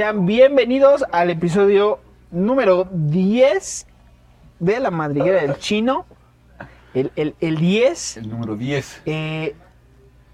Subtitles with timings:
[0.00, 1.98] Sean bienvenidos al episodio
[2.30, 3.86] número 10
[4.58, 6.06] de la madriguera del chino.
[6.94, 8.16] El, el, el 10.
[8.16, 9.02] El número 10.
[9.04, 9.54] Eh,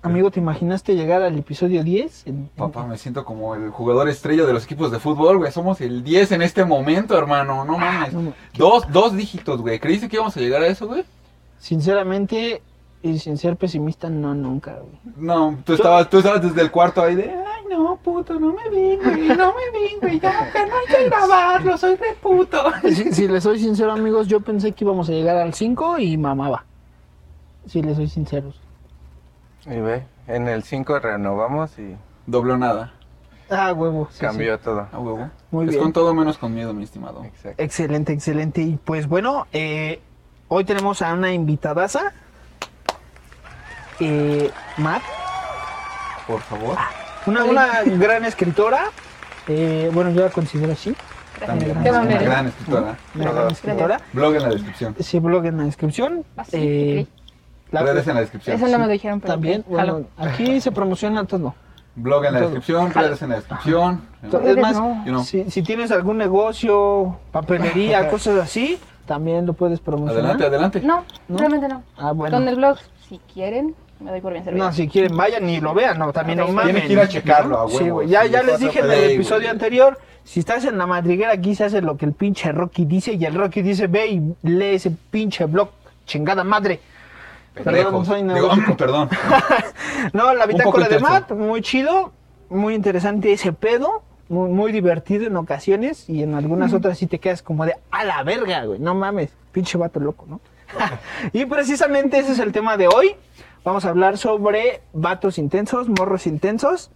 [0.02, 2.28] amigo, ¿te imaginaste llegar al episodio 10?
[2.28, 5.50] En- en- Papá, me siento como el jugador estrella de los equipos de fútbol, güey.
[5.50, 7.64] Somos el 10 en este momento, hermano.
[7.64, 8.12] No mames.
[8.12, 9.80] no, Dos, dos dígitos, güey.
[9.80, 11.02] ¿Creíste que íbamos a llegar a eso, güey?
[11.58, 12.62] Sinceramente,
[13.02, 15.00] y sin ser pesimista, no, nunca, güey.
[15.16, 17.34] No, tú estabas, tú estabas desde el cuarto ahí de,
[17.70, 21.04] no, puto, no me vi, güey, no me vi, güey, ya, que no hay que
[21.08, 22.58] grabarlo, soy re puto.
[22.82, 26.16] Si, si les soy sincero, amigos, yo pensé que íbamos a llegar al 5 y
[26.16, 26.64] mamaba.
[27.66, 28.60] Si les soy sinceros.
[29.66, 31.96] Y ve, en el 5 renovamos y
[32.26, 32.92] Dobló nada,
[33.48, 34.08] Ah, huevo.
[34.10, 34.88] sí, cambió todo.
[34.92, 35.30] a huevo.
[35.52, 35.82] Muy es bien.
[35.84, 37.22] con todo menos con miedo, mi estimado.
[37.24, 37.50] Exacto.
[37.58, 37.64] sí.
[37.64, 38.62] Excelente, excelente.
[38.62, 40.00] Y pues bueno, eh,
[40.48, 42.12] hoy tenemos a una invitadaza.
[44.00, 45.02] Eh, Matt,
[46.26, 46.76] Por favor.
[47.26, 48.84] Una, una gran escritora.
[49.48, 50.94] Eh, bueno, yo la considero así.
[51.44, 52.96] También, Qué una gran escritora.
[53.14, 54.00] Una gran escritora.
[54.12, 54.96] Blog en la descripción.
[55.00, 56.24] Sí, blog en la descripción.
[56.36, 57.06] Ah, sí, Eh,
[57.70, 58.56] la- Redes en la descripción.
[58.56, 61.54] Eso no me lo dijeron, pero también, bueno, aquí se promociona todo.
[61.94, 62.48] Blog en la Todo.
[62.50, 64.02] descripción, redes en la descripción.
[64.22, 65.02] Es más, no.
[65.06, 65.24] You know.
[65.24, 70.20] si, si tienes algún negocio, papelería, cosas así, también lo puedes promocionar.
[70.24, 70.80] Adelante, adelante.
[70.82, 71.38] No, ¿No?
[71.38, 71.82] realmente no.
[71.96, 72.36] Ah, bueno.
[72.36, 72.76] Con el blog,
[73.08, 74.64] si quieren, me doy por bien servido.
[74.64, 76.52] No, si quieren, vayan y lo vean, no, también no Ok.
[76.52, 76.74] mamen.
[76.74, 77.78] Tiene que ir a checarlo, a huevo.
[77.78, 80.86] Sí, güey, ya, Sí, ya les dije en el episodio anterior, si estás en la
[80.86, 84.06] madriguera aquí se hace lo que el pinche Rocky dice y el Rocky dice, ve
[84.08, 85.70] y lee ese pinche blog,
[86.04, 86.80] chingada madre.
[87.54, 88.06] Pendejos.
[88.06, 89.08] soy Digo, perdón.
[90.12, 90.98] No, la bitácora de.
[90.98, 92.12] Matt, muy chido,
[92.50, 97.18] muy interesante ese pedo, muy, muy divertido en ocasiones y en algunas otras sí te
[97.18, 100.40] quedas como de a la verga, güey, no mames, pinche vato loco, ¿no?
[101.32, 103.14] y precisamente ese es el tema de hoy.
[103.66, 106.92] Vamos a hablar sobre vatos intensos, morros intensos.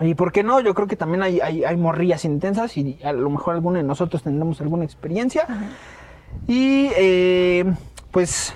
[0.00, 3.12] Y por qué no, yo creo que también hay, hay, hay morrillas intensas y a
[3.12, 5.46] lo mejor alguno de nosotros tendremos alguna experiencia.
[6.48, 7.72] Y eh,
[8.10, 8.52] pues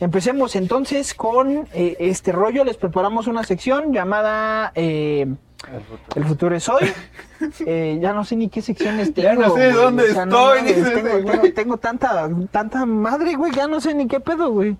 [0.00, 2.64] empecemos entonces con eh, este rollo.
[2.64, 5.22] Les preparamos una sección llamada eh,
[5.72, 6.16] El futuro.
[6.16, 6.82] El futuro es hoy.
[7.64, 9.28] Eh, ya no sé ni qué secciones tengo.
[9.28, 10.22] Ya no sé dónde estoy,
[11.22, 11.24] güey.
[11.24, 14.76] tengo- tengo tanta, tanta madre, güey, ya no sé ni qué pedo, güey.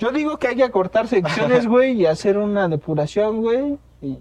[0.00, 3.78] Yo digo que hay que cortar secciones, güey, y hacer una depuración, güey.
[4.02, 4.18] Y,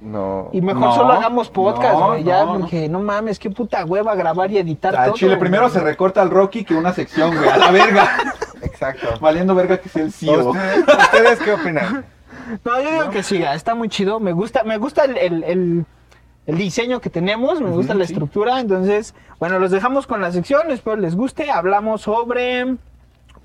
[0.00, 0.48] No.
[0.52, 3.00] y mejor No, solo hagamos podcast, no, güey, ya, no, porque no.
[3.00, 5.14] mames, qué puta hueva grabar y editar todo.
[5.14, 7.48] chile, primero se recorta al Rocky que una sección, güey.
[7.48, 8.08] A la verga.
[8.62, 9.08] Exacto.
[9.20, 10.50] Valiendo verga que sea el CEO.
[10.50, 12.04] ¿Ustedes, ¿Ustedes qué opinan?
[12.64, 14.20] No, yo digo que sí, está muy chido.
[14.20, 15.84] Me gusta, me gusta el, el- el-
[16.46, 18.12] el diseño que tenemos, me gusta la sí.
[18.14, 18.58] estructura.
[18.60, 21.50] Entonces, bueno, los dejamos con la sección, espero les guste.
[21.50, 22.76] Hablamos sobre,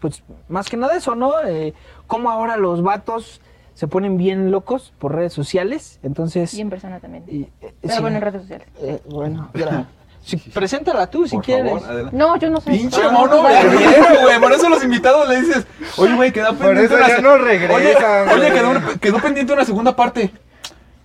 [0.03, 1.31] pues, más que nada eso, ¿no?
[1.47, 1.73] Eh,
[2.07, 3.39] cómo ahora los vatos
[3.73, 5.99] se ponen bien locos por redes sociales.
[6.03, 7.23] Entonces, Y en persona también.
[7.27, 8.67] y, eh, Pero sí, bueno, en redes sociales.
[8.81, 9.49] eh, bueno,
[10.23, 11.81] sí, preséntala tú si Por quieres.
[11.81, 12.13] favor.
[12.13, 12.77] No, yo no soy.
[12.79, 14.39] Pinche Ah, mono güey.
[14.41, 15.65] Por eso los invitados le dices,
[15.97, 17.95] oye, güey, quedó Por pendiente eso una ya se- no regresan, Oye,
[18.35, 20.31] oye, quedó, quedó pendiente una segunda parte.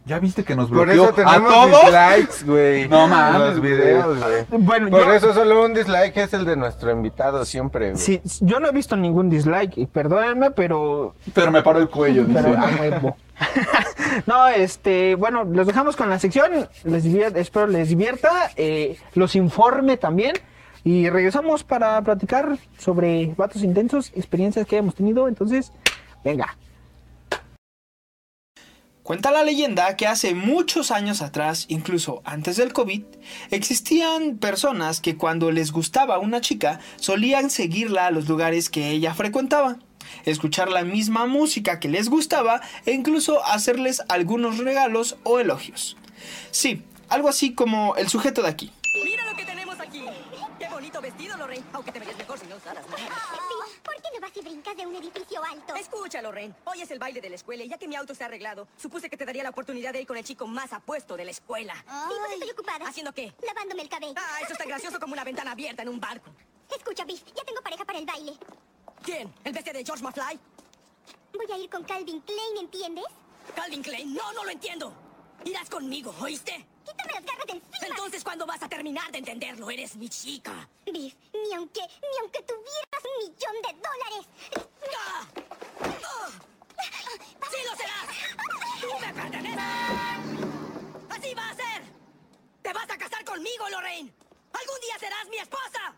[0.08, 1.82] ¿Ya viste que nos Por bloqueó eso a tenemos todos?
[1.84, 2.88] dislikes, güey.
[2.88, 4.62] No mames, Los videos, güey.
[4.62, 8.02] Bueno, Por yo, eso solo un dislike es el de nuestro invitado siempre, güey.
[8.02, 12.24] sí, yo no he visto ningún dislike, y perdónenme, pero Pero me paró el cuello,
[12.24, 12.40] dice.
[12.42, 13.16] Pero a huevo.
[14.26, 16.68] no, este, bueno, los dejamos con la sección.
[16.84, 20.32] Les espero les divierta, eh, los informe también.
[20.84, 25.28] Y regresamos para platicar sobre vatos intensos, experiencias que hemos tenido.
[25.28, 25.70] Entonces,
[26.24, 26.56] venga.
[29.08, 33.04] Cuenta la leyenda que hace muchos años atrás, incluso antes del COVID,
[33.50, 39.14] existían personas que cuando les gustaba una chica solían seguirla a los lugares que ella
[39.14, 39.78] frecuentaba,
[40.26, 45.96] escuchar la misma música que les gustaba e incluso hacerles algunos regalos o elogios.
[46.50, 48.72] Sí, algo así como el sujeto de aquí.
[49.06, 50.04] Mira lo que tenemos aquí.
[50.58, 51.64] Qué bonito vestido, Lorraine.
[51.72, 52.56] Aunque te mejor si no
[54.28, 54.34] nada.
[54.34, 55.74] Biff, ¿por qué no vas y brincas de un edificio alto?
[55.74, 56.54] Escucha, Lorraine.
[56.64, 59.08] Hoy es el baile de la escuela y ya que mi auto está arreglado, supuse
[59.08, 61.74] que te daría la oportunidad de ir con el chico más apuesto de la escuela.
[61.74, 62.86] Sí, pues estoy ocupada.
[62.88, 63.32] ¿Haciendo qué?
[63.44, 64.14] Lavándome el cabello.
[64.16, 66.30] Ah, eso es tan gracioso como una ventana abierta en un barco.
[66.74, 68.32] Escucha, Biff, ya tengo pareja para el baile.
[69.02, 69.32] ¿Quién?
[69.44, 70.38] ¿El bestia de George McFly?
[71.32, 73.04] Voy a ir con Calvin Klein, ¿entiendes?
[73.54, 74.14] Calvin Klein.
[74.14, 74.92] No, no lo entiendo.
[75.44, 76.66] Irás conmigo, ¿oíste?
[76.88, 77.86] Quítame las garras de encima.
[77.86, 79.70] Entonces, ¿cuándo vas a terminar de entenderlo?
[79.70, 80.68] Eres mi chica.
[80.86, 84.26] Biff, ni aunque, ni aunque tuvieras un millón de dólares.
[84.96, 85.26] ¡Ah!
[86.04, 86.30] ¡Ah!
[87.50, 88.08] ¡Sí lo serás!
[88.80, 89.58] ¡Tú me perteneces!
[91.10, 91.82] ¡Así va a ser!
[92.62, 94.12] ¡Te vas a casar conmigo, Lorraine!
[94.52, 95.94] ¡Algún día serás mi esposa!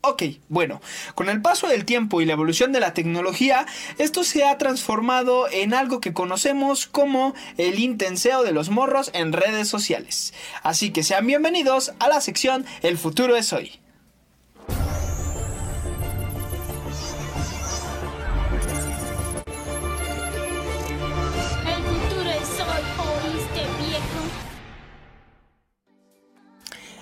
[0.00, 0.80] Ok, bueno,
[1.16, 3.66] con el paso del tiempo y la evolución de la tecnología,
[3.98, 9.32] esto se ha transformado en algo que conocemos como el intenseo de los morros en
[9.32, 10.32] redes sociales.
[10.62, 13.80] Así que sean bienvenidos a la sección El futuro es hoy.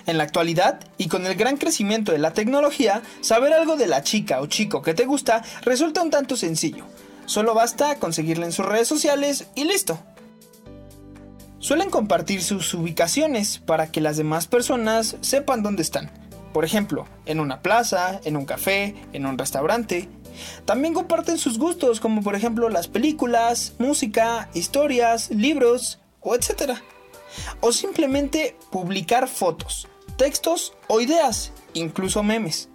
[0.07, 4.03] En la actualidad, y con el gran crecimiento de la tecnología, saber algo de la
[4.03, 6.85] chica o chico que te gusta resulta un tanto sencillo.
[7.25, 9.99] Solo basta conseguirla en sus redes sociales y listo.
[11.59, 16.09] Suelen compartir sus ubicaciones para que las demás personas sepan dónde están.
[16.53, 20.07] Por ejemplo, en una plaza, en un café, en un restaurante.
[20.63, 26.81] También comparten sus gustos, como por ejemplo las películas, música, historias, libros o etcétera
[27.59, 29.87] o simplemente publicar fotos,
[30.17, 32.69] textos o ideas, incluso memes.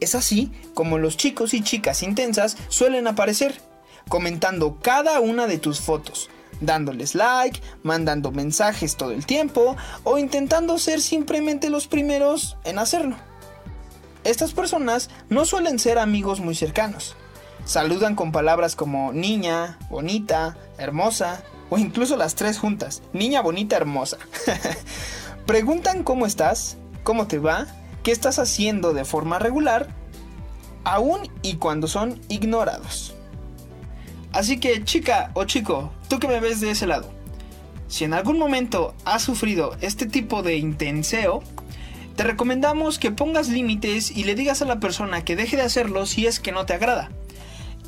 [0.00, 3.60] Es así como los chicos y chicas intensas suelen aparecer,
[4.08, 6.30] comentando cada una de tus fotos,
[6.60, 13.16] dándoles like, mandando mensajes todo el tiempo o intentando ser simplemente los primeros en hacerlo.
[14.24, 17.16] Estas personas no suelen ser amigos muy cercanos.
[17.64, 24.18] Saludan con palabras como niña, bonita, hermosa o incluso las tres juntas, niña bonita hermosa.
[25.48, 27.66] Preguntan cómo estás, cómo te va,
[28.02, 29.88] qué estás haciendo de forma regular,
[30.84, 33.14] aún y cuando son ignorados.
[34.30, 37.10] Así que chica o chico, tú que me ves de ese lado,
[37.86, 41.42] si en algún momento has sufrido este tipo de intenseo,
[42.14, 46.04] te recomendamos que pongas límites y le digas a la persona que deje de hacerlo
[46.04, 47.08] si es que no te agrada.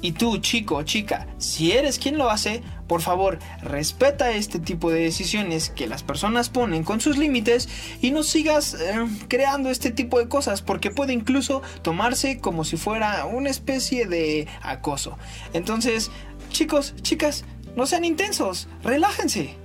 [0.02, 4.91] Y tú, chico o chica, si eres quien lo hace, por favor, respeta este tipo
[4.91, 7.69] de decisiones que las personas ponen con sus límites
[8.00, 12.76] y no sigas eh, creando este tipo de cosas porque puede incluso tomarse como si
[12.76, 15.19] fuera una especie de acoso.
[15.52, 16.11] Entonces,
[16.49, 17.44] chicos, chicas,
[17.76, 19.56] no sean intensos, relájense.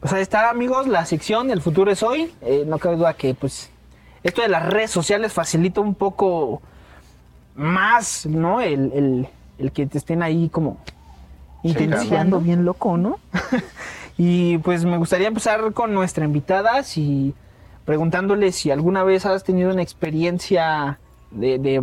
[0.00, 2.30] Pues ahí está, amigos, la sección El futuro es hoy.
[2.42, 3.70] Eh, no cabe duda que, pues,
[4.22, 6.60] esto de las redes sociales facilita un poco
[7.54, 8.60] más, ¿no?
[8.60, 9.28] El, el-
[9.58, 10.78] el que te estén ahí como
[11.62, 13.18] intenciando bien loco, ¿no?
[14.18, 17.34] y pues me gustaría empezar con nuestra invitada, si
[17.84, 20.98] preguntándole si alguna vez has tenido una experiencia
[21.30, 21.82] de, de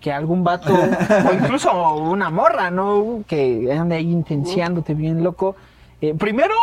[0.00, 0.74] que algún vato,
[1.30, 3.22] o incluso una morra, ¿no?
[3.26, 5.54] Que ande ahí intenciándote bien loco.
[6.00, 6.54] Eh, primero,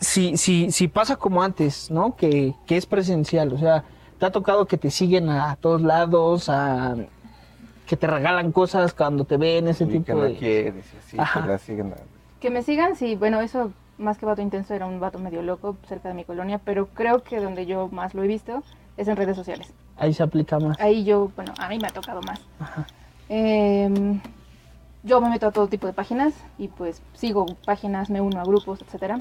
[0.00, 2.16] si, si, si pasa como antes, ¿no?
[2.16, 3.84] Que, que es presencial, o sea,
[4.18, 6.96] te ha tocado que te siguen a todos lados, a
[7.86, 10.36] que te regalan cosas cuando te ven, ese Y que tipo no de...
[10.36, 11.42] quieres, y así, Ajá.
[11.42, 11.94] que la siguen.
[12.40, 15.76] Que me sigan, sí, bueno, eso más que vato intenso era un vato medio loco
[15.88, 18.62] cerca de mi colonia, pero creo que donde yo más lo he visto
[18.96, 19.72] es en redes sociales.
[19.96, 20.78] Ahí se aplica más.
[20.80, 22.40] Ahí yo, bueno, a mí me ha tocado más.
[22.58, 22.86] Ajá.
[23.28, 24.20] Em,
[25.02, 28.44] yo me meto a todo tipo de páginas y pues sigo páginas, me uno a
[28.44, 29.20] grupos, etc.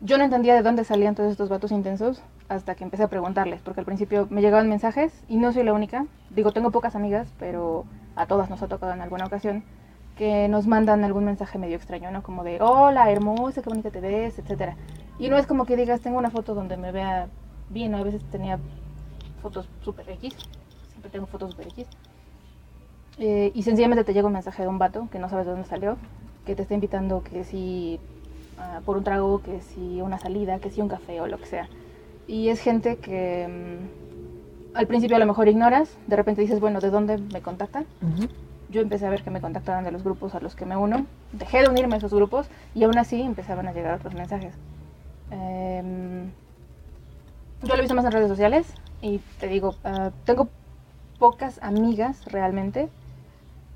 [0.00, 3.62] yo no entendía de dónde salían todos estos vatos intensos hasta que empecé a preguntarles,
[3.62, 6.06] porque al principio me llegaban mensajes y no soy la única.
[6.30, 7.84] Digo, tengo pocas amigas, pero
[8.14, 9.64] a todas nos ha tocado en alguna ocasión
[10.16, 12.22] que nos mandan algún mensaje medio extraño, ¿no?
[12.22, 14.76] Como de, hola, hermosa, qué bonita te ves, etcétera.
[15.18, 17.28] Y no es como que digas, tengo una foto donde me vea
[17.68, 17.98] bien, ¿no?
[17.98, 18.58] A veces tenía
[19.42, 20.34] fotos super X,
[20.90, 21.86] siempre tengo fotos super X.
[23.18, 25.68] Eh, y sencillamente te llega un mensaje de un vato que no sabes de dónde
[25.68, 25.96] salió,
[26.44, 27.98] que te está invitando que si
[28.58, 31.46] ah, por un trago, que si una salida, que si un café o lo que
[31.46, 31.68] sea.
[32.26, 36.80] Y es gente que mm, al principio a lo mejor ignoras, de repente dices, bueno,
[36.80, 37.86] ¿de dónde me contactan?
[38.68, 41.06] Yo empecé a ver que me contactaban de los grupos a los que me uno,
[41.32, 44.54] dejé de unirme a esos grupos y aún así empezaban a llegar otros mensajes.
[45.30, 46.30] Em,
[47.62, 48.66] yo lo he visto más en redes sociales
[49.00, 50.48] y te digo, ah, tengo
[51.18, 52.88] pocas amigas realmente.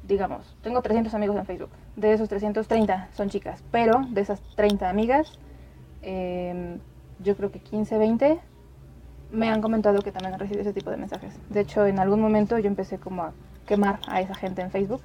[0.06, 1.70] Digamos, tengo 300 amigos en Facebook.
[2.00, 5.38] De esos 330 son chicas, pero de esas 30 amigas,
[6.00, 6.78] em,
[7.22, 8.40] yo creo que 15, 20
[9.30, 11.38] me han comentado que también han recibido ese tipo de mensajes.
[11.50, 13.32] De hecho, en algún momento yo empecé como a
[13.66, 15.02] quemar a esa gente en Facebook.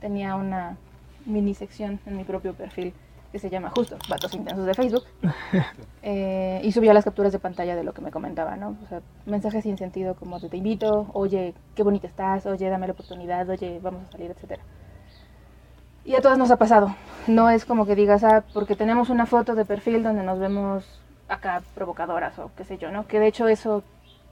[0.00, 0.76] Tenía una
[1.24, 2.94] mini sección en mi propio perfil
[3.30, 5.04] que se llama justo Vatos Intensos de Facebook.
[6.02, 8.76] Eh, y subía las capturas de pantalla de lo que me comentaba, ¿no?
[8.82, 12.86] O sea, mensajes sin sentido como de te invito, oye, qué bonita estás, oye, dame
[12.86, 14.62] la oportunidad, oye, vamos a salir, etcétera.
[16.04, 16.94] Y a todas nos ha pasado.
[17.26, 20.84] No es como que digas, ah, porque tenemos una foto de perfil donde nos vemos
[21.28, 23.06] acá provocadoras o qué sé yo, ¿no?
[23.06, 23.82] Que de hecho eso,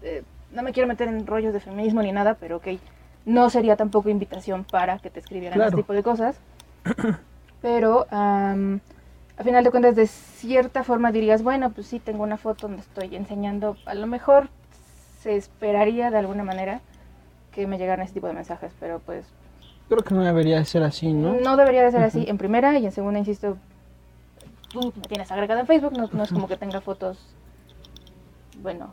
[0.03, 2.69] eh, no me quiero meter en rollos de feminismo ni nada, pero ok,
[3.27, 5.69] no sería tampoco invitación para que te escribieran Claro.
[5.69, 6.37] ese tipo de cosas.
[7.63, 8.55] Pero a
[9.43, 13.17] final de cuentas, de cierta forma dirías, bueno, pues sí, tengo una foto donde estoy
[13.17, 14.49] enseñando, a lo mejor
[15.21, 16.81] se esperaría de alguna manera
[17.53, 19.27] que me llegaran ese tipo de mensajes, pero pues
[19.89, 21.35] Creo que no debería ser así, ¿no?
[21.35, 23.57] no, debería de ser así en primera y en segunda, insisto,
[24.73, 27.19] tú me tienes agregada en Facebook, no, no es como que tenga fotos,
[28.63, 28.93] bueno,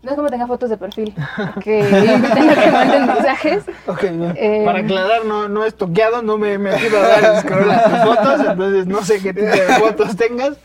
[0.00, 1.12] no es como tenga fotos de perfil,
[1.62, 3.64] que tenga que manden mensajes.
[3.88, 4.34] Ok, bien.
[4.36, 7.84] Eh, para aclarar, no, no es toqueado, no me he metido a dar scroll a
[7.84, 10.56] tus fotos, entonces no sé qué tipo de fotos tengas,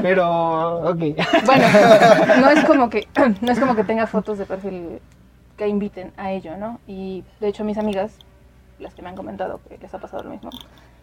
[0.00, 0.98] pero ok.
[1.44, 1.66] Bueno,
[2.40, 3.06] no es como que
[3.42, 5.00] no es como que tenga fotos de perfil
[5.58, 6.80] que inviten a ello, ¿no?
[6.86, 8.12] Y de hecho mis amigas,
[8.78, 10.50] las que me han comentado que les ha pasado lo mismo,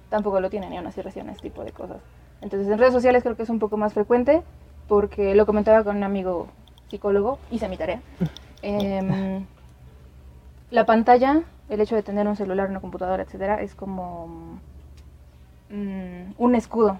[0.09, 1.97] tampoco lo tienen y aún así reciben este tipo de cosas.
[2.41, 4.43] Entonces en redes sociales creo que es un poco más frecuente
[4.87, 6.47] porque lo comentaba con un amigo
[6.89, 8.01] psicólogo, hice mi tarea.
[8.61, 9.45] Em,
[10.71, 14.59] la pantalla, el hecho de tener un celular, una computadora, etcétera, es como
[15.69, 16.97] mm, un escudo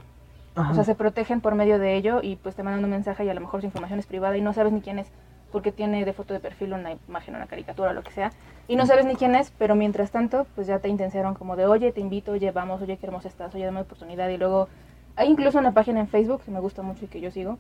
[0.55, 0.72] Ajá.
[0.72, 3.29] o sea, se protegen por medio de ello y pues te mandan un mensaje y
[3.29, 5.08] a lo mejor su información es privada y no sabes ni quién es
[5.55, 8.33] porque tiene de foto de perfil una imagen, una caricatura, lo que sea.
[8.67, 11.65] Y no sabes ni quién es, pero mientras tanto, pues ya te intencionaron como de,
[11.65, 14.27] oye, te invito, oye, vamos, oye, qué hermosa estás, oye, dame oportunidad.
[14.27, 14.67] Y luego
[15.15, 17.57] hay incluso una página en Facebook que me gusta mucho y que yo sigo,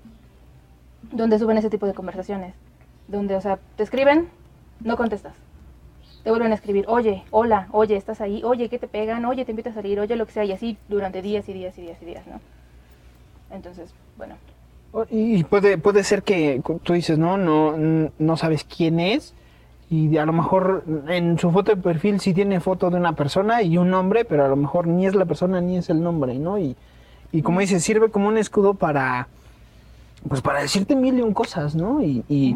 [1.13, 2.53] donde suben ese tipo de conversaciones.
[3.07, 4.27] Donde, o sea, te escriben,
[4.81, 5.35] no contestas.
[6.25, 9.23] Te vuelven a escribir, oye, hola, oye, estás ahí, oye, ¿qué te pegan?
[9.23, 11.77] Oye, te invito a salir, oye, lo que sea, y así durante días y días
[11.77, 12.41] y días y días, ¿no?
[13.51, 14.35] Entonces, bueno,
[15.09, 19.33] Y puede, puede ser que tú dices, no, no, no sabes quién es.
[19.89, 23.61] Y a lo mejor en su foto de perfil sí tiene foto de una persona
[23.61, 26.39] y un nombre, pero a lo mejor ni es la persona ni es el nombre,
[26.39, 26.57] ¿no?
[26.57, 26.75] Y,
[27.31, 29.27] y como dices, sirve como un escudo para,
[30.27, 32.01] pues para decirte mil y un cosas, ¿no?
[32.01, 32.55] Y, y,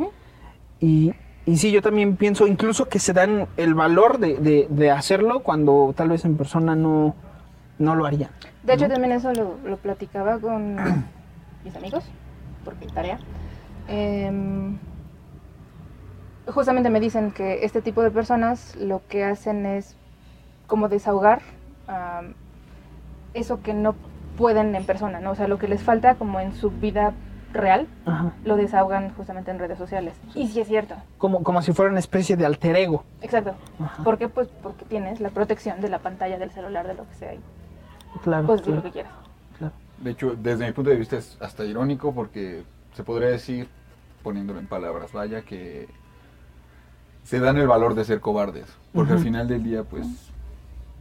[0.80, 1.14] y,
[1.46, 5.42] y sí, yo también pienso incluso que se dan el valor de, de, de hacerlo
[5.42, 7.16] cuando tal vez en persona no,
[7.78, 8.32] no lo harían.
[8.64, 10.78] De hecho, también eso lo, lo platicaba con
[11.64, 12.06] mis amigos,
[12.66, 13.18] porque tarea.
[13.88, 14.78] Em,
[16.48, 19.96] justamente me dicen que este tipo de personas lo que hacen es
[20.68, 21.42] como desahogar
[23.34, 23.96] eso que no
[24.38, 25.32] pueden en persona, ¿no?
[25.32, 27.14] O sea, lo que les falta como en su vida
[27.52, 28.32] real, Ajá.
[28.46, 30.14] lo desahogan justamente en redes sociales.
[30.36, 33.04] Y sí es cierto, Como, como si fuera una especie de alter ego.
[33.22, 33.56] exacto.
[33.84, 34.04] Ajá.
[34.04, 34.30] ¿Por qué?
[34.30, 37.40] Pues porque tienes la protección de la pantalla del celular, de lo que sea, y
[38.24, 39.12] Claro, puedes decir claro, lo que quieras.
[40.02, 42.64] De hecho, desde mi punto de vista es hasta irónico porque
[42.94, 43.68] se podría decir,
[44.24, 45.88] poniéndolo en palabras, vaya, que
[47.24, 48.66] se dan el valor de ser cobardes.
[48.94, 50.08] Porque al final del día, pues,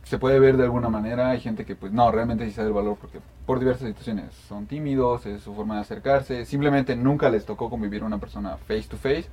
[0.04, 1.30] se puede ver de alguna manera.
[1.30, 4.34] Hay gente que, pues, no, realmente sí se da el valor porque por diversas situaciones
[4.48, 6.44] son tímidos, es su forma de acercarse.
[6.44, 9.26] Simplemente nunca les tocó convivir una persona face to face.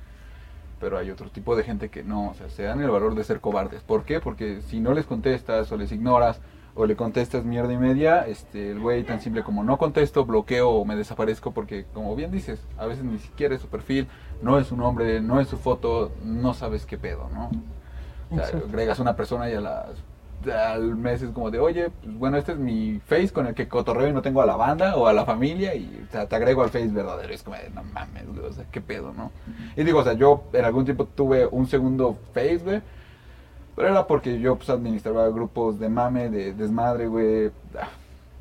[0.80, 3.24] Pero hay otro tipo de gente que no, o sea, se dan el valor de
[3.24, 3.82] ser cobardes.
[3.82, 4.20] ¿Por qué?
[4.20, 6.40] Porque si no les contestas o les ignoras
[6.76, 10.70] o le contestas mierda y media, este, el güey tan simple como no contesto, bloqueo
[10.70, 14.06] o me desaparezco porque, como bien dices, a veces ni siquiera es su perfil,
[14.42, 17.50] no es su nombre, no es su foto, no sabes qué pedo, ¿no?
[18.30, 19.86] O sea, agregas una persona y a las
[20.52, 23.68] al mes es como de, oye, pues, bueno, este es mi face con el que
[23.68, 26.36] cotorreo y no tengo a la banda o a la familia y o sea, te
[26.36, 27.32] agrego al face verdadero.
[27.32, 29.32] Es como de, no mames, güey, o sea, qué pedo, ¿no?
[29.76, 32.82] Y digo, o sea, yo en algún tiempo tuve un segundo face, güey.
[33.76, 37.50] Pero era porque yo pues administraba grupos de mame, de desmadre, güey.
[37.78, 37.88] Ah,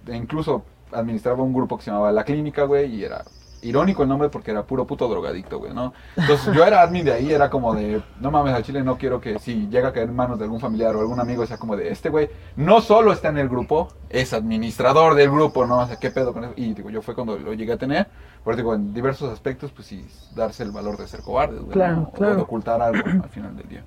[0.08, 3.24] e incluso administraba un grupo que se llamaba La Clínica, güey, y era
[3.62, 5.94] irónico el nombre porque era puro puto drogadicto, güey, ¿no?
[6.16, 9.20] Entonces yo era admin de ahí, era como de, no mames, al chile no quiero
[9.20, 11.76] que si llega a caer en manos de algún familiar o algún amigo, sea como
[11.76, 15.80] de, este güey no solo está en el grupo, es administrador del grupo, ¿no?
[15.80, 16.54] O sea, ¿qué pedo con eso?
[16.56, 18.08] Y digo, yo fue cuando lo llegué a tener,
[18.44, 21.96] pero digo, en diversos aspectos, pues sí, darse el valor de ser cobardes, güey, Claro,
[21.96, 22.02] ¿no?
[22.04, 22.36] O claro.
[22.36, 23.84] de ocultar algo al final del día.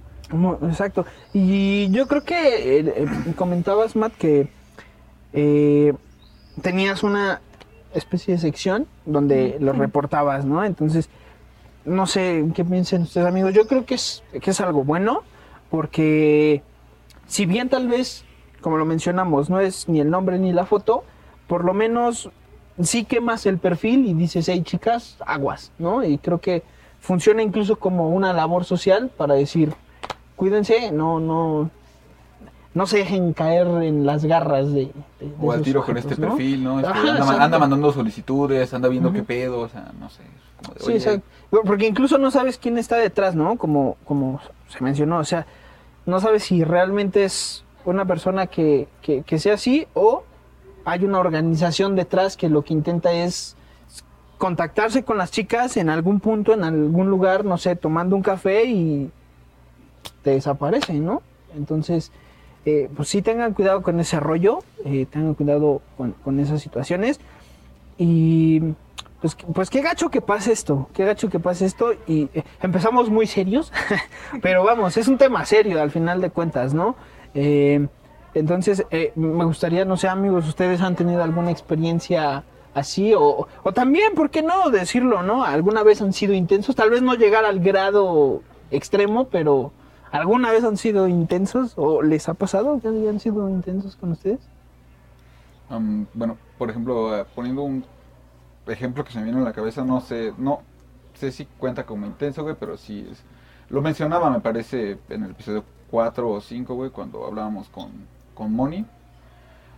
[0.62, 1.06] Exacto.
[1.32, 3.06] Y yo creo que eh, eh,
[3.36, 4.48] comentabas, Matt, que
[5.32, 5.94] eh,
[6.62, 7.40] tenías una
[7.94, 10.64] especie de sección donde lo reportabas, ¿no?
[10.64, 11.08] Entonces,
[11.84, 13.54] no sé qué piensen ustedes, amigos.
[13.54, 15.22] Yo creo que es, que es algo bueno,
[15.70, 16.62] porque
[17.26, 18.24] si bien tal vez,
[18.60, 21.04] como lo mencionamos, no es ni el nombre ni la foto,
[21.46, 22.30] por lo menos
[22.82, 26.04] sí quemas el perfil y dices, hey chicas, aguas, ¿no?
[26.04, 26.62] Y creo que
[27.00, 29.72] funciona incluso como una labor social para decir,
[30.38, 31.68] cuídense, no, no,
[32.72, 34.86] no se dejen caer en las garras de,
[35.20, 36.28] de- O al tiro con este ¿no?
[36.28, 36.80] perfil, ¿no?
[36.80, 39.26] Este, Ajá, anda, mandando solicitudes, anda viendo qué Ujú.
[39.26, 40.22] pedo, o sea, no sé.
[40.62, 41.22] como de, Sí, exacto.
[41.50, 43.56] Pero Porque incluso no sabes quién está detrás, ¿no?
[43.56, 45.46] Como, como se mencionó, o sea,
[46.06, 50.22] no sabes si realmente es una persona que, que, que sea así o
[50.84, 53.56] hay una organización detrás que lo que intenta es
[54.38, 58.64] contactarse con las chicas en algún punto, en algún lugar, no sé, tomando un café
[58.66, 59.10] y
[60.28, 61.22] te desaparece, ¿no?
[61.56, 62.12] Entonces,
[62.66, 67.18] eh, pues sí tengan cuidado con ese rollo, eh, tengan cuidado con, esas situaciones.
[67.96, 68.60] Y
[69.22, 73.08] pues, pues qué gacho que pase esto, qué gacho que pase esto y eh, empezamos
[73.08, 73.72] muy serios,
[74.42, 76.94] pero vamos, es un tema serio al final de cuentas, ¿no?
[78.34, 82.44] Entonces, me gustaría, no sé, amigos, ustedes han tenido alguna experiencia
[82.74, 85.44] así o también, ¿por qué no decirlo, no?
[85.44, 86.76] ¿Alguna vez han sido intensos?
[86.76, 89.72] Tal vez no llegar al grado extremo, pero
[90.10, 94.40] ¿alguna vez han sido intensos o les ha pasado que hayan sido intensos con ustedes?
[95.70, 97.84] Um, bueno, por ejemplo, eh, poniendo un
[98.66, 100.62] ejemplo que se me viene a la cabeza, no sé, no
[101.14, 103.22] sé si cuenta como intenso, güey, pero sí es.
[103.68, 107.90] Lo mencionaba, me parece, en el episodio 4 o 5, güey, cuando hablábamos con,
[108.34, 108.86] con Moni,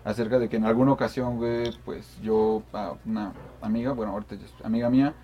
[0.05, 4.55] acerca de que en alguna ocasión, güey, pues yo, a una amiga, bueno, ahorita es
[4.65, 5.15] amiga mía,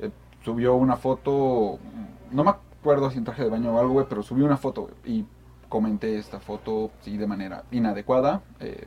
[0.00, 0.10] eh,
[0.44, 1.78] subió una foto,
[2.32, 2.67] no me acuerdo
[3.10, 5.24] si en traje de baño o algo, güey, pero subió una foto, y
[5.68, 8.86] comenté esta foto, sí, de manera inadecuada, eh,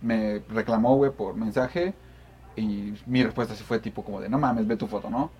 [0.00, 1.94] me reclamó, güey, por mensaje.
[2.56, 5.30] Y mi respuesta sí fue tipo como de, no mames, ve tu foto, ¿no?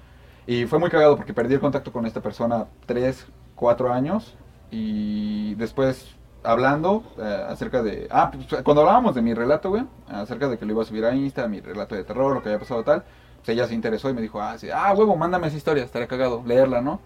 [0.47, 4.35] Y fue muy cagado porque perdí el contacto con esta persona tres, cuatro años.
[4.71, 8.09] Y después hablando eh, acerca de...
[8.11, 11.05] Ah, pues, cuando hablábamos de mi relato, güey, acerca de que lo iba a subir
[11.05, 13.05] a Insta, mi relato de terror, lo que había pasado tal,
[13.37, 16.09] pues ella se interesó y me dijo, ah, sí, ah, huevo, mándame esa historia, estaría
[16.09, 17.01] cagado, leerla, ¿no?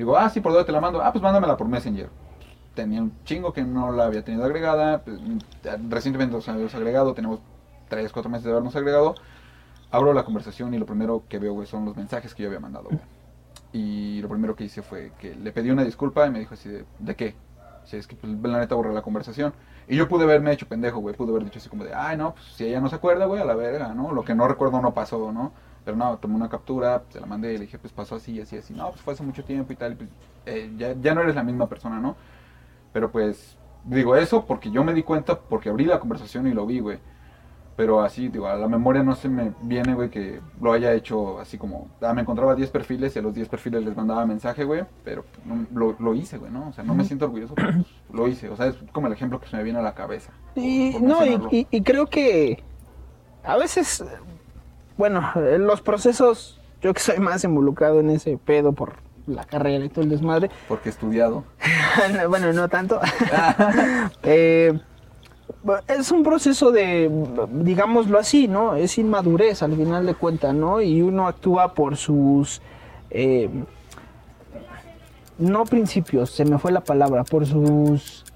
[0.00, 1.02] Digo, ah, sí, ¿por dónde te la mando?
[1.02, 2.08] Ah, pues mándamela por Messenger
[2.74, 5.02] tenía un chingo que no la había tenido agregada.
[5.02, 5.20] pues,
[5.90, 7.40] recientemente nos habíamos agregado, tenemos
[7.88, 9.14] 3, 4 meses de habernos agregado.
[9.90, 12.60] Abro la conversación y lo primero que veo, güey, son los mensajes que yo había
[12.60, 13.00] mandado, güey.
[13.74, 16.70] Y lo primero que hice fue que le pedí una disculpa y me dijo así
[16.70, 17.34] de, ¿de qué?
[17.84, 19.52] Si es que, pues, la neta borré la conversación.
[19.86, 21.14] Y yo pude haberme hecho pendejo, güey.
[21.14, 23.42] Pude haber dicho así como de, ay, no, pues si ella no se acuerda, güey,
[23.42, 24.12] a la verga, ¿no?
[24.12, 25.52] Lo que no recuerdo no pasó, ¿no?
[25.84, 28.56] Pero no, tomé una captura, se la mandé y le dije, pues pasó así, así,
[28.58, 28.72] así.
[28.74, 29.92] No, pues fue hace mucho tiempo y tal.
[29.92, 30.10] y, pues,
[30.46, 32.16] eh, ya, ya no eres la misma persona, ¿no?
[32.92, 36.66] Pero pues, digo eso porque yo me di cuenta, porque abrí la conversación y lo
[36.66, 36.98] vi, güey.
[37.76, 41.40] Pero así, digo, a la memoria no se me viene, güey, que lo haya hecho
[41.40, 41.88] así como...
[42.02, 44.84] Ah, me encontraba 10 perfiles y a los 10 perfiles les mandaba mensaje, güey.
[45.02, 46.68] Pero no, lo, lo hice, güey, ¿no?
[46.68, 48.50] O sea, no me siento orgulloso, pero pues, lo hice.
[48.50, 50.30] O sea, es como el ejemplo que se me viene a la cabeza.
[50.56, 52.62] Y, por no, y, y- y creo que
[53.44, 54.04] a veces,
[55.00, 59.82] bueno, en los procesos, yo que soy más involucrado en ese pedo por la carrera
[59.82, 61.44] y todo el desmadre, Porque he estudiado.
[62.28, 63.00] bueno, no tanto.
[64.22, 64.78] Eh,
[65.88, 67.10] es un proceso de,
[67.50, 68.76] digámoslo así, ¿no?
[68.76, 70.82] Es inmadurez al final de cuentas, ¿no?
[70.82, 72.60] Y uno actúa por sus...
[73.10, 73.48] eh,
[75.38, 78.26] no principios, se me fue la palabra, por sus...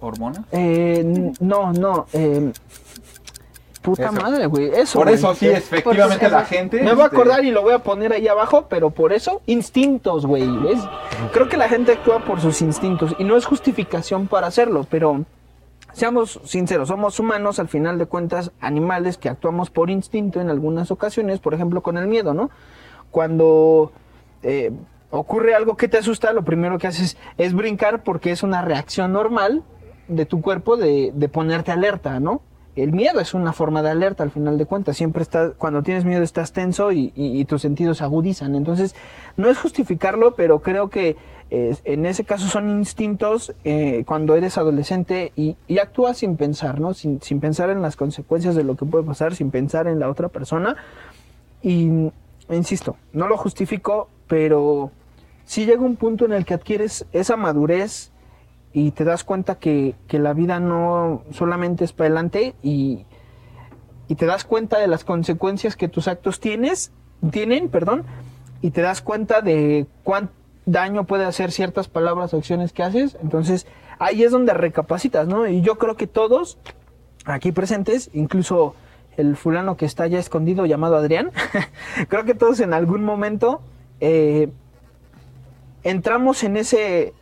[0.00, 0.44] ¿Hormonas?
[0.52, 2.06] eh, no, no.
[2.12, 2.52] eh,
[3.90, 4.12] puta Eso.
[4.12, 4.70] madre, güey.
[4.74, 4.98] Eso.
[4.98, 5.16] Por güey.
[5.16, 6.82] eso sí, efectivamente la gente...
[6.82, 9.42] Me voy a este, acordar y lo voy a poner ahí abajo, pero por eso,
[9.46, 10.46] instintos, güey.
[10.58, 10.80] ¿ves?
[11.32, 15.24] Creo que la gente actúa por sus instintos y no es justificación para hacerlo, pero
[15.92, 20.90] seamos sinceros, somos humanos, al final de cuentas, animales que actuamos por instinto en algunas
[20.90, 22.50] ocasiones, por ejemplo, con el miedo, ¿no?
[23.10, 23.92] Cuando
[24.42, 24.70] eh,
[25.10, 29.12] ocurre algo que te asusta, lo primero que haces es brincar porque es una reacción
[29.12, 29.64] normal
[30.08, 32.42] de tu cuerpo de, de ponerte alerta, ¿no?
[32.82, 34.96] El miedo es una forma de alerta al final de cuentas.
[34.96, 38.54] Siempre estás, cuando tienes miedo estás tenso y, tus sentidos se agudizan.
[38.54, 38.94] Entonces,
[39.36, 41.16] no es justificarlo, pero creo que
[41.50, 46.94] eh, en ese caso son instintos eh, cuando eres adolescente y, actúas sin pensar, ¿no?
[46.94, 50.08] Sin, sin pensar en las consecuencias de lo que puede pasar, sin pensar en la
[50.08, 50.76] otra persona.
[51.62, 52.10] Y
[52.50, 54.90] insisto, no lo justifico, pero
[55.44, 58.12] sí llega un punto en el que adquieres esa madurez
[58.72, 63.06] y te das cuenta que, que la vida no solamente es para adelante y,
[64.08, 66.92] y te das cuenta de las consecuencias que tus actos tienes,
[67.30, 68.04] tienen, perdón,
[68.60, 70.30] y te das cuenta de cuán
[70.66, 73.16] daño puede hacer ciertas palabras o acciones que haces.
[73.22, 73.66] Entonces,
[73.98, 75.46] ahí es donde recapacitas, ¿no?
[75.46, 76.58] Y yo creo que todos
[77.24, 78.74] aquí presentes, incluso
[79.16, 81.32] el fulano que está ya escondido llamado Adrián,
[82.08, 83.60] creo que todos en algún momento
[84.00, 84.50] eh,
[85.82, 87.14] entramos en ese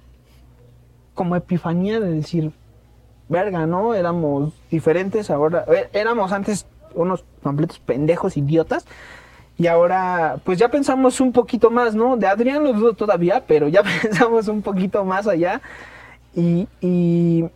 [1.16, 2.52] como epifanía de decir,
[3.28, 3.94] verga, ¿no?
[3.94, 8.86] Éramos diferentes, ahora eh, éramos antes unos completos pendejos idiotas.
[9.58, 12.16] Y ahora, pues ya pensamos un poquito más, ¿no?
[12.16, 15.60] De Adrián lo dudo todavía, pero ya pensamos un poquito más allá.
[16.34, 17.46] Y, y,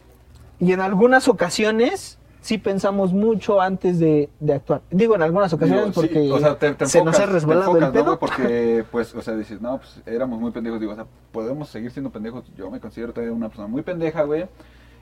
[0.58, 2.18] y en algunas ocasiones
[2.50, 4.80] sí pensamos mucho antes de, de actuar.
[4.90, 7.68] Digo en algunas ocasiones Digo, sí, porque o sea, te- te se nos ha resbalado
[7.76, 8.18] enfocas, el ¿no, pedo.
[8.18, 10.80] Porque, pues, o sea, dices, no, pues éramos muy pendejos.
[10.80, 12.44] Digo, o sea, podemos seguir siendo pendejos.
[12.56, 14.46] Yo me considero todavía una persona muy pendeja, güey.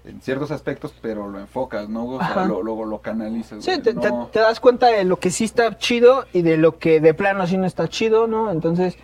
[0.05, 2.05] En ciertos aspectos, pero lo enfocas, ¿no?
[2.07, 3.65] O sea, lo- luego lo canalizas.
[3.65, 7.01] Sí, no- te das cuenta de lo que sí está chido y de lo que
[7.01, 8.51] de plano sí no está chido, ¿no?
[8.51, 8.97] Entonces,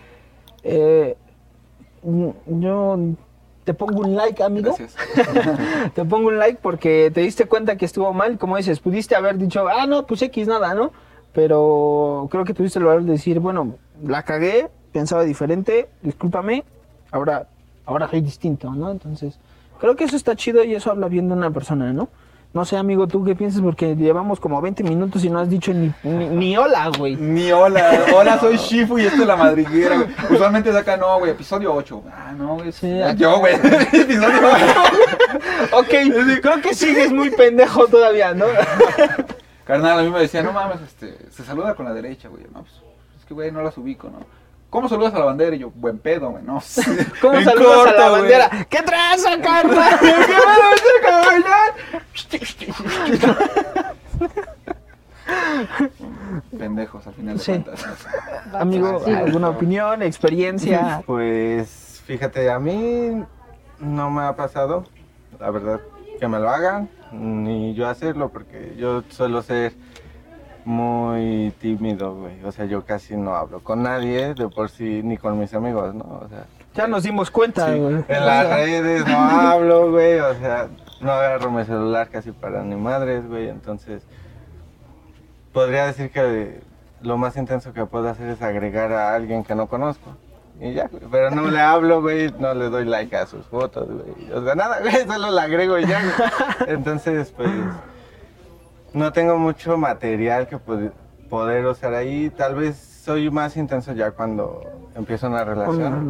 [0.63, 1.17] eh,
[2.03, 2.29] mm,
[2.59, 2.97] yo
[3.65, 4.73] te pongo un like, amigo.
[4.77, 4.95] Gracias.
[5.93, 8.37] te pongo un like porque te diste cuenta que estuvo mal.
[8.37, 10.93] Como dices, pudiste haber dicho, ah, no, pues X nada, ¿no?
[11.35, 16.63] pero creo que tuviste el valor de decir, bueno, la cagué, pensaba diferente, discúlpame,
[17.11, 17.49] ahora,
[17.85, 18.89] ahora soy distinto, ¿no?
[18.89, 19.37] Entonces,
[19.81, 22.07] creo que eso está chido y eso habla bien de una persona, ¿no?
[22.55, 23.61] No sé, amigo, ¿tú qué piensas?
[23.61, 27.17] Porque llevamos como 20 minutos y no has dicho ni, ni, ni hola, güey.
[27.17, 30.07] Ni hola, hola, soy Shifu y esto es la madriguera, güey.
[30.29, 32.03] Usualmente es acá, no, güey, episodio 8.
[32.09, 32.71] Ah, no, güey.
[32.71, 33.55] Sí, yo, güey.
[33.91, 35.79] episodio 8.
[35.79, 38.45] Ok, creo que sigues muy pendejo todavía, ¿no?
[39.65, 42.45] Carnal, a mí me decía, no mames, este, se saluda con la derecha, güey.
[42.53, 42.71] No, pues,
[43.19, 44.19] es que, güey, no las ubico, ¿no?
[44.75, 45.55] ¿Cómo saludas a la bandera?
[45.55, 46.61] Y yo, buen pedo, güey, no.
[47.21, 48.49] ¿Cómo saludas a la bandera?
[48.69, 49.99] ¿Qué traza, carnal?
[56.57, 57.51] Pendejos, al final de Sí.
[57.51, 57.85] cuentas.
[58.53, 59.11] Amigo, Sí.
[59.11, 61.01] ¿alguna opinión, experiencia?
[61.05, 63.23] Pues fíjate, a mí
[63.79, 64.85] no me ha pasado,
[65.39, 65.79] la verdad,
[66.19, 69.73] que me lo hagan, ni yo hacerlo, porque yo suelo ser
[70.63, 72.43] muy tímido, güey.
[72.43, 75.93] O sea, yo casi no hablo con nadie, de por sí, ni con mis amigos,
[75.93, 76.21] ¿no?
[76.23, 77.79] O sea, Ya nos dimos cuenta, Sí.
[77.79, 78.03] güey.
[78.07, 80.19] en las redes no hablo, güey.
[80.19, 80.67] O sea,
[81.01, 83.49] no agarro mi celular casi para ni madres, güey.
[83.49, 84.03] Entonces,
[85.53, 86.61] podría decir que
[87.01, 90.11] lo más intenso que puedo hacer es agregar a alguien que no conozco.
[90.59, 91.03] Y ya, güey.
[91.11, 92.33] Pero no le hablo, güey.
[92.39, 94.31] No le doy like a sus fotos, güey.
[94.31, 95.05] O sea, nada, güey.
[95.05, 96.69] Solo le agrego y ya, güey.
[96.75, 97.49] Entonces, pues,
[98.93, 100.93] no tengo mucho material que pod-
[101.29, 102.29] poder usar ahí.
[102.29, 104.61] Tal vez soy más intenso ya cuando
[104.95, 106.05] empiezo una la relación.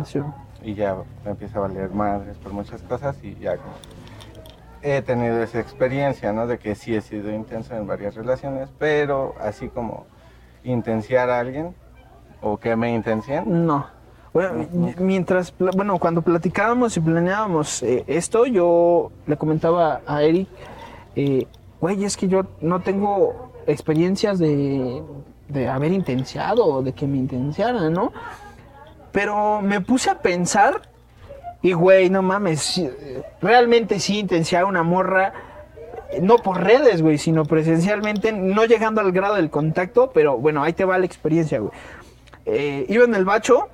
[0.63, 3.57] y ya me empieza a valer madres por muchas cosas y ya
[4.85, 6.45] he tenido esa experiencia, ¿no?
[6.45, 10.05] De que sí he sido intenso en varias relaciones, pero así como
[10.63, 11.73] intenciar a alguien
[12.41, 13.87] o que me intencien, No.
[14.31, 14.67] Bueno,
[14.99, 20.49] mientras, bueno, cuando platicábamos y planeábamos eh, esto, yo le comentaba a Eric,
[21.15, 21.47] eh,
[21.79, 25.01] güey, es que yo no tengo experiencias de,
[25.47, 28.11] de haber intenciado o de que me intenciaran, ¿no?
[29.13, 30.81] Pero me puse a pensar
[31.61, 32.81] y, güey, no mames,
[33.41, 35.33] realmente sí intenciar a una morra,
[36.21, 40.73] no por redes, güey, sino presencialmente, no llegando al grado del contacto, pero bueno, ahí
[40.73, 41.71] te va la experiencia, güey.
[42.45, 43.69] Eh, iba en el bacho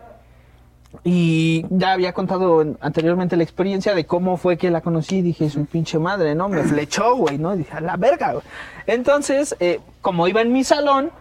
[1.03, 5.21] y ya había contado en- anteriormente la experiencia de cómo fue que la conocí.
[5.21, 6.49] Dije, su pinche madre, ¿no?
[6.49, 7.55] Me flechó, güey, ¿no?
[7.55, 8.43] Dije, a la verga, güey.
[8.87, 11.11] Entonces, eh, como iba en mi salón,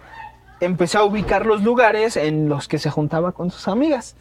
[0.61, 4.17] empecé a ubicar los lugares en los que se juntaba con sus amigas.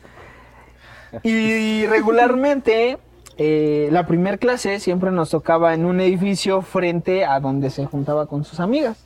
[1.23, 2.97] Y regularmente,
[3.37, 8.25] eh, la primera clase siempre nos tocaba en un edificio frente a donde se juntaba
[8.25, 9.05] con sus amigas.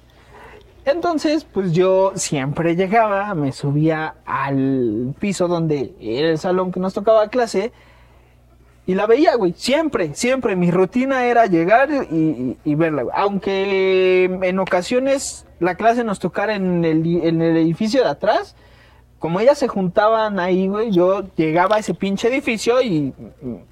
[0.86, 6.94] Entonces, pues yo siempre llegaba, me subía al piso donde era el salón que nos
[6.94, 7.72] tocaba clase
[8.86, 9.54] y la veía, güey.
[9.56, 10.56] Siempre, siempre.
[10.56, 13.06] Mi rutina era llegar y, verla.
[13.14, 18.56] Aunque en ocasiones la clase nos tocara en el, en el edificio de atrás,
[19.24, 23.14] como ellas se juntaban ahí, güey, yo llegaba a ese pinche edificio y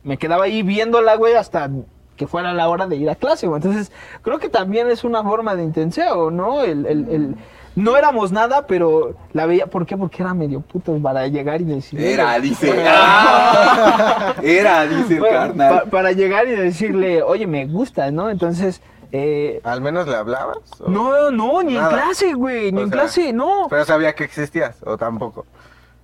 [0.02, 1.70] me quedaba ahí viéndola, güey, hasta
[2.16, 3.58] que fuera la hora de ir a clase, güey.
[3.62, 6.62] Entonces, creo que también es una forma de intenseo, ¿no?
[6.64, 7.36] El, el- el-
[7.76, 9.98] no éramos nada, pero la veía, ¿por qué?
[9.98, 12.00] Porque era medio puto para llegar y decir...
[12.00, 12.86] Era, dice.
[12.88, 15.82] Ah, Era, dice el Bueno, carnal.
[15.84, 18.30] pa- para llegar y decirle, oye, me gusta, ¿no?
[18.30, 20.58] Entonces, eh, ¿al menos le hablabas?
[20.80, 22.04] o- no, no, ni en Nada.
[22.04, 23.67] clase, güey, ni O en sea, clase, no.
[23.69, 25.45] Pero sabía que existías, o tampoco.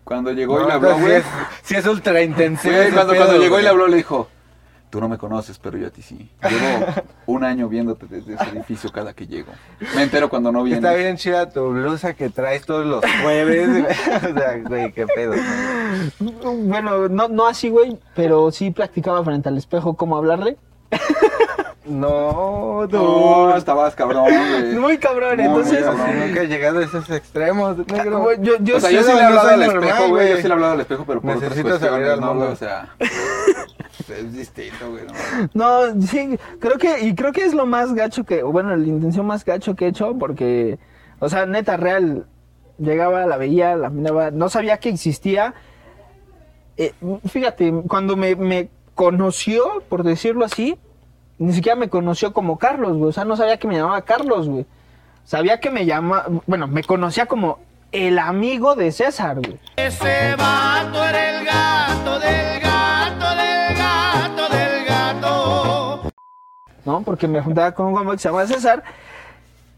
[0.04, 1.06] Cuando llegó y No, le habló, güey.
[1.06, 1.26] sí es-
[1.63, 2.13] sí es ultra
[2.86, 4.28] ese cuando, pedo, cuando llegó y le habló, le dijo,
[4.89, 6.32] tú no me conoces, pero yo a ti sí.
[6.41, 6.86] Llevo
[7.26, 9.52] un año viéndote desde ese edificio cada que llego.
[9.96, 10.82] Me entero cuando no vienes.
[10.84, 13.67] Está bien chida tu blusa que traes todos los jueves.
[14.17, 15.34] o sea, güey, qué pedo.
[16.20, 20.58] Bueno, no, no así, güey, pero sí practicaba frente al espejo cómo hablarle.
[21.88, 23.56] No, No, no.
[23.58, 24.76] estabas cabrón, güey.
[24.76, 25.84] Muy cabrón, Muy entonces...
[25.84, 26.28] cabrón.
[26.28, 28.19] Nunca he llegado a esos extremos, negro.
[28.23, 30.10] güey, yo, yo o sea, yo sé- sí le he yo hablado al normal, espejo,
[30.10, 30.30] güey.
[30.30, 32.47] Yo sí le he hablado al espejo, pero por Necesito otras cuestiones, ¿no, güey?
[32.50, 35.04] O sea, es distinto, güey.
[35.54, 35.93] ¿no?
[35.93, 38.86] No, sí, creo que, y creo que es lo más gacho que, o bueno, la
[38.88, 40.80] intención más gacho que he hecho, porque,
[41.19, 42.26] o sea, neta, real,
[42.78, 45.54] llegaba, la veía, la miraba, no sabía que existía.
[46.78, 46.93] Eh,
[47.28, 50.78] fíjate, cuando me, me conoció, por decirlo así,
[51.39, 54.50] ni siquiera me conoció como Carlos, güey, o sea, no sabía que me llamaba Carlos,
[54.50, 54.65] güey.
[55.23, 57.60] Sabía que me llama, bueno, me conocía como
[57.91, 59.58] el amigo de César, güey.
[59.76, 66.12] Ese vato era el gato del gato del gato del gato.
[66.86, 67.02] ¿no?
[67.02, 68.84] Porque me juntaba con un compa que se llama César.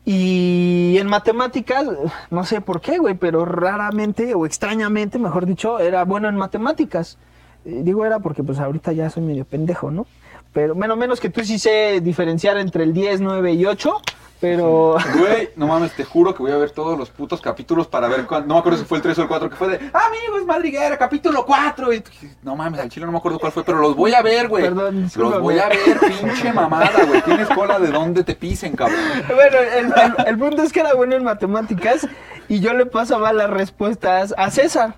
[0.05, 1.85] Y en matemáticas,
[2.31, 7.17] no sé por qué, güey, pero raramente o extrañamente, mejor dicho, era bueno en matemáticas.
[7.65, 10.07] Eh, digo era porque pues ahorita ya soy medio pendejo, ¿no?
[10.53, 14.01] Pero menos menos que tú sí sé diferenciar entre el 10, 9 y 8,
[14.41, 14.95] Pero.
[15.17, 18.25] Güey, no mames, te juro que voy a ver todos los putos capítulos para ver
[18.25, 18.47] cuándo.
[18.47, 20.97] No me acuerdo si fue el 3 o el 4 que fue de Amigos Madriguera,
[20.97, 21.93] capítulo 4.
[21.93, 22.03] Y,
[22.41, 24.63] no mames, al chile no me acuerdo cuál fue, pero los voy a ver, güey.
[24.63, 25.41] Perdón, Los discúlpame.
[25.41, 27.21] voy a ver, pinche mamada, güey.
[27.21, 28.97] Tienes cola de donde te pisen, cabrón.
[29.27, 32.07] Bueno, el, el- el punto es que era bueno en matemáticas
[32.47, 34.95] y yo le pasaba las respuestas a César.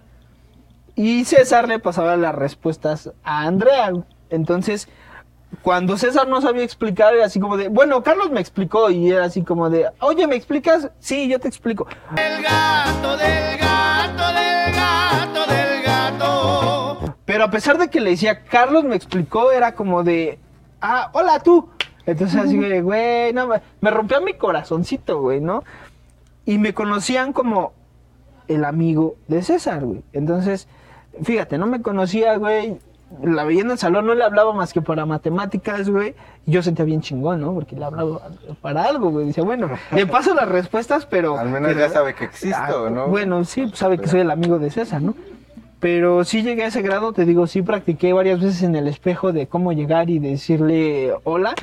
[0.96, 3.92] Y César le pasaba las respuestas a Andrea.
[4.30, 4.88] Entonces,
[5.62, 9.26] cuando César no sabía explicar, era así como de, bueno, Carlos me explicó y era
[9.26, 10.90] así como de, oye, ¿me explicas?
[11.00, 11.88] Sí, yo te explico.
[12.16, 17.16] Del gato, del gato, del gato, del gato.
[17.26, 20.40] Pero a pesar de que le decía, Carlos me explicó, era como de,
[20.82, 21.70] ah, hola tú.
[22.06, 23.50] Entonces así, de, güey, no,
[23.82, 25.64] me rompía mi corazoncito, güey, ¿no?
[26.46, 27.74] Y me conocían como
[28.48, 30.02] el amigo de César, güey.
[30.14, 30.68] Entonces,
[31.24, 32.80] fíjate, no me conocía, güey.
[33.24, 36.16] La veía en el salón, no le hablaba más que para matemáticas, güey.
[36.46, 37.54] Y yo sentía bien chingón, ¿no?
[37.54, 38.30] Porque le hablaba
[38.62, 39.26] para algo, güey.
[39.28, 41.38] Dice, bueno, le paso las respuestas, pero...
[41.38, 43.08] Al menos pero- ya sabe que existo, Ah, ¿no?
[43.08, 45.14] Bueno, sí, pues sabe que soy el amigo de César, ¿no?
[45.80, 49.32] Pero sí llegué a ese grado, te digo, sí practiqué varias veces en el espejo
[49.34, 51.54] de cómo llegar y decirle hola.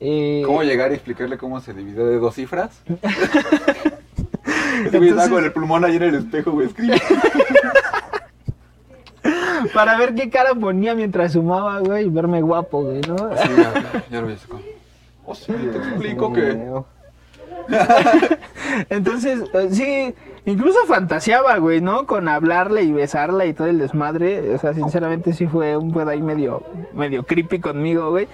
[0.00, 2.82] Eh, ¿Cómo llegar y explicarle cómo se divide de dos cifras?
[4.86, 6.66] Ese güey con el pulmón ahí en el espejo, güey.
[6.66, 7.00] Escribe.
[9.72, 13.16] Para ver qué cara ponía mientras sumaba, güey, y verme guapo, güey, ¿no?
[13.36, 14.60] Sí, ya, ya lo sacado.
[15.26, 16.70] Oh, sí, te explico que.
[18.90, 20.14] Entonces, eh, sí,
[20.44, 22.06] incluso fantaseaba, güey, ¿no?
[22.06, 24.54] Con hablarle y besarla y todo el desmadre.
[24.54, 26.62] O sea, sinceramente sí fue un pedo ahí medio,
[26.92, 28.28] medio creepy conmigo, güey.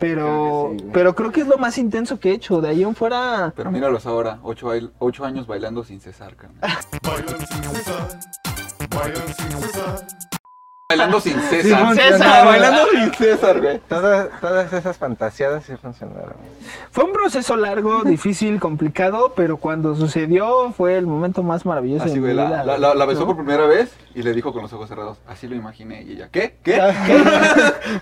[0.00, 0.92] Pero, Creo que sí, güey.
[0.92, 2.60] pero creo que es lo más intenso que he hecho.
[2.60, 6.60] De ahí en fuera, Pero míralos ahora, ocho, bail- ocho años bailando sin cesar, carnal.
[10.90, 11.94] Bailando sin César.
[11.96, 13.78] César, bailando sin César, güey.
[13.88, 16.34] Todas, todas esas fantaseadas sí funcionaron.
[16.90, 22.16] Fue un proceso largo, difícil, complicado, pero cuando sucedió fue el momento más maravilloso Así,
[22.16, 22.64] de mi güey, la, vida.
[22.64, 23.28] la, la- la besó ¿no?
[23.28, 25.16] por primera vez y le dijo con los ojos cerrados.
[25.26, 26.02] Así lo imaginé.
[26.02, 26.58] Y ella, ¿qué?
[26.62, 26.74] ¿Qué?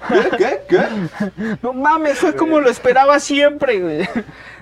[0.09, 0.37] ¿Qué?
[0.37, 0.61] ¿Qué?
[0.69, 1.57] ¿Qué?
[1.63, 4.09] No mames, fue como lo esperaba siempre, güey.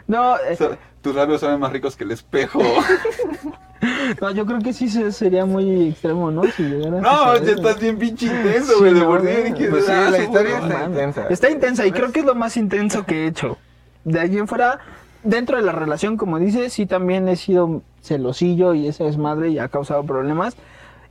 [0.07, 2.61] No, eh, O sea, tus labios saben más ricos que el espejo.
[4.21, 6.43] no, yo creo que sí se- sería muy extremo, ¿no?
[6.45, 7.53] Si llegara a No, ya eso.
[7.57, 8.95] estás bien pinche intenso, güey.
[8.95, 9.53] de no, por sí güey.
[9.53, 10.85] dije, Pues sí, ah, la su historia está madre.
[10.87, 11.27] intensa.
[11.29, 13.57] Está intensa y creo que es lo más intenso que he hecho.
[14.05, 14.81] De allí en fuera,
[15.25, 19.59] dentro de la relación, como dices, sí también he sido celosillo y esa desmadre y
[19.59, 20.57] ha causado problemas.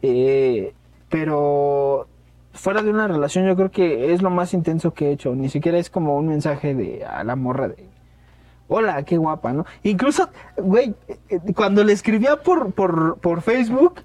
[0.01, 0.73] Eh,
[1.10, 2.08] pero
[2.53, 5.36] fuera de una relación yo creo que es lo más intenso que he hecho.
[5.36, 7.86] Ni siquiera es como un mensaje de a la morra de...
[8.71, 9.65] Hola, qué guapa, ¿no?
[9.82, 10.93] Incluso, güey,
[11.55, 14.01] cuando le escribía por, por, por Facebook,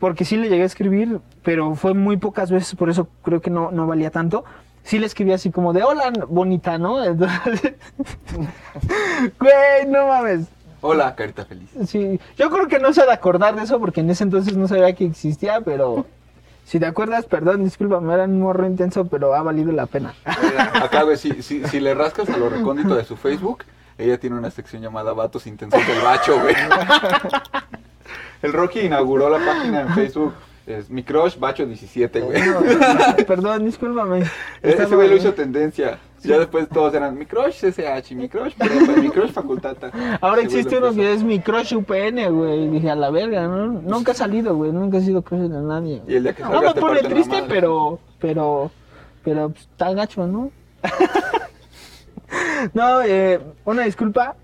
[0.00, 3.50] porque sí le llegué a escribir, pero fue muy pocas veces, por eso creo que
[3.50, 4.46] no, no valía tanto.
[4.84, 7.04] Sí le escribía así como de, hola, bonita, ¿no?
[7.04, 7.74] Entonces,
[9.38, 10.46] güey, no mames.
[10.80, 11.68] Hola, carita feliz.
[11.86, 14.56] Sí, yo creo que no se ha de acordar de eso porque en ese entonces
[14.56, 16.06] no sabía que existía, pero
[16.64, 20.14] si te acuerdas, perdón, discúlpame, era un morro intenso, pero ha valido la pena.
[20.74, 23.64] Acá, güey, si, si, si le rascas a lo recóndito de su Facebook,
[23.98, 26.54] ella tiene una sección llamada Vatos Intensos del Bacho, güey.
[28.42, 30.34] El Rocky inauguró la página en Facebook.
[30.66, 32.42] Es mi crush Bacho 17, güey.
[32.42, 32.60] No,
[33.26, 34.24] perdón, discúlpame.
[34.62, 35.98] Ese güey lo hizo tendencia.
[36.22, 39.92] Ya después todos eran mi crush CCH, mi crush prepa, mi crush facultata.
[40.20, 42.68] Ahora Ese existe uno que es mi crush UPN, güey.
[42.68, 43.66] Dije, a la verga, ¿no?
[43.66, 44.72] Nunca he salido, güey.
[44.72, 46.02] Nunca he sido crush de nadie.
[46.08, 48.72] Y el día que No me pone triste, pero, pero,
[49.22, 50.50] pero pues, está gacho, ¿no?
[52.74, 54.36] no, eh, una disculpa.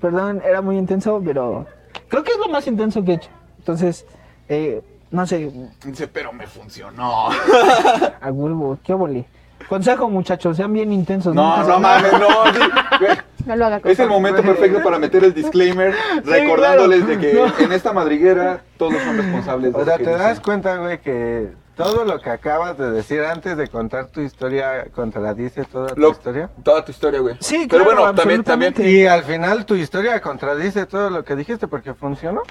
[0.00, 1.66] Perdón, era muy intenso, pero
[2.08, 3.30] creo que es lo más intenso que he hecho.
[3.58, 4.06] Entonces,
[4.48, 5.50] eh, no sé,
[5.84, 7.28] Dice, pero me funcionó.
[8.20, 9.26] a huevo, qué volé.
[9.68, 11.34] Consejo, muchachos, sean bien intensos.
[11.34, 12.28] No, no mames, no.
[12.52, 12.60] sí,
[13.00, 13.18] güey.
[13.44, 13.80] No lo haga.
[13.84, 19.02] Es el momento perfecto para meter el disclaimer, recordándoles de que en esta madriguera todos
[19.02, 22.28] son responsables de O lo sea, que te das cuenta, güey, que todo lo que
[22.28, 26.50] acabas de decir antes de contar tu historia contradice toda tu Lo- historia.
[26.62, 27.36] Toda tu historia, güey.
[27.40, 28.74] Sí, Pero claro, bueno, también, también.
[28.78, 32.42] Y al final tu historia contradice todo lo que dijiste porque funcionó.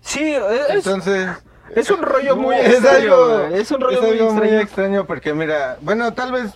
[0.00, 1.28] Sí, es, Entonces,
[1.74, 3.14] es un rollo muy es extraño.
[3.14, 4.60] algo, Es un rollo es muy extraño.
[4.60, 6.52] extraño porque mira, bueno, tal vez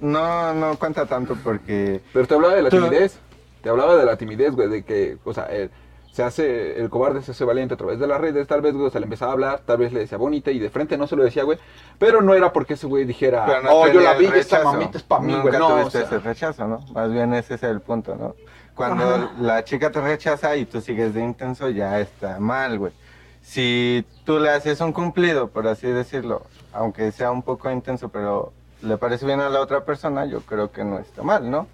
[0.00, 3.18] no, no cuenta tanto porque Pero te hablaba de la Tú- timidez.
[3.62, 5.70] Te hablaba de la timidez, güey, de que, o sea, el-
[6.18, 8.88] se hace, el cobarde se hace valiente a través de las redes, tal vez, güey,
[8.88, 11.06] o sea, le empezaba a hablar, tal vez le decía bonita y de frente no
[11.06, 11.60] se lo decía, güey,
[11.96, 14.34] pero no era porque ese güey dijera, Pero no oh, yo tenía la vi, el
[14.34, 14.72] esta rechazo.
[14.72, 16.80] mamita es para mí, Nunca güey, no, o tuviste sea, ese rechazo, ¿no?
[16.92, 18.34] Más bien ese es el punto, ¿no?
[18.74, 22.92] Cuando la chica te rechaza y tú sigues de intenso, ya está mal, güey.
[23.40, 28.52] Si tú le haces un cumplido, por así decirlo, aunque sea un poco intenso, pero
[28.82, 31.68] le parece bien a la otra persona, yo creo que no está mal, ¿no?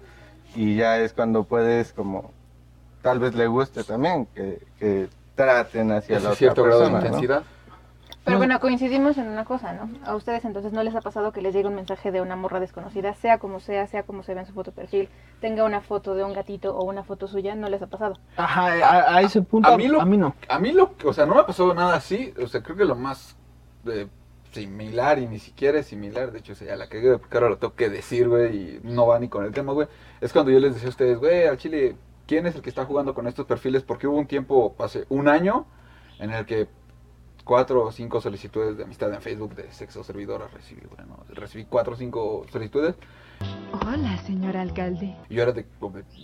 [0.53, 2.31] Y ya es cuando puedes como
[3.05, 7.01] tal vez le guste también que, que traten hacia la otra cierto grado de persona,
[7.01, 7.07] ¿no?
[7.17, 7.43] intensidad.
[8.23, 9.87] Pero bueno, coincidimos en una cosa, ¿no?
[10.03, 12.59] A ustedes entonces no les ha pasado que les llegue un mensaje de una morra
[12.59, 15.07] desconocida, sea como sea, sea como se ve en su foto perfil,
[15.41, 18.15] tenga una foto de un gatito o una foto suya, no les ha pasado.
[18.35, 20.33] Ajá, a, a ese punto, a mí lo- a mí no.
[20.49, 22.85] A mí lo que, o sea, no me pasó nada así, o sea, creo que
[22.85, 23.37] lo más
[23.85, 24.07] eh,
[24.51, 27.49] similar y ni siquiera es similar, de hecho, o sea, ya la que porque ahora
[27.49, 29.87] lo tengo que decir, güey, y no va ni con el tema, güey,
[30.19, 31.95] es cuando yo les decía a ustedes, güey, al chile,
[32.27, 33.83] ¿quién es el que está jugando con estos perfiles?
[33.83, 35.65] Porque hubo un tiempo, hace un año,
[36.19, 36.67] en el que
[37.43, 41.23] cuatro o cinco solicitudes de amistad en Facebook de sexo servidora recibí, güey, ¿no?
[41.29, 42.95] Recibí cuatro o cinco solicitudes
[43.85, 45.15] Hola, señor alcalde.
[45.29, 45.65] y yo era de,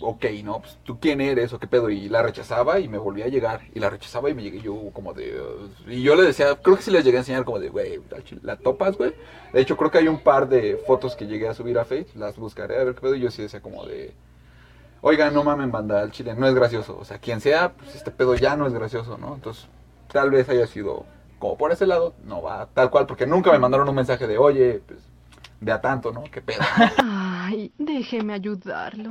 [0.00, 0.60] ok, ¿no?
[0.60, 1.90] Pues tú quién eres o qué pedo.
[1.90, 3.60] Y la rechazaba y me volvía a llegar.
[3.74, 5.40] Y la rechazaba y me llegué yo como de...
[5.40, 8.00] uh, y yo le decía, creo que sí les llegué a enseñar como de, güey,
[8.42, 9.12] la topas, güey.
[9.52, 12.08] De hecho, creo que hay un par de fotos que llegué a subir a Face.
[12.14, 13.14] Las buscaré a ver qué pedo.
[13.14, 14.14] Y yo sí decía como de...
[15.04, 16.96] Oigan, no mamen, banda, al chile no es gracioso.
[16.96, 19.34] O sea, quien sea, pues este pedo ya no es gracioso, ¿no?
[19.34, 19.66] Entonces,
[20.12, 21.04] tal vez haya sido
[21.40, 23.06] como por ese lado, no va tal cual.
[23.06, 25.00] Porque nunca me mandaron un mensaje de, oye, pues,
[25.60, 26.22] de a tanto, ¿no?
[26.30, 26.60] ¿Qué pedo?
[27.04, 29.10] Ay, déjeme ayudarlo.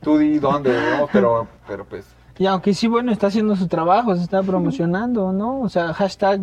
[0.00, 1.08] Tú di dónde, ¿no?
[1.12, 2.06] Pero, pero pues...
[2.38, 5.60] Y aunque sí, bueno, está haciendo su trabajo, se está promocionando, ¿no?
[5.60, 6.40] O sea, hashtag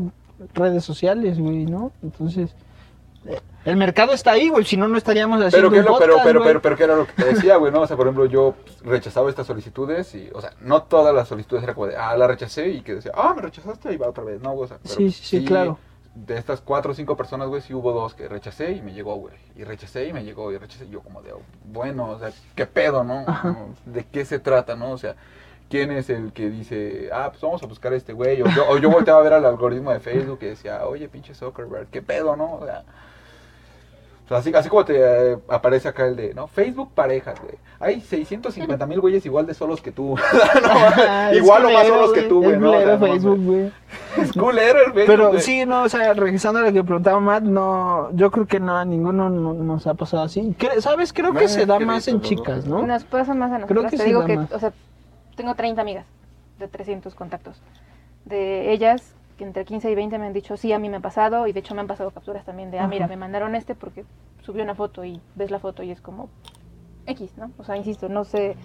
[0.53, 1.93] redes sociales, güey, ¿no?
[2.03, 2.53] Entonces,
[3.25, 5.91] eh, el mercado está ahí, güey, si no, no estaríamos haciendo Pero, ¿qué es un
[5.93, 7.71] lo- pero, podcast, pero, pero, pero, ¿qué era lo que te decía, güey?
[7.71, 7.82] ¿no?
[7.82, 11.27] O sea, por ejemplo, yo pues, rechazaba estas solicitudes y, o sea, no todas las
[11.27, 14.08] solicitudes era como de, ah, la rechacé y que decía, ah, me rechazaste y va
[14.10, 14.53] otra vez, ¿no?
[14.53, 15.77] O sea, pero Sí, sí, sí, claro.
[16.15, 19.15] De estas cuatro o cinco personas, güey, sí hubo dos que rechacé y me llegó,
[19.15, 19.36] güey.
[19.55, 20.86] Y rechacé y me llegó y rechacé.
[20.86, 23.23] Y yo como de, oh, bueno, o sea, ¿qué pedo, no?
[23.86, 24.91] ¿De qué se trata, no?
[24.91, 25.15] O sea,
[25.69, 28.41] ¿quién es el que dice, ah, pues vamos a buscar a este güey?
[28.41, 31.36] O yo, o yo volteaba a ver al algoritmo de Facebook y decía, oye, pinche
[31.36, 32.55] Zuckerberg, ¿qué pedo, no?
[32.55, 32.84] O sea,
[34.29, 34.95] sea, así, así como te
[35.33, 36.47] eh, aparece acá el de, ¿no?
[36.47, 37.55] Facebook parejas, güey.
[37.79, 40.15] Hay 650 mil güeyes igual de solos que tú.
[40.61, 42.53] No, Ah, igual o más solos que tú, güey.
[42.55, 42.69] Es ¿no?
[42.71, 43.71] O sea, culero no, Facebook, güey.
[44.17, 45.05] Es culero el Facebook.
[45.07, 48.59] Pero sí, no, o sea, regresando a lo que preguntaba Matt, no, yo creo que
[48.59, 50.55] no, a ninguno no- nos ha pasado así.
[50.79, 51.11] ¿Sabes?
[51.13, 52.85] Creo que Eh, se da más en chicas, ¿no?
[52.85, 53.91] Nos pasa más a Creo nosotras.
[53.91, 54.51] que Te digo da que, más.
[54.51, 54.73] o sea,
[55.35, 56.05] tengo 30 amigas
[56.59, 57.61] de 300 contactos.
[58.25, 59.13] De ellas,
[59.43, 61.60] entre 15 y 20 me han dicho, sí, a mí me ha pasado, y de
[61.60, 64.06] hecho me han pasado capturas también de, ah, mira, me mandaron este porque
[64.41, 66.30] subió una foto y ves la foto y es como
[67.06, 67.52] X, ¿no?
[67.58, 68.56] O sea, insisto, no sé,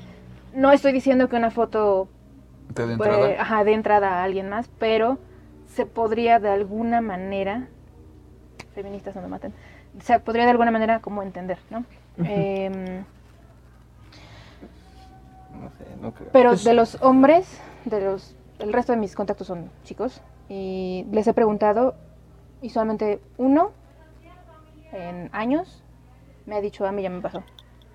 [0.54, 2.08] no estoy diciendo que una foto
[2.74, 3.40] de pues, entrada.
[3.42, 5.18] ajá, de entrada a alguien más, pero
[5.66, 7.68] se podría de alguna manera,
[8.74, 9.52] feministas no me maten,
[10.00, 11.84] se podría de alguna manera como entender, ¿no?
[12.18, 13.04] Em,
[15.60, 16.28] No sé, no creo.
[16.32, 21.04] pero Pues- de los hombres, de los, el resto de mis contactos son chicos, y
[21.10, 21.94] les he preguntado,
[22.62, 23.70] y solamente uno
[24.92, 25.82] en años
[26.46, 27.42] me ha dicho, a mí ya me pasó.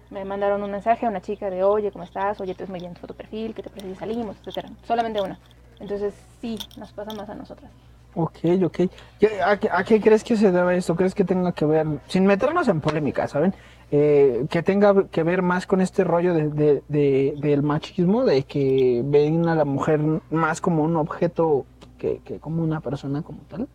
[0.10, 2.42] Me mandaron un mensaje a una chica de, oye, ¿cómo estás?
[2.42, 4.38] Oye, te ves muy bien tu perfil, ¿qué te parece si salimos?
[4.40, 4.70] Etcétera.
[4.88, 5.38] Solamente una.
[5.80, 7.72] Entonces, sí, nos pasa más a nosotras.
[8.16, 8.78] Ok, ok.
[9.20, 10.96] ¿Qué- ¿A, qué- a qué crees que se debe esto?
[10.96, 13.54] ¿Crees que tenga que ver, sin meternos en polémica, ¿saben?
[13.92, 18.44] Eh, que tenga que ver más con este rollo de, de- de- del machismo, de
[18.44, 20.00] que ven a la mujer
[20.32, 21.66] más como un objeto
[22.00, 23.68] que, que como una persona como tal.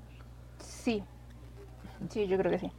[0.59, 1.05] Sí.
[2.11, 2.71] Sí, yo creo que sí.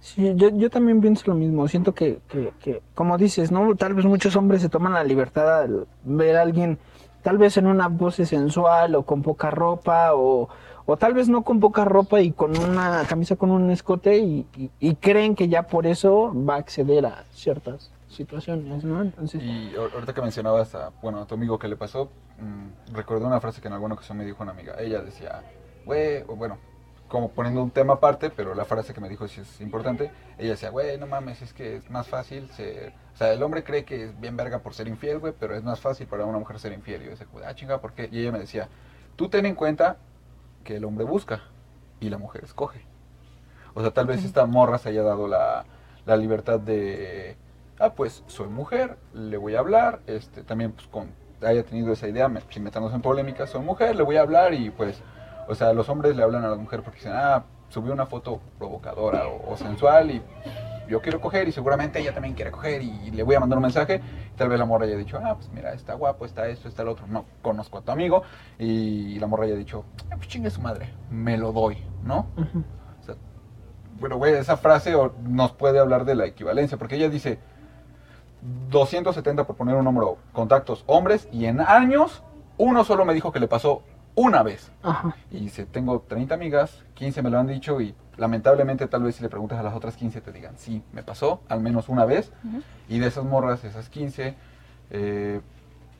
[0.00, 1.68] Sí, yo, yo también pienso lo mismo.
[1.68, 3.74] Siento que, que, que, como dices, ¿no?
[3.76, 6.78] Tal vez muchos hombres se toman la libertad al ver a alguien,
[7.22, 10.48] tal vez en una pose sensual o con poca ropa, o,
[10.86, 14.46] o tal vez no con poca ropa y con una camisa con un escote y,
[14.56, 19.02] y- y creen que ya por eso va a acceder a ciertas situaciones, ¿no?
[19.02, 22.94] Entonces, Y ahor- ahorita que mencionabas a, bueno, a tu amigo que le pasó, mm,
[22.94, 24.74] recordé una frase que en alguna ocasión me dijo una amiga.
[24.78, 25.42] Ella decía,
[25.84, 26.58] güey, o bueno,
[27.08, 30.10] como poniendo un tema aparte, pero la frase que me dijo sí es importante.
[30.38, 32.92] Ella decía, güey, no mames, es que es más fácil ser...
[33.14, 35.62] O sea, el hombre cree que es bien verga por ser infiel, güey, pero es
[35.62, 37.02] más fácil para una mujer ser infiel.
[37.02, 38.08] Y yo decía, ah, chinga, ¿por qué?
[38.12, 38.68] Y ella me decía,
[39.14, 39.96] tú ten en cuenta
[40.64, 41.42] que el hombre busca
[42.00, 42.80] y la mujer escoge.
[43.74, 45.64] O sea, tal vez esta morra se haya dado la,
[46.06, 47.36] la libertad de,
[47.78, 51.10] ah, pues soy mujer, le voy a hablar, este, también pues con,
[51.42, 54.54] haya tenido esa idea, me- sin meternos en polémica, soy mujer, le voy a hablar
[54.54, 55.02] y pues,
[55.48, 58.40] o sea, los hombres le hablan a la mujer porque dicen, ah, subió una foto
[58.58, 60.22] provocadora o, o sensual y
[60.88, 63.62] yo quiero coger y seguramente ella también quiere coger y, le voy a mandar un
[63.62, 64.00] mensaje.
[64.36, 66.88] Tal vez la morra haya dicho, ah, pues mira, está guapo, está esto, está el
[66.88, 67.06] otro.
[67.06, 68.22] No conozco a tu amigo.
[68.58, 72.26] Y la morra haya dicho, ah, pues chingue su madre, me lo doy, ¿no?
[72.36, 72.62] ujú.
[73.00, 73.16] O sea,
[73.98, 77.38] bueno, güey, esa frase nos puede hablar de la equivalencia, porque ella dice
[78.70, 82.22] 270 por poner un número, contactos hombres, y en años,
[82.58, 83.82] uno solo me dijo que le pasó
[84.14, 84.70] una vez.
[84.82, 85.14] Ajá.
[85.30, 89.22] Y dice, tengo 30 amigas, 15 me lo han dicho y lamentablemente tal vez si
[89.22, 92.32] le preguntas a las otras 15 te digan, sí, me pasó al menos una vez.
[92.88, 94.34] Y de esas morras, esas 15,
[94.90, 95.40] eh,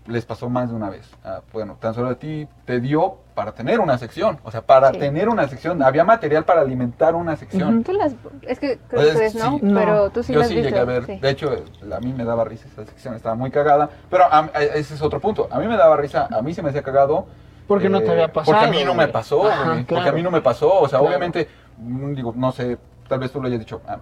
[0.06, 1.10] les pasó más de una vez.
[1.24, 4.38] Ah, bueno, tan solo a ti te dio para tener una sección.
[4.44, 4.98] O sea, para Sí.
[4.98, 5.82] tener una sección.
[5.82, 7.82] Había material para alimentar una sección.
[7.84, 9.60] Tú las, es que creo Pues, que ustedes no, sí.
[9.74, 10.80] pero tú sí Yo las sí has llegué visto.
[10.80, 11.06] a ver.
[11.06, 11.18] sí.
[11.18, 11.62] De hecho, eh,
[11.94, 13.90] a mí me daba risa esa sección, estaba muy cagada.
[14.10, 15.48] Pero a- a- ese es otro punto.
[15.50, 17.26] A mí me daba risa, a mí se me hacía cagado.
[17.66, 18.56] Porque no te eh, había pasado.
[18.58, 20.10] Porque a mí no me pasó, Ajá, güey, Porque claro.
[20.10, 20.72] a mí no me pasó.
[20.72, 21.06] O sea, Claro.
[21.06, 21.48] obviamente,
[21.78, 22.78] mm, digo, no sé,
[23.08, 23.98] tal vez tú lo hayas dicho, ah,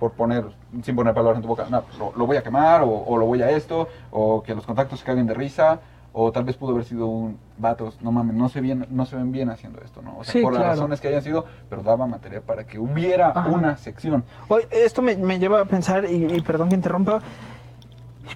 [0.00, 0.44] por poner,
[0.82, 3.26] sin poner palabras en tu boca, no, lo, lo voy a quemar, o, o lo
[3.26, 5.80] voy a esto, o que los contactos se caguen de risa.
[6.16, 9.16] O tal vez pudo haber sido un vatos, no mames, no se, bien, no se
[9.16, 10.18] ven bien haciendo esto, ¿no?
[10.18, 13.30] O sea, Sí, por las razones que hayan sido, pero daba material para que hubiera
[13.30, 13.48] Ajá.
[13.48, 14.22] una sección.
[14.46, 17.20] Oye, esto me, me lleva a pensar, y, y perdón que interrumpa,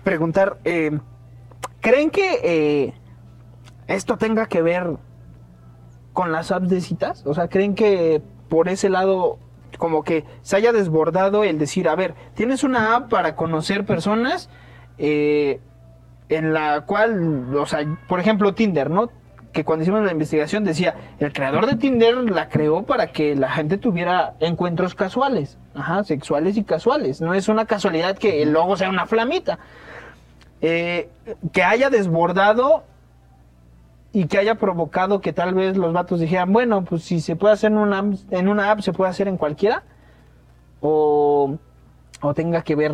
[0.03, 0.99] preguntar, eh,
[1.81, 2.95] ¿creen que eh,
[3.87, 4.97] esto tenga que ver
[6.13, 7.25] con las apps de citas?
[7.27, 9.39] O sea, ¿creen que por ese lado
[9.77, 14.49] como que se haya desbordado el decir, a ver, tienes una app para conocer personas
[14.99, 15.61] eh,
[16.29, 19.11] en la cual, o sea, por ejemplo, Tinder, ¿no?
[19.53, 23.51] Que cuando hicimos la investigación decía, el creador de Tinder la creó para que la
[23.51, 27.21] gente tuviera encuentros casuales, ajá, sexuales y casuales.
[27.21, 29.59] No es una casualidad que el logo sea una flamita.
[30.61, 31.09] Eh,
[31.53, 32.83] que haya desbordado
[34.13, 37.55] y que haya provocado que tal vez los vatos dijeran, bueno, pues si se puede
[37.55, 39.83] hacer en una, app- en una app, se puede hacer en cualquiera.
[40.81, 41.57] O,
[42.21, 42.93] o tenga que ver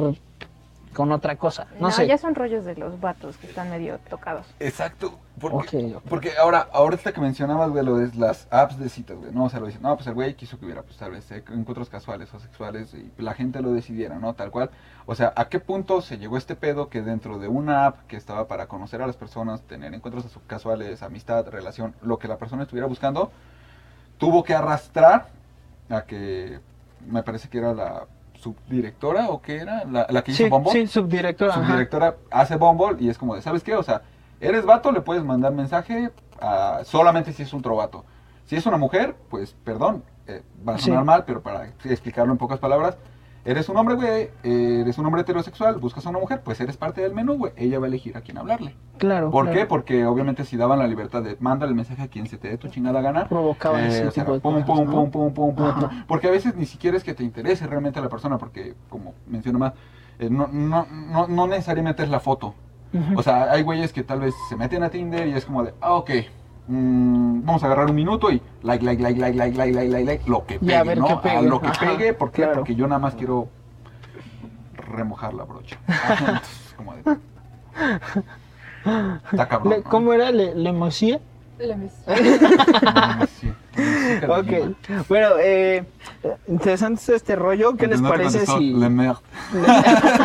[0.94, 1.66] con otra cosa.
[1.78, 2.06] No, No, sé.
[2.06, 4.46] ya son rollos de los vatos que están medio tocados.
[4.60, 5.18] Exacto.
[5.40, 6.02] Porque, Ok, ok.
[6.08, 9.44] porque ahora, ahorita que mencionabas, güey, lo de las apps de citas, güey, ¿no?
[9.44, 11.42] O sea, lo dicen, no, pues el güey quiso que hubiera, pues tal vez, eh,
[11.52, 14.34] encuentros casuales o sexuales y la gente lo decidiera, ¿no?
[14.34, 14.70] Tal cual.
[15.06, 18.16] O sea, ¿a qué punto se llegó este pedo que dentro de una app que
[18.16, 22.62] estaba para conocer a las personas, tener encuentros casuales, amistad, relación, lo que la persona
[22.62, 23.32] estuviera buscando,
[24.18, 25.26] tuvo que arrastrar
[25.90, 26.60] a que,
[27.08, 28.04] me parece que era la
[28.34, 31.52] subdirectora o qué era, la, la que hizo Sí, Bumble sí, subdirectora.
[31.54, 31.66] ajá.
[31.66, 33.74] subdirectora hace Bumble y es como de, ¿sabes qué?
[33.74, 34.02] O sea,
[34.40, 36.10] eres vato, le puedes mandar mensaje
[36.40, 38.04] a- solamente si es un trovato.
[38.44, 41.06] Si es una mujer, pues perdón, eh, va a sonar Sí.
[41.06, 42.96] mal, pero para explicarlo en pocas palabras,
[43.46, 47.02] eres un hombre, güey, eres un hombre heterosexual, buscas a una mujer, pues eres parte
[47.02, 47.52] del menú, güey.
[47.56, 48.74] Ella va a elegir a quién hablarle.
[48.98, 49.30] Claro.
[49.30, 49.58] ¿Por claro.
[49.60, 49.66] qué?
[49.66, 52.56] Porque obviamente si daban la libertad de manda el mensaje a quien se te dé
[52.58, 54.90] tu chingada gana, Provocaba eh, ese o sea, tipo de pum, cosas, pum, ¿no?
[54.90, 56.04] pum, pum, pum, pum, pum.
[56.06, 59.58] Porque a veces ni siquiera es que te interese realmente la persona, porque como menciono
[59.58, 59.72] más,
[60.18, 62.54] eh, no, no, no, no necesariamente es la foto.
[62.94, 63.18] Ujú.
[63.18, 65.74] O sea, hay güeyes que tal vez se meten a Tinder y es como de,
[65.80, 66.10] ah, ok,
[66.68, 70.04] mm, vamos a agarrar un minuto y like, like, like, like, like, like, like, like,
[70.04, 71.08] like, lo que pegue, a ver ¿no?
[71.08, 71.36] qué pegue.
[71.36, 72.42] A lo que Ajá, pegue, ¿por qué?
[72.42, 72.54] claro.
[72.60, 73.48] Porque yo nada más quiero
[74.76, 75.78] remojar la brocha.
[76.18, 77.02] Entonces, como de...
[79.32, 79.70] Está cabrón.
[79.72, 79.84] Le- ¿no?
[79.90, 80.30] ¿Cómo era?
[80.30, 81.20] ¿Le, le que
[81.66, 81.76] lo
[84.28, 84.76] Ok.
[85.08, 85.84] Bueno, eh,
[86.48, 87.76] interesante es este rollo.
[87.76, 88.72] ¿Qué les no parece si...
[88.74, 89.18] Le merde.
[89.52, 89.58] ¿Qué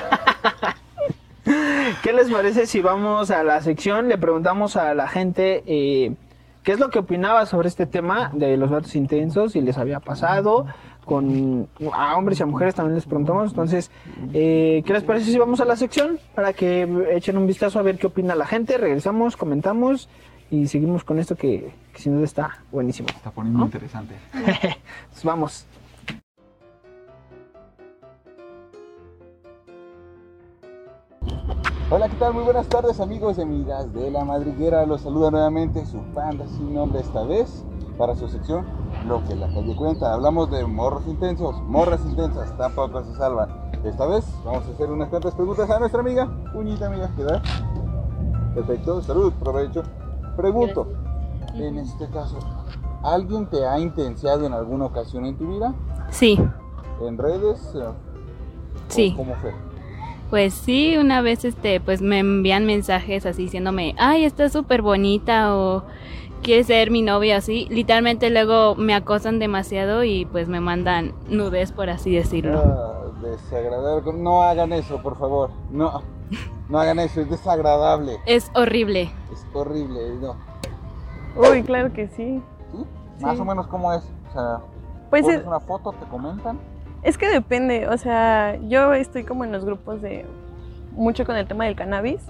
[2.30, 4.08] les parece si vamos a la sección?
[4.08, 6.14] Le preguntamos a la gente eh,
[6.62, 10.00] qué es lo que opinaba sobre este tema de los datos intensos, si les había
[10.00, 10.68] pasado,
[11.06, 13.50] con a hombres y a mujeres también les preguntamos.
[13.50, 13.90] Entonces,
[14.34, 16.20] eh, ¿qué les parece si vamos a la sección?
[16.36, 18.78] Para que echen un vistazo a ver qué opina la gente.
[18.78, 20.08] Regresamos, comentamos
[20.52, 23.08] y seguimos con esto que, que sin duda está buenísimo.
[23.10, 23.66] Está poniendo ¿No?
[23.66, 24.14] interesante.
[25.24, 25.66] Vamos.
[31.92, 32.36] Hola, ¿qué tal?
[32.36, 34.86] Muy buenas tardes amigos y amigas de La Madriguera.
[34.86, 37.66] Los saluda nuevamente su panda sin nombre esta vez
[37.98, 38.64] para su sección
[39.08, 40.14] Lo que la calle cuenta.
[40.14, 43.72] Hablamos de morros intensos, morras intensas, tampoco se salvan.
[43.84, 47.26] Esta vez vamos a hacer unas cuantas preguntas a nuestra amiga, puñita amiga, ¿qué
[48.54, 49.82] Perfecto, salud, provecho.
[50.38, 50.86] Pregunto,
[51.56, 52.38] en este caso,
[53.02, 55.74] ¿alguien te ha intenciado en alguna ocasión en tu vida?
[56.12, 56.40] Sí,
[57.02, 57.74] ¿En redes?
[57.74, 57.96] Eh, ¿o
[58.90, 59.12] Sí.
[59.18, 59.69] ¿Cómo fue?
[60.30, 65.56] Pues sí, una vez este, pues me envían mensajes así diciéndome, ay, estás súper bonita
[65.56, 65.84] o
[66.44, 67.68] quieres ser mi novia así.
[67.70, 72.60] Literalmente luego me acosan demasiado y pues me mandan nudes, por así decirlo.
[72.64, 74.14] Ah, desagradable.
[74.14, 75.50] No hagan eso, por favor.
[75.72, 76.04] No,
[76.70, 78.18] no hagan eso, es desagradable.
[78.26, 79.12] Es horrible.
[79.34, 80.36] Es horrible, no.
[81.36, 82.42] Uy, claro que sí.
[82.72, 82.86] ¿Sí?
[83.22, 83.42] Más Sí.
[83.42, 84.04] o menos cómo es.
[84.30, 84.60] O sea,
[85.10, 86.60] Pues pones es- una foto, te comentan.
[87.04, 90.26] Es que depende, o sea, yo estoy como en los grupos de
[90.92, 92.22] mucho con el tema del cannabis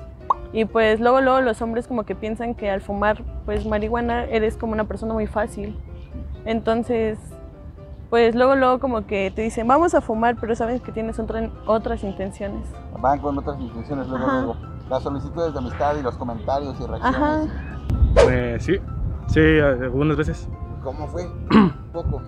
[0.54, 4.58] y pues luego luego los hombres como que piensan que al fumar pues marihuana eres
[4.58, 5.76] como una persona muy fácil.
[6.46, 7.18] Entonces,
[8.10, 11.50] pues luego luego como que te dicen, "Vamos a fumar", pero sabes que tienes otra-
[11.66, 12.68] otras intenciones.
[13.00, 14.42] Van con otras intenciones luego, Ajá.
[14.42, 14.56] luego.
[14.90, 16.92] Las solicitudes de amistad y los comentarios y Ajá.
[16.92, 17.52] reacciones.
[18.24, 18.78] Pues sí,
[19.28, 20.48] Sí, algunas veces.
[20.84, 21.24] ¿Cómo fue?
[21.52, 22.20] Un poco.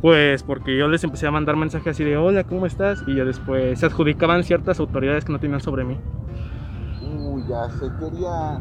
[0.00, 3.02] Pues porque yo les empecé a mandar mensajes así de hola, ¿cómo estás?
[3.06, 5.98] Y ya después se adjudicaban ciertas autoridades que no tenían sobre mí.
[7.02, 8.60] Uy, ya se quería.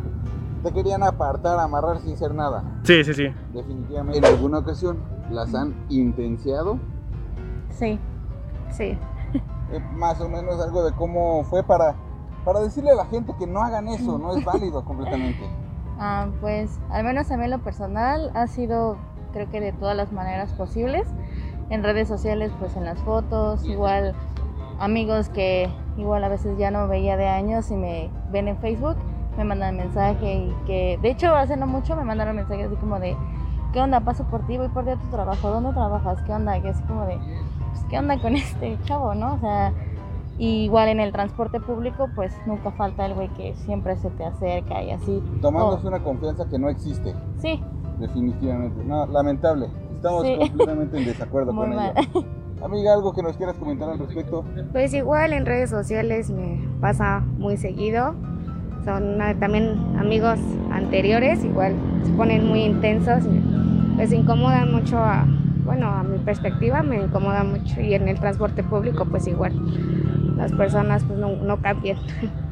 [0.64, 2.64] Te querían apartar, amarrar sin ser nada.
[2.84, 3.28] Sí, sí, sí.
[3.54, 4.18] Definitivamente.
[4.18, 4.98] En alguna ocasión
[5.32, 6.78] las han intenciado.
[7.70, 7.98] Sí,
[8.70, 8.98] sí.
[9.72, 11.96] Eh, más o menos algo de cómo fue para,
[12.44, 15.50] para decirle a la gente que no hagan eso, no es válido completamente.
[16.02, 18.98] Ah, pues al menos a mí en lo personal ha sido
[19.32, 21.08] creo que de todas las maneras posibles.
[21.70, 24.16] En redes sociales, pues en las fotos, igual
[24.80, 28.96] amigos que igual a veces ya no veía de años y me ven en Facebook,
[29.38, 33.00] me mandan mensaje y que de hecho hace no mucho me mandaron mensajes así como
[33.00, 33.16] de
[33.74, 34.00] ¿qué onda?
[34.00, 36.22] Paso por ti, voy por ti a tu trabajo, ¿dónde trabajas?
[36.24, 36.60] ¿Qué onda?
[36.62, 39.34] Que así como de pues, ¿qué onda con este chavo, no?
[39.36, 39.74] O sea,
[40.38, 44.24] y igual en el transporte público, pues nunca falta el güey que siempre se te
[44.26, 45.22] acerca y así.
[45.42, 47.14] Tomándose O- una confianza que no existe.
[47.40, 47.62] Sí,
[48.00, 48.82] Definitivamente.
[48.86, 49.68] No, lamentable.
[50.00, 50.36] Estamos Sí.
[50.40, 51.94] completamente en desacuerdo Muy con mal.
[51.98, 52.26] ella.
[52.66, 54.44] Amiga, algo que nos quieras comentar al respecto.
[54.72, 58.16] Pues igual en redes sociales me pasa muy seguido.
[58.86, 60.40] Son ah, también amigos
[60.72, 61.74] anteriores, igual
[62.04, 65.26] se ponen muy intensos y pues incomodan mucho a,
[65.66, 69.54] bueno, a mi perspectiva me incomoda mucho y en el transporte público pues igual
[70.38, 71.98] las personas pues no, no cambian.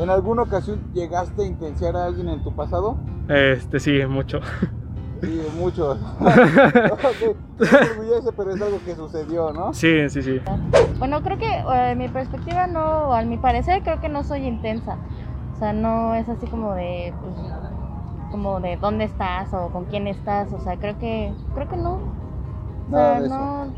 [0.00, 2.96] ¿En alguna ocasión llegaste a intenciar a alguien en tu pasado?
[3.28, 4.40] Este, sí, mucho.
[5.20, 5.92] Sí, mucho.
[6.20, 9.74] Ok, no te orgullece, pero es algo que sucedió, ¿no?
[9.74, 10.40] Sí, sí, sí.
[10.98, 14.96] Bueno, creo que eh, mi perspectiva no, a mi parecer creo que no soy intensa.
[15.54, 17.34] O sea, no es así como de, pues,
[18.30, 20.50] como de dónde estás o con quién estás.
[20.54, 22.00] O sea, creo que, creo que no.
[22.86, 23.74] O sea, no.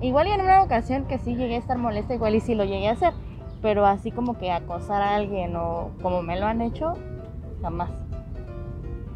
[0.00, 2.64] Igual y en una ocasión que sí llegué a estar molesta, igual y sí lo
[2.64, 3.12] llegué a hacer.
[3.66, 6.92] Pero así como que acosar a alguien o como me lo han hecho,
[7.60, 7.90] jamás.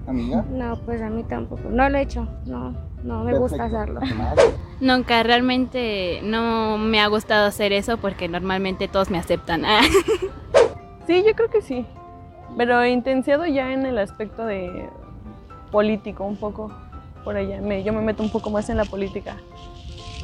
[0.09, 0.45] Amiga.
[0.51, 1.69] No, pues a mí tampoco.
[1.71, 2.75] No lo he hecho, no,
[3.05, 4.01] no me gusta hacerlo.
[4.81, 9.63] Nunca, realmente no me ha gustado hacer eso porque normalmente todos me aceptan.
[11.07, 11.87] Sí, yo creo que sí.
[12.57, 14.89] Pero intenciado ya en el aspecto de
[15.73, 16.73] político, un poco
[17.25, 17.61] por allá.
[17.61, 19.37] Me- yo me meto un poco más en la política.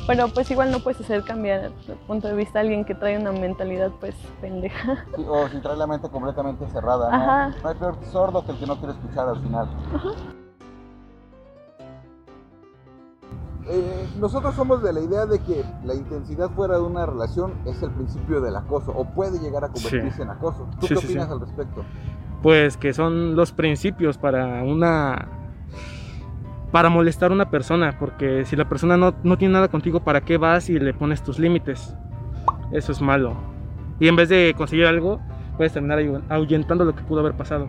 [0.07, 3.19] Pero pues igual no puedes hacer cambiar de punto de vista a alguien que trae
[3.19, 5.05] una mentalidad pues pendeja.
[5.17, 7.17] Sí, o si trae la mente completamente cerrada, ¿no?
[7.17, 7.55] Ajá.
[7.63, 9.69] No hay peor sordo que el que no quiere escuchar al final.
[13.69, 17.83] Eh, nosotros somos de la idea de que la intensidad fuera de una relación es
[17.83, 20.23] el principio del acoso o puede llegar a convertirse Sí.
[20.23, 20.69] en acoso.
[20.79, 21.33] ¿Tú Sí, qué sí, opinas sí.
[21.33, 21.85] al respecto?
[22.43, 25.46] Pues que son los principios para una
[26.73, 30.21] para molestar a una persona, porque si la persona no, no tiene nada contigo, ¿para
[30.21, 31.95] qué vas y le pones tus límites?
[32.73, 33.35] Eso es malo.
[34.01, 35.21] Y en vez de conseguir algo,
[35.57, 37.69] puedes terminar ahu- ahuyentando lo que pudo haber pasado.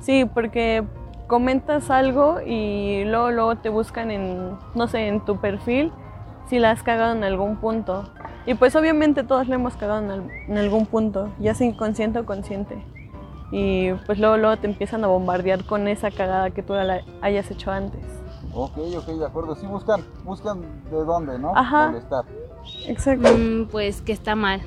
[0.00, 0.84] Sí, porque
[1.26, 5.92] comentas algo y luego, luego te buscan en, no sé, en tu perfil
[6.48, 8.04] si la has cagado en algún punto.
[8.46, 12.20] Y pues obviamente todos le hemos cagado en, al- en algún punto, ya sea inconsciente
[12.20, 12.82] o consciente.
[13.52, 17.50] Y pues luego, luego te empiezan a bombardear con esa cagada que tú la hayas
[17.50, 18.00] hecho antes.
[18.52, 19.54] Ok, ok, de acuerdo.
[19.54, 21.56] Sí buscan, buscan de dónde, ¿no?
[21.56, 21.88] Ajá.
[21.88, 22.24] Molestar.
[22.86, 23.28] Exacto.
[23.36, 24.60] Mm, pues que está mal.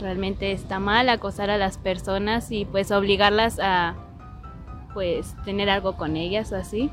[0.00, 3.94] Realmente está mal acosar a las personas y pues obligarlas a
[4.92, 6.90] pues tener algo con ellas o así.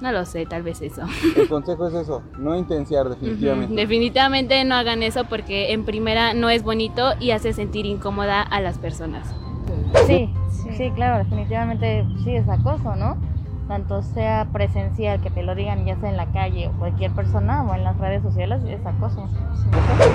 [0.00, 1.02] No lo sé, tal vez eso.
[1.36, 3.74] El consejo es eso, no intenciar definitivamente.
[3.74, 8.60] Definitivamente no hagan eso porque en primera no es bonito y hace sentir incómoda a
[8.60, 9.28] las personas.
[10.06, 10.32] Sí,
[10.76, 13.16] sí, claro, definitivamente sí es acoso, ¿no?
[13.70, 17.62] Tanto sea presencial, que te lo digan ya sea en la calle o cualquier persona
[17.62, 19.28] o en las redes sociales, es acoso.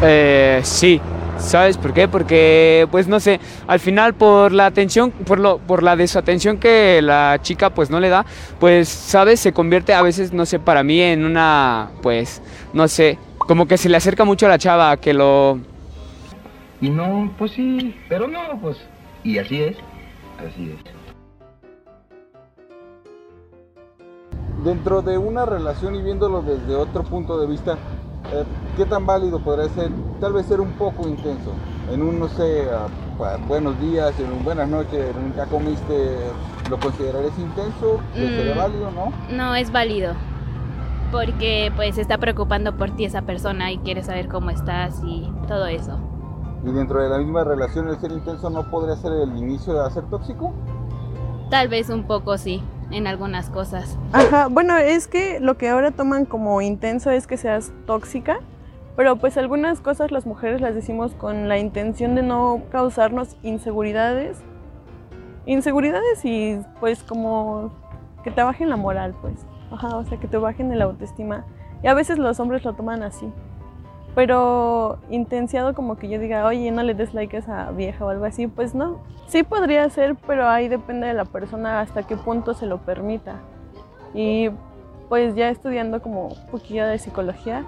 [0.02, 1.00] Eh, sí,
[1.38, 2.10] ¿sabes por qué?
[2.10, 7.02] Porque, pues no sé, al final por la atención, por, lo, por la desatención que
[7.02, 8.26] la chica pues no le da,
[8.60, 9.40] pues, ¿sabes?
[9.40, 12.42] Se convierte a veces, no sé, para mí en una, pues,
[12.74, 15.60] no sé, como que se le acerca mucho a la chava, que lo...
[16.82, 18.76] Y no, pues sí, pero no, pues.
[19.24, 19.78] Y así es,
[20.46, 20.95] así es.
[24.64, 27.74] Dentro de una relación y viéndolo desde otro punto de vista,
[28.34, 28.44] eh,
[28.78, 29.92] ¿qué tan válido podría ser?
[30.20, 31.52] Tal vez ser un poco intenso.
[31.92, 32.66] En un, no sé,
[33.18, 36.18] pa- buenos días, en un buenas noches, en un ya comiste,
[36.70, 38.00] ¿lo considerarías intenso?
[38.18, 38.58] ¿Lo ¿Sería Mm.
[38.58, 39.12] válido, no?
[39.36, 40.14] No es válido
[41.12, 45.66] porque pues está preocupando por ti esa persona y quiere saber cómo estás y todo
[45.68, 45.98] eso.
[46.66, 49.92] Y dentro de la misma relación, el ser intenso no podría ser el inicio de
[49.92, 50.52] ser tóxico.
[51.52, 52.62] Tal vez un poco sí,
[52.92, 53.98] en algunas cosas.
[54.14, 58.40] Ajá, bueno, es que lo que ahora toman como intenso es que seas tóxica,
[58.96, 64.38] pero pues algunas cosas las mujeres las decimos con la intención de no causarnos inseguridades
[65.46, 67.72] inseguridades y pues como
[68.24, 69.46] que te bajen la moral, pues.
[69.72, 71.46] Ajá, o sea, que te bajen el autoestima.
[71.84, 73.32] Y a veces los hombres lo toman así.
[74.16, 78.10] Pero intenciado como que yo diga, oye, no le des like a esa vieja o
[78.10, 79.00] algo así, pues no.
[79.28, 83.36] Sí podría ser, pero ahí depende de la persona hasta qué punto se lo permita.
[84.14, 84.50] Y
[85.10, 87.66] pues ya estudiando como un poquillo de psicología,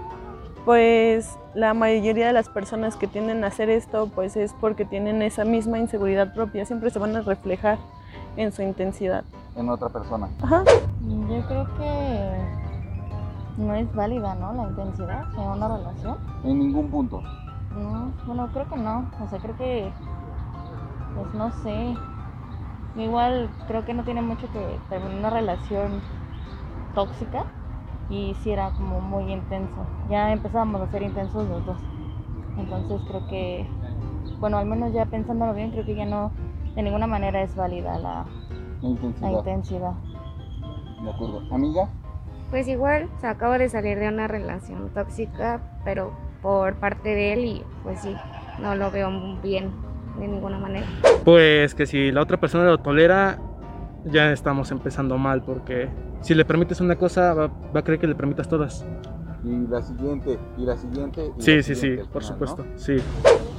[0.64, 5.22] pues la mayoría de las personas que tienden a hacer esto, pues es porque tienen
[5.22, 7.78] esa misma inseguridad propia, siempre se van a reflejar
[8.38, 9.24] en su intensidad.
[9.56, 10.30] En otra persona.
[10.42, 10.64] Ajá.
[11.30, 12.67] Yo creo que
[13.58, 14.54] no es válida, ¿no?
[14.54, 16.18] La intensidad en una relación.
[16.44, 17.22] En ningún punto.
[17.76, 19.08] No, bueno, creo que no.
[19.22, 19.92] O sea, creo que,
[21.16, 21.96] pues no sé.
[22.96, 26.02] Igual creo que no tiene mucho que terminar una relación
[26.96, 27.46] tóxica
[28.10, 29.86] y si era como muy intenso.
[30.10, 31.78] Ya empezábamos a ser intensos los dos.
[32.58, 33.68] Entonces creo que,
[34.40, 36.32] bueno, al menos ya pensándolo bien, creo que ya no,
[36.76, 38.26] de ninguna manera es válida la,
[38.82, 39.32] La intensidad.
[39.32, 39.94] la intensidad.
[41.04, 41.44] De acuerdo.
[41.54, 41.90] Amiga,
[42.50, 47.40] Pues igual, se acabo de salir de una relación tóxica, pero por parte de él
[47.46, 48.16] y pues sí,
[48.62, 49.10] no lo veo
[49.44, 49.72] bien
[50.20, 50.86] de ninguna manera.
[51.26, 53.38] Pues que si la otra persona lo tolera,
[54.06, 55.90] ya estamos empezando mal, porque
[56.22, 58.86] si le permites una cosa, va, va a creer que le permitas todas.
[59.44, 61.32] y la siguiente, y la siguiente.
[61.38, 62.78] y Sí, la sí, sí, por final, supuesto, ¿no?
[62.78, 62.96] sí.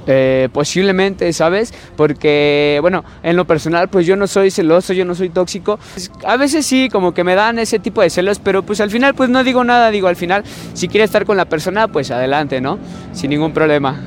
[0.07, 1.73] Eh, posiblemente, ¿sabes?
[1.95, 5.77] Porque, bueno, en lo personal, pues yo no soy celoso, yo no soy tóxico.
[5.93, 8.89] Pues, A veces sí, como que me dan ese tipo de celos, pero pues al
[8.89, 10.43] final, pues no digo nada, digo, al final,
[10.73, 12.79] si quiere estar con la persona, pues adelante, ¿no?
[13.11, 13.99] Sin ningún problema.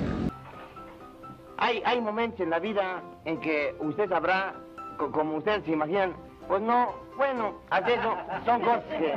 [1.58, 4.54] Hay, hay momentos en la vida en que usted sabrá,
[4.98, 6.14] co- como ustedes se imaginan,
[6.48, 8.14] pues no, bueno, así eso,
[8.44, 9.14] son cosas que...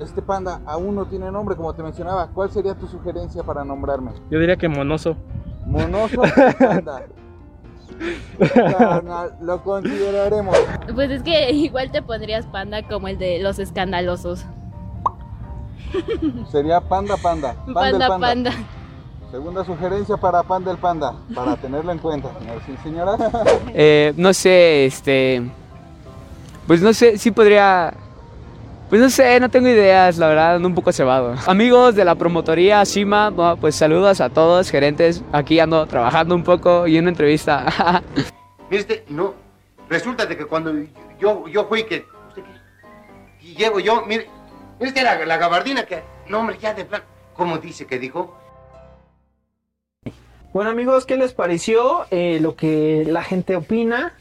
[0.00, 2.28] Este panda aún no tiene nombre, como te mencionaba.
[2.28, 4.12] ¿Cuál sería tu sugerencia para nombrarme?
[4.30, 5.16] Yo diría que monoso.
[5.66, 6.22] Monoso
[6.58, 7.02] panda.
[8.54, 10.56] Carnal, lo consideraremos.
[10.94, 14.44] Pues es que igual te pondrías panda como el de los escandalosos.
[16.50, 17.54] Sería panda panda.
[17.72, 18.52] Panda, Panda, panda.
[19.30, 22.30] Segunda sugerencia para panda el panda, para tenerlo en cuenta,
[22.82, 23.20] señoras.
[23.74, 25.50] Eh, no sé, este.
[26.66, 27.92] Pues no sé, sí podría.
[28.88, 31.34] Pues no sé, no tengo ideas, la verdad, ando un poco cebado.
[31.46, 35.22] Amigos de la promotoría Cima, bueno, pues saludos a todos, gerentes.
[35.30, 38.02] Aquí ando trabajando un poco y una entrevista.
[38.70, 39.34] Mire usted, no,
[39.90, 40.72] resulta de que cuando
[41.20, 42.06] yo, yo fui que...
[43.42, 44.26] Y llego yo, mire,
[44.78, 46.02] mire usted la, la gabardina que...
[46.26, 47.02] No, hombre, ya de plan...
[47.34, 48.36] ¿Cómo dice que dijo?
[50.54, 54.14] Bueno amigos, ¿qué les pareció eh, lo que la gente opina?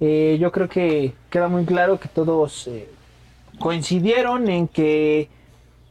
[0.00, 2.88] Eh, yo creo que queda muy claro que todos eh,
[3.58, 5.28] coincidieron en que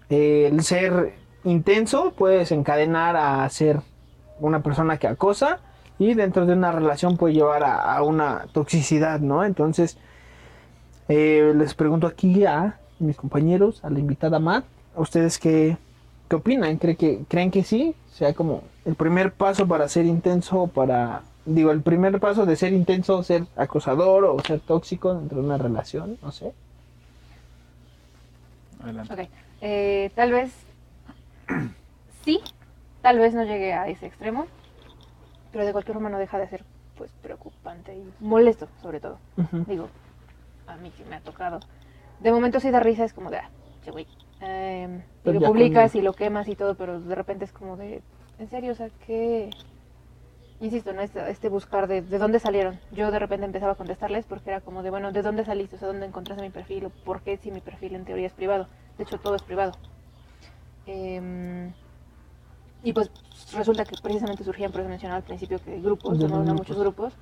[0.09, 1.13] eh, el ser
[1.43, 3.81] intenso puede desencadenar a ser
[4.39, 5.59] una persona que acosa
[5.97, 9.45] y dentro de una relación puede llevar a, una toxicidad, ¿no?
[9.45, 9.97] Entonces,
[11.07, 15.77] eh, les pregunto aquí a mis compañeros, a la invitada Matt, ¿a ustedes qué,
[16.29, 16.77] qué opinan?
[16.77, 17.95] ¿Creen que, ¿Creen que sí?
[18.11, 22.73] Sea como el primer paso para ser intenso, para, digo, el primer paso de ser
[22.73, 26.53] intenso, ser acosador o ser tóxico dentro de una relación, no sé.
[28.85, 29.13] Adelante.
[29.13, 29.29] Ok,
[29.61, 30.53] eh, tal vez
[32.23, 32.39] sí,
[33.01, 34.45] tal vez no llegue a ese extremo,
[35.51, 36.63] pero de cualquier forma no deja de ser
[36.95, 39.19] pues preocupante y molesto sobre todo.
[39.67, 39.89] Digo,
[40.67, 41.59] a mí que me ha tocado.
[42.19, 43.49] De momento sí da risa, es como de, ah,
[43.83, 44.07] che, güey.
[44.41, 48.01] Eh, y lo publicas y lo quemas y todo, pero de repente es como de,
[48.37, 49.49] en serio, o sea, que...
[50.61, 51.01] Insisto, ¿no?
[51.01, 52.79] Este, este buscar de, de dónde salieron.
[52.91, 55.75] Yo de repente empezaba a contestarles porque era como de, bueno, ¿de dónde saliste?
[55.75, 56.85] O sea, ¿dónde encontraste mi perfil?
[56.85, 58.67] ¿O por qué si mi perfil en teoría es privado?
[58.97, 59.73] De hecho, todo es privado.
[60.85, 61.73] Em,
[62.83, 63.11] y pues
[63.53, 66.43] resulta que precisamente surgían, por eso mencionaba al principio que grupos, ¿no?
[66.53, 67.13] muchos grupos,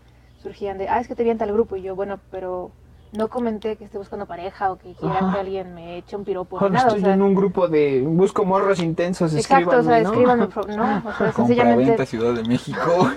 [0.42, 1.76] surgían de, ah, es que te vi en tal grupo.
[1.76, 2.72] Y yo, bueno, pero
[3.14, 5.34] no comenté que esté buscando pareja o que quiera Ajá.
[5.34, 6.57] que alguien me eche un piropo.
[6.59, 10.01] Ahora nada, o estoy sea, en un grupo de busco morros intensos, Exacto, o sea,
[10.01, 10.09] ¿no?
[10.09, 13.11] escríbanme, no, o sea, sencillamente, Ciudad de México.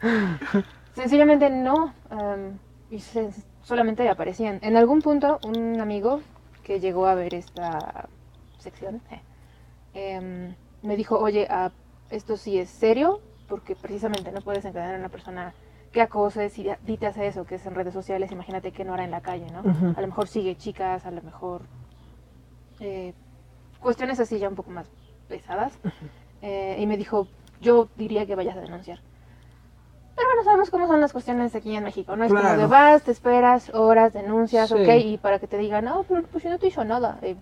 [0.94, 1.94] sencillamente no.
[2.10, 2.58] em,
[2.90, 3.30] y se-
[3.62, 4.58] solamente aparecían.
[4.62, 6.20] En algún punto, un amigo
[6.62, 8.08] que llegó a ver esta
[8.58, 9.20] sección eh,
[9.94, 11.70] em, me dijo, oye, ah,
[12.10, 15.54] esto sí es serio, porque precisamente no puedes encadenar a una persona
[15.92, 18.84] que acose, si a ti te hace eso, que es en redes sociales, imagínate que
[18.84, 19.62] no hará en la calle, ¿no?
[19.96, 21.62] A lo mejor sigue chicas, a lo mejor
[22.80, 23.14] eh,
[23.80, 24.90] cuestiones así ya un poco más
[25.28, 25.72] pesadas.
[26.42, 27.26] Eh, y me dijo,
[27.60, 29.00] yo diría que vayas a denunciar.
[30.14, 32.24] Pero bueno, sabemos cómo son las cuestiones aquí en México, ¿no?
[32.24, 34.74] Es como de vas, te esperas, horas, denuncias, Sí.
[34.74, 37.18] ok, y para que te digan, no, pero pues si no te hizo nada.
[37.22, 37.36] eh,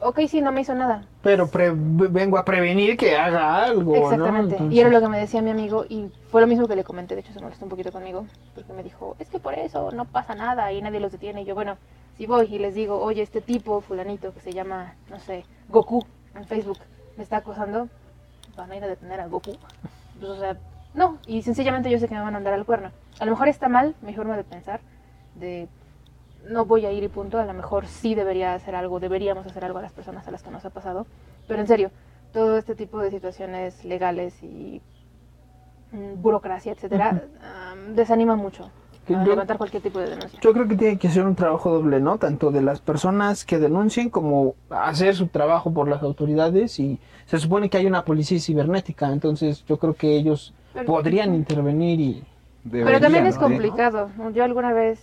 [0.00, 1.04] ok, sí, no me hizo nada.
[1.22, 4.02] Pero pre- vengo a prevenir que haga algo, ¿no?
[4.02, 4.54] Exactamente.
[4.54, 6.84] Entonces- Y era lo que me decía mi amigo y fue lo mismo que le
[6.84, 9.90] comenté, de hecho se molestó un poquito conmigo, porque me dijo, es que por eso
[9.92, 11.42] no pasa nada y nadie los detiene.
[11.42, 11.76] Y yo, bueno,
[12.16, 16.04] si voy y les digo, oye, este tipo, fulanito, que se llama, no sé, Goku
[16.34, 16.78] en Facebook,
[17.16, 17.88] me está acosando,
[18.56, 19.56] van a ir a detener a Goku.
[20.18, 20.56] Pues, o sea,
[20.94, 22.90] no, y sencillamente yo sé que me van a andar al cuerno.
[23.18, 24.80] A lo mejor está mal mi forma de pensar,
[25.34, 25.68] de
[26.48, 29.64] no voy a ir y punto, a lo mejor sí debería hacer algo, deberíamos hacer
[29.64, 31.06] algo a las personas a las que nos ha pasado,
[31.46, 31.90] pero en serio,
[32.32, 34.80] todo este tipo de situaciones legales y
[35.92, 38.64] mm, burocracia, etcétera, am, desanima mucho
[39.08, 40.38] a yo- levantar cualquier tipo de denuncia.
[40.40, 42.18] Yo creo que tiene que ser un trabajo doble, ¿no?
[42.18, 47.38] Tanto de las personas que denuncien como hacer su trabajo por las autoridades y se
[47.38, 52.24] supone que hay una policía cibernética, entonces yo creo que ellos Pero- podrían intervenir y...
[52.70, 53.40] Pero también es ¿no?
[53.42, 54.10] complicado.
[54.34, 55.00] Yo alguna vez,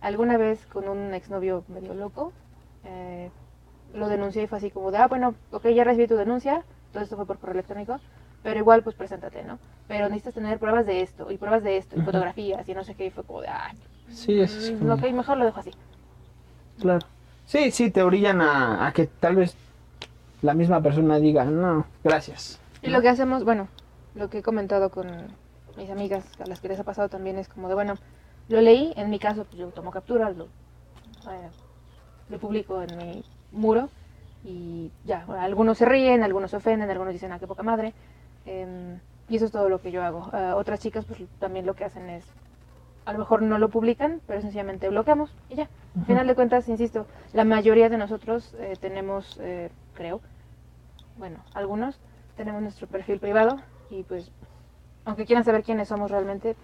[0.00, 2.32] alguna vez con un exnovio medio loco,
[2.84, 3.30] eh,
[3.94, 7.02] lo denuncié y fue así como de, ah, bueno, ok, ya recibí tu denuncia, todo
[7.02, 7.98] esto fue por correo electrónico,
[8.42, 9.58] pero igual pues preséntate, ¿no?
[9.88, 12.94] Pero necesitas tener pruebas de esto, y pruebas de esto, y fotografías, y no sé
[12.94, 13.72] qué, y fue como de, ah,
[14.10, 15.70] Sí, es así mm, como- ok, mejor lo dejo así.
[16.80, 17.04] Claro.
[17.46, 19.54] Sí, sí, te orillan a, a que tal vez
[20.42, 22.58] la misma persona diga, no, gracias.
[22.82, 23.68] Y lo que hacemos, bueno,
[24.14, 25.08] lo que he comentado con
[25.76, 27.94] mis amigas a las que les ha pasado también es como de, bueno,
[28.48, 30.44] lo leí, en mi caso, pues yo tomo captura, lo,
[31.30, 31.50] eh,
[32.28, 33.88] lo publico en mi muro
[34.44, 37.92] y ya, bueno, algunos se ríen, algunos se ofenden, algunos dicen, ah, qué poca madre.
[38.46, 40.30] em, y eso es todo lo que yo hago.
[40.32, 42.24] Ah, otras chicas, pues también lo que hacen es,
[43.04, 45.68] a lo mejor no lo publican, pero sencillamente bloqueamos y ya.
[45.98, 50.20] Al final de cuentas, insisto, la mayoría de nosotros eh, tenemos, eh, creo,
[51.16, 51.98] bueno, algunos
[52.36, 53.58] tenemos nuestro perfil privado
[53.90, 54.30] y pues,
[55.04, 56.56] aunque quieran saber quiénes somos realmente,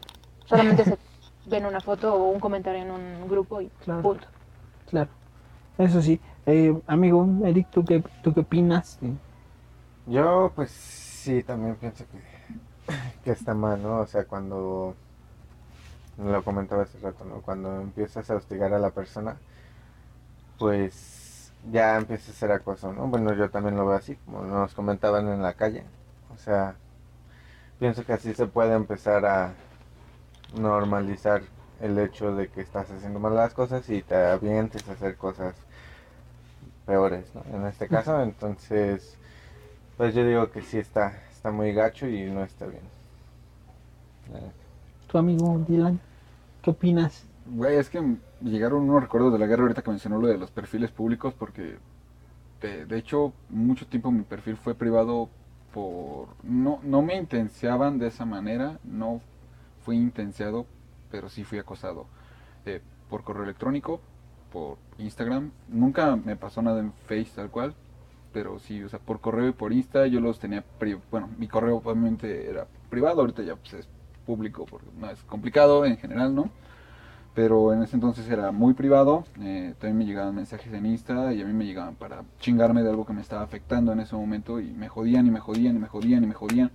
[0.46, 0.96] solamente se
[1.46, 4.02] ven una foto o un comentario en un grupo y Claro.
[4.02, 4.26] punto.
[4.88, 5.10] Claro.
[5.78, 6.20] Eso sí.
[6.46, 8.98] Eh, amigo, Eric, ¿tú qué, ¿tú qué opinas?
[10.06, 12.92] Yo, pues sí, también pienso que,
[13.24, 14.00] que está mal, ¿no?
[14.00, 14.94] O sea, cuando
[16.18, 17.40] lo comentaba hace rato, ¿no?
[17.40, 19.36] Cuando empiezas a hostigar a la persona,
[20.58, 23.06] pues ya empieza a ser acoso, ¿no?
[23.06, 25.82] Bueno, yo también lo veo así, como nos comentaban en la calle.
[26.34, 26.74] O sea,
[27.78, 29.54] pienso que así se puede empezar a
[30.52, 31.42] normalizar
[31.80, 35.54] el hecho de que estás haciendo mal las cosas y te avientes a hacer cosas
[36.86, 37.42] peores, ¿no?
[37.56, 39.16] En este caso, entonces,
[39.96, 42.82] pues yo digo que sí está, está muy gacho y no está bien.
[45.06, 46.00] ¿Tu amigo Dylan?
[46.62, 47.24] ¿Qué opinas?
[47.46, 48.02] Güey, es que
[48.40, 51.76] llegaron unos recuerdos de la guerra ahorita que mencionó lo de los perfiles públicos porque
[52.60, 55.28] de, de hecho mucho tiempo mi perfil fue privado
[55.72, 59.20] por no no me intenciaban de esa manera, no
[59.84, 60.66] fui intenciado,
[61.10, 62.06] pero sí fui acosado
[62.66, 64.00] eh, por correo electrónico,
[64.52, 67.74] por Instagram, nunca me pasó nada en Face tal cual,
[68.32, 70.64] pero sí, o sea, por correo y por Insta yo los tenía,
[71.10, 73.88] bueno, mi correo obviamente era privado, ahorita ya pues es
[74.26, 76.50] público porque no es complicado en general, ¿no?
[77.34, 81.42] Pero en ese entonces era muy privado, eh, también me llegaban mensajes en Insta y
[81.42, 84.60] a mí me llegaban para chingarme de algo que me estaba afectando en ese momento
[84.60, 86.70] y me jodían y me jodían y me jodían y me jodían.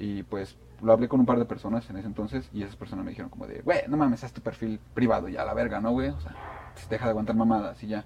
[0.00, 3.04] Y pues lo hablé con un par de personas en ese entonces y esas personas
[3.04, 5.92] me dijeron como de, güey, no mames, haz tu perfil privado ya, la verga, ¿no,
[5.92, 6.08] güey?
[6.10, 6.34] O sea,
[6.88, 8.04] deja de aguantar mamadas y ya.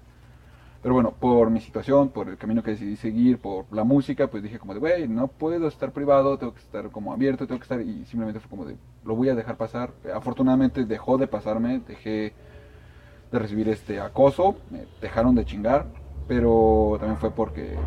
[0.81, 4.43] Pero bueno, por mi situación, por el camino que decidí seguir, por la música, pues
[4.43, 7.63] dije como de, güey, no puedo estar privado, tengo que estar como abierto, tengo que
[7.63, 9.91] estar, y simplemente fue como de, lo voy a dejar pasar.
[10.13, 12.33] Afortunadamente dejó de pasarme, dejé
[13.31, 15.85] de recibir este acoso, me dejaron de chingar,
[16.27, 17.77] pero también fue porque,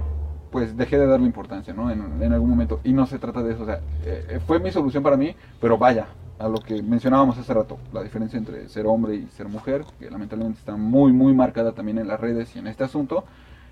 [0.57, 1.91] pues dejé de darle importancia, ¿no?
[1.91, 5.03] En, algún momento, y no se trata de eso, o sea, eh, fue mi solución
[5.03, 6.07] para mí, pero vaya,
[6.39, 10.11] a lo que mencionábamos hace rato, la diferencia entre ser hombre y ser mujer, que
[10.11, 13.25] lamentablemente está muy, muy marcada también en las redes y en este asunto,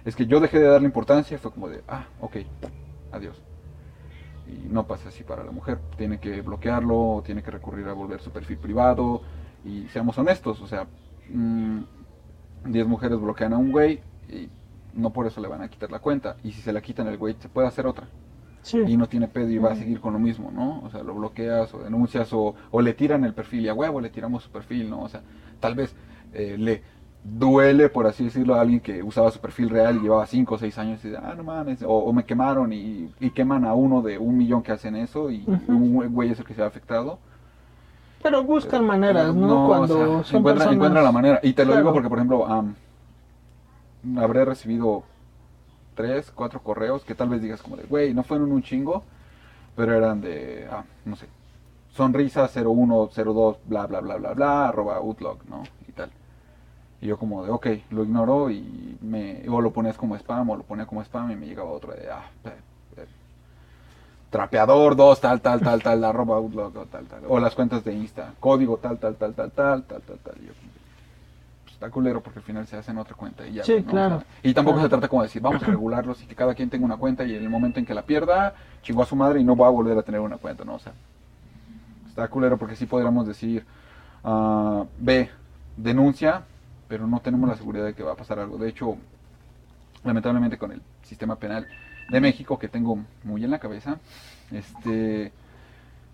[0.05, 2.37] es que yo dejé de darle importancia, fue como de, ah, ok,
[3.13, 3.41] adiós.
[4.47, 8.21] Y no pasa así para la mujer, tiene que bloquearlo, tiene que recurrir a volver
[8.21, 9.23] su perfil privado,
[9.65, 10.87] y seamos honestos, o sea,
[11.31, 11.79] mm,
[12.67, 14.51] 10 mujeres bloquean a un güey y
[14.97, 17.19] no por eso le van a quitar la cuenta, y si se la quitan el
[17.19, 18.09] güey se puede hacer otra
[18.85, 20.81] y no tiene pedo y va a seguir con lo mismo, ¿no?
[20.83, 24.01] O sea, lo bloqueas o denuncias o, o le tiran el perfil y a huevo
[24.01, 25.03] le tiramos su perfil, ¿no?
[25.03, 25.23] O sea,
[25.61, 25.97] tal vez
[26.33, 26.83] eh, le
[27.23, 30.59] duele, por así decirlo, a alguien que usaba su perfil real y llevaba 5 o
[30.59, 33.75] 6 años y dice, ah, no mames, o, o me quemaron y, y queman a
[33.75, 36.67] uno de un millón que hacen eso y un güey es el que se ha
[36.67, 37.19] afectado.
[38.23, 39.83] Pero buscan maneras, ¿no?
[39.83, 40.75] o Cuando sea, son encuentra, personas...
[40.77, 41.41] encuentra la manera.
[41.43, 41.77] Y te lo Claro.
[41.77, 42.75] digo porque, por ejemplo, am,
[44.17, 45.05] habré recibido
[45.95, 49.05] tres, cuatro correos que tal vez digas como de, güey, no fueron un chingo,
[49.77, 51.27] pero eran de, ah, no sé,
[51.93, 55.63] sonrisa 0102, bla, bla, bla, bla, bla, arroba outlook, ¿no?
[55.89, 56.11] Y tal.
[57.01, 60.57] Y yo como de, ok, lo ignoro y me, o lo pones como spam o
[60.57, 62.25] lo ponía como spam y me llegaba otro de, ah,
[64.35, 67.23] trapeador 2, tal, tal, tal, tal, arroba outlook, tal, tal.
[67.29, 70.35] O las cuentas de Insta, código tal, tal, tal, tal, tal, tal, tal, tal.
[70.43, 70.73] Y yo como,
[71.65, 73.65] pues, está culero porque al final se hace en otra cuenta y ya.
[73.65, 73.91] Sí, ¿no?
[73.91, 74.17] claro.
[74.17, 74.87] O sea, y tampoco Claro.
[74.87, 77.25] se trata como de decir, vamos a regularlos y que cada quien tenga una cuenta
[77.25, 79.67] y en el momento en que la pierda, chingó a su madre y no va
[79.67, 80.75] a volver a tener una cuenta, ¿no?
[80.75, 80.93] O sea,
[82.09, 83.65] está culero porque sí podríamos decir,
[84.25, 85.31] ah, ve,
[85.77, 86.43] denuncia,
[86.89, 88.57] pero no tenemos la seguridad de que va a pasar algo.
[88.57, 88.97] De hecho,
[90.05, 91.67] lamentablemente con el sistema penal
[92.11, 93.99] de México que tengo muy en la cabeza,
[94.51, 95.33] este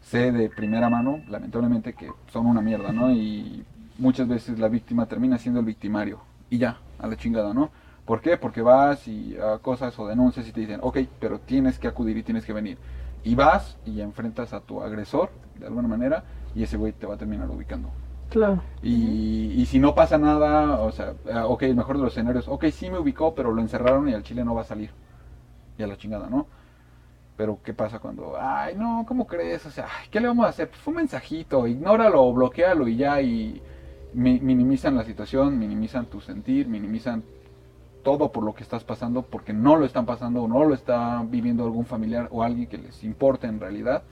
[0.03, 3.11] sé de primera mano, lamentablemente, que son una mierda, ¿no?
[3.13, 3.65] Y
[4.01, 6.21] muchas veces la víctima termina siendo el victimario.
[6.49, 7.71] Y ya, a la chingada, ¿no?
[8.05, 8.37] ¿Por qué?
[8.37, 12.23] Porque vas y cosas o denuncias y te dicen, ok, pero tienes que acudir y
[12.25, 12.79] tienes que venir.
[13.23, 16.25] Y vas y enfrentas a tu agresor, de alguna manera,
[16.55, 17.91] y ese güey te va a terminar ubicando.
[18.31, 18.63] Claro.
[18.83, 22.49] Y, y si no pasa nada, o sea, ah, ok, el mejor de los escenarios,
[22.49, 24.91] ok, sí me ubicó, pero lo encerraron y al chile no va a salir.
[25.79, 26.47] Y a la chingada, ¿no?
[27.37, 29.65] Pero ¿qué pasa cuando, ay, no, ¿cómo crees?
[29.67, 30.69] O sea, ¿qué le vamos a hacer?
[30.69, 33.63] Pues fue un mensajito, ignóralo, bloquealo y ya, y
[34.15, 37.23] mi- minimizan la situación, minimizan tu sentir, minimizan
[38.03, 41.23] todo por lo que estás pasando, porque no lo están pasando o no lo está
[41.29, 44.03] viviendo algún familiar o alguien que les importe en realidad.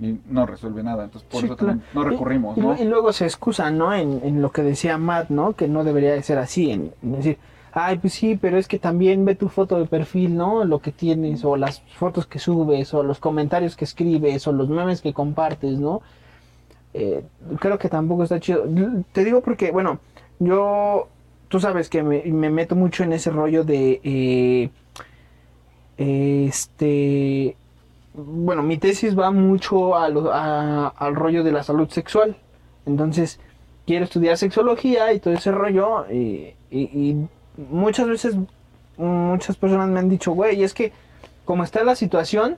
[0.00, 1.72] Y no resuelve nada, entonces por Sí, eso claro.
[1.72, 2.76] también no recurrimos, Y, y- ¿no?
[2.76, 3.92] y luego se excusan, ¿no?
[3.92, 5.54] En, en lo que decía Matt, ¿no?
[5.54, 7.38] Que no debería de ser así, en, en decir,
[7.72, 10.64] ay, pues sí, pero es que también ve tu foto de perfil, ¿no?
[10.64, 14.68] Lo que tienes, o las fotos que subes, o los comentarios que escribes, o los
[14.68, 16.00] memes que compartes, ¿no?
[16.94, 17.22] Eh,
[17.60, 18.64] creo que tampoco está chido.
[19.12, 20.00] Te digo porque, bueno,
[20.38, 21.08] yo,
[21.48, 24.70] tú sabes que me, me meto mucho en ese rollo de, eh,
[25.98, 27.56] este,
[28.14, 32.36] bueno, mi tesis va mucho al rollo de la salud sexual.
[32.86, 33.38] Entonces,
[33.86, 36.10] quiero estudiar sexología y todo ese rollo.
[36.10, 37.28] Y, y- y
[37.70, 38.36] muchas veces,
[38.96, 40.92] muchas personas me han dicho, güey, es que
[41.44, 42.56] como está la situación,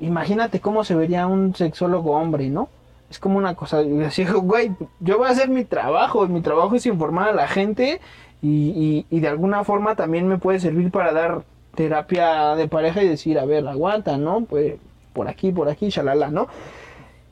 [0.00, 2.68] imagínate cómo se vería un sexólogo hombre, ¿no?
[3.12, 6.74] Es como una cosa, y así, güey, yo voy a hacer mi trabajo, mi trabajo
[6.76, 8.00] es informar a la gente
[8.40, 11.44] y, y- de alguna forma también me puede servir para dar
[11.74, 14.46] terapia de pareja y decir, a ver, aguanta, ¿no?
[14.46, 14.76] Pues
[15.12, 16.48] por aquí, por aquí, shalala, ¿no?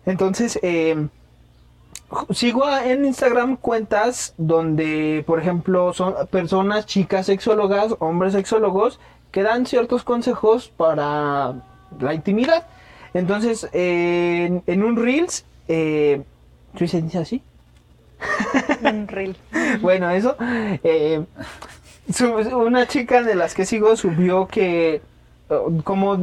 [0.05, 1.09] Entonces, eh,
[2.31, 9.01] sigo en Instagram cuentas donde, por ejemplo, son personas, chicas sexólogas, hombres sexólogos,
[9.31, 11.55] que dan ciertos consejos para
[11.99, 12.66] la intimidad.
[13.14, 16.23] Entonces, eh, en un Reels, eh,
[16.77, 17.43] ¿sí se dice así?
[19.81, 20.37] Bueno, eso.
[20.41, 21.25] eh,
[22.55, 25.01] una chica de las que sigo subió que,
[25.85, 26.16] como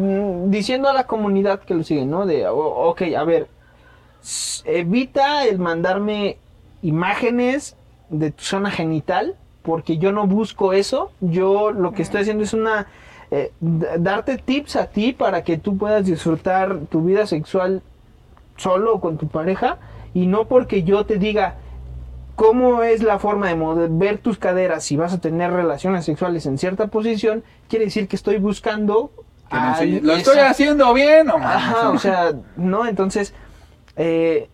[0.49, 2.25] diciendo a la comunidad que lo sigue, ¿no?
[2.25, 3.47] De, "O- ok, a ver,
[4.65, 6.37] evita el mandarme
[6.81, 7.75] imágenes
[8.09, 11.11] de tu zona genital, porque yo no busco eso.
[11.21, 12.87] Yo lo que estoy haciendo es una.
[13.29, 17.81] eh, darte tips a ti para que tú puedas disfrutar tu vida sexual
[18.57, 19.77] solo o con tu pareja
[20.13, 21.55] y no porque yo te diga
[22.35, 26.45] cómo es la forma de mover- ver tus caderas si vas a tener relaciones sexuales
[26.45, 29.11] en cierta posición, quiere decir que estoy buscando...
[30.01, 31.55] ¿Lo estoy esa- haciendo bien o mal?
[31.55, 32.85] Ajá, o sea, ¿no?
[32.85, 33.33] Entonces,
[33.95, 34.49] eh,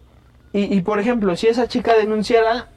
[0.53, 2.67] y, y, por ejemplo, si esa chica denunciara,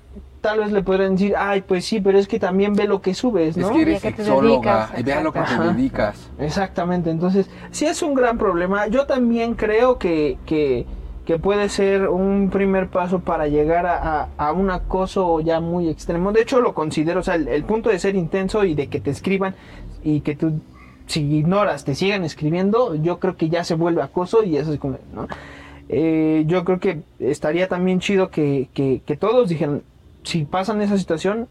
[0.41, 3.13] tal vez le podrían decir, ay, pues sí, pero es que también ve lo que
[3.15, 3.67] subes, ¿no?
[3.69, 6.31] Es que eres sexóloga y ve a lo que te dedicas.
[6.39, 8.87] Exactamente, entonces sí es un gran problema.
[8.87, 10.87] Yo también creo que, que,
[11.27, 15.89] que puede ser un primer paso para llegar a, a- a un acoso ya muy
[15.89, 16.33] extremo.
[16.33, 19.01] De hecho, lo considero, o sea, el, el punto de ser intenso y de que
[19.01, 19.55] te escriban
[20.05, 20.61] y que tú,
[21.07, 24.79] si ignoras, te sigan escribiendo, yo creo que ya se vuelve acoso y eso es
[24.79, 25.27] como, ¿no?
[25.89, 29.83] Eh, yo creo que estaría también chido que, que, que todos dijeran,
[30.23, 31.49] si pasan esa situación,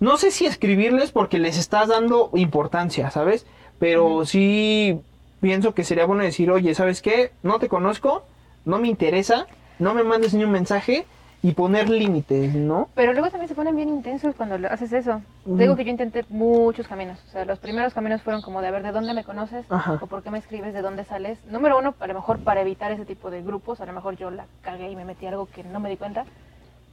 [0.00, 3.46] no sé si escribirles porque les estás dando importancia, ¿sabes?
[3.80, 5.00] Pero sí
[5.40, 7.32] pienso que sería bueno decir, oye, ¿sabes qué?
[7.42, 8.24] No te conozco,
[8.64, 9.46] no me interesa,
[9.78, 11.04] no me mandes ni un mensaje
[11.40, 12.88] y poner límites, ¿no?
[12.96, 15.22] Pero luego también se ponen bien intensos cuando lo- haces eso.
[15.44, 17.18] Digo que yo intenté muchos caminos.
[17.28, 19.98] O sea, los primeros caminos fueron como de a ver de dónde me conoces Ajá.
[20.02, 21.38] o por qué me escribes, de dónde sales.
[21.48, 23.80] Número uno, a lo mejor para evitar ese tipo de grupos.
[23.80, 26.24] A lo mejor yo la cagué y me metí algo que no me di cuenta.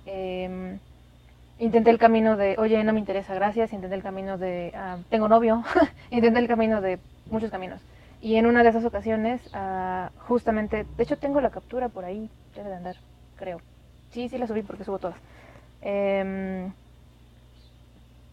[0.06, 0.78] Em,
[1.58, 3.74] intenté el camino de, oye, no me interesa, gracias.
[3.74, 5.64] Intenté el camino de, ah, tengo novio.
[6.12, 7.00] intenté el camino de
[7.32, 7.82] muchos caminos.
[8.26, 12.28] Y en una de esas ocasiones, ah, justamente, de hecho tengo la captura por ahí,
[12.56, 12.96] debe de andar,
[13.36, 13.62] creo.
[14.10, 15.18] Sí, sí la subí porque subo todas.
[15.82, 16.72] Em,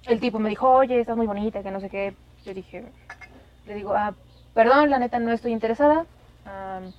[0.06, 2.14] el tipo me dijo, oye, estás muy bonita, que no sé qué.
[2.44, 2.84] Yo dije,
[3.66, 4.14] le digo, ah,
[4.54, 6.06] perdón, la neta no estoy interesada.
[6.46, 6.92] Am,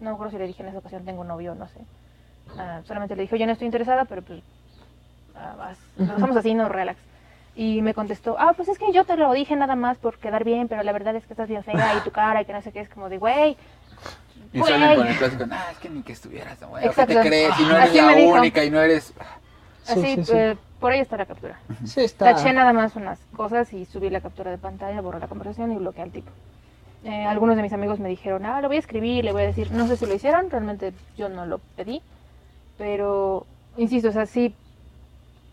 [0.00, 1.80] no creo si le dije en esa ocasión tengo novio, no sé.
[2.58, 4.42] Ah, solamente le dije, oye, no estoy interesada, pero pues
[5.36, 6.98] ah, vas- así, no relax.
[7.54, 10.42] Y me contestó, ah, pues es que yo te lo dije nada más por quedar
[10.44, 12.62] bien, pero la verdad es que estás bien fea y tu cara y que no
[12.62, 13.56] sé qué, es como de, güey,
[14.54, 14.72] Y Güey.
[14.72, 16.88] salen con el clásico, ah, es que ni que estuvieras, güey.
[16.90, 17.58] ¿Qué te crees?
[17.60, 18.32] Y no Así eres la me dijo.
[18.38, 19.12] única y no eres...
[19.86, 20.32] así, sí, sí.
[20.34, 21.58] eh, por ahí está la captura.
[21.84, 22.34] Sí, está.
[22.34, 25.76] Taché nada más unas cosas y subí la captura de pantalla, borré la conversación y
[25.76, 26.30] bloqueé al tipo.
[27.04, 29.46] Eh, algunos de mis amigos me dijeron, ah, lo voy a escribir, le voy a
[29.46, 32.00] decir, no sé si lo hicieron, realmente yo no lo pedí,
[32.78, 33.46] pero
[33.76, 34.54] insisto, o sea, sí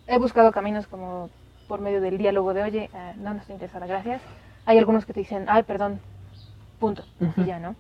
[0.08, 1.30] he buscado caminos como
[1.70, 4.22] por medio del diálogo de, oye, eh, no, no estoy interesada, gracias.
[4.66, 6.00] Hay algunos que te dicen, ay, perdón,
[6.80, 7.42] punto, Ujú.
[7.42, 7.76] y ya, ¿no?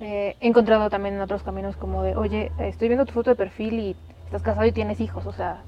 [0.00, 3.36] Eh, he encontrado también otros caminos como de, oye, eh, estoy viendo tu foto de
[3.36, 5.62] perfil y estás casado y tienes hijos, o sea,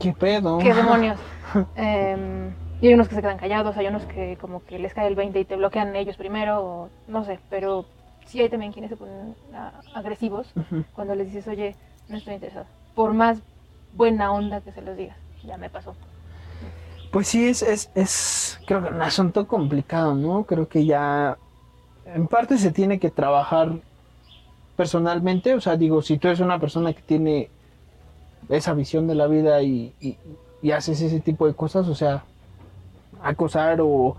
[0.00, 0.58] ¿Qué pedo?
[0.58, 1.18] ¿Qué demonios?
[1.76, 5.06] Em, y hay unos que se quedan callados, hay unos que como que les cae
[5.06, 7.86] el 20 y te bloquean ellos primero, o no sé, pero
[8.26, 10.84] sí hay también quienes se ponen ah, agresivos Ujú.
[10.92, 11.76] cuando les dices, oye,
[12.08, 12.66] no estoy interesado.
[12.96, 13.40] Por más
[13.92, 15.94] buena onda que se los digas, ya me pasó.
[17.10, 20.44] Pues sí, es, es, es, creo que un asunto complicado, ¿no?
[20.44, 21.38] Creo que ya,
[22.04, 23.72] en parte se tiene que trabajar
[24.76, 27.50] personalmente, o sea, digo, si tú eres una persona que tiene
[28.48, 30.16] esa visión de la vida y, y-
[30.62, 32.24] y haces ese tipo de cosas, o sea,
[33.22, 34.16] acosar o,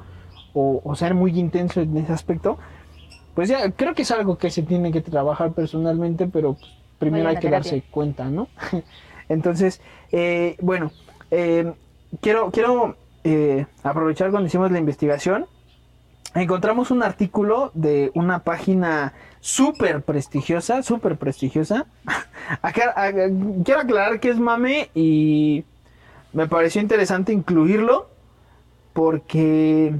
[0.53, 2.57] o- o ser muy intenso en ese aspecto,
[3.35, 7.29] pues ya creo que es algo que se tiene que trabajar personalmente, pero pues, primero
[7.29, 7.71] hay que terapia.
[7.71, 8.47] darse cuenta, ¿no?
[9.29, 9.79] Entonces,
[10.11, 10.91] eh, bueno,
[11.31, 11.71] eh,
[12.21, 15.45] quiero, quiero eh, aprovechar cuando hicimos la investigación.
[16.35, 21.85] Encontramos un artículo de una página súper prestigiosa, súper prestigiosa.
[22.61, 23.29] Acá- acá-
[23.63, 25.63] quiero aclarar que es mame y
[26.33, 28.09] me pareció interesante incluirlo
[28.93, 29.93] porque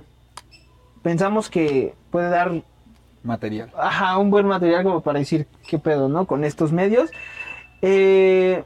[1.01, 2.51] pensamos que puede dar
[3.21, 3.69] Material.
[3.77, 6.25] Ajá, un buen material como para decir qué pedo, ¿no?
[6.25, 7.11] Con estos medios.
[7.81, 8.63] Eh,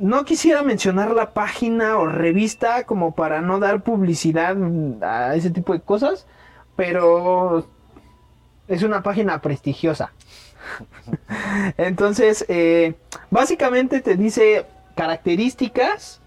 [0.00, 4.56] no quisiera mencionar la página o revista como para no dar publicidad
[5.02, 6.26] a ese tipo de cosas,
[6.74, 7.66] pero
[8.66, 10.12] es una página prestigiosa.
[11.76, 12.94] Entonces, eh,
[13.30, 14.64] básicamente te dice
[14.96, 16.22] características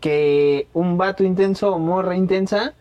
[0.00, 2.74] que un vato intenso o morra intensa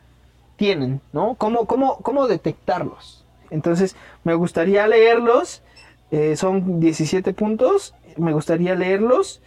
[0.58, 1.36] tienen, ¿no?
[1.36, 3.26] ¿Cómo, cómo, cómo detectarlos?
[3.52, 3.96] Entonces,
[4.26, 5.64] me gustaría leerlos.
[6.12, 7.96] eh, son 17 puntos.
[8.18, 9.42] Me gustaría leerlos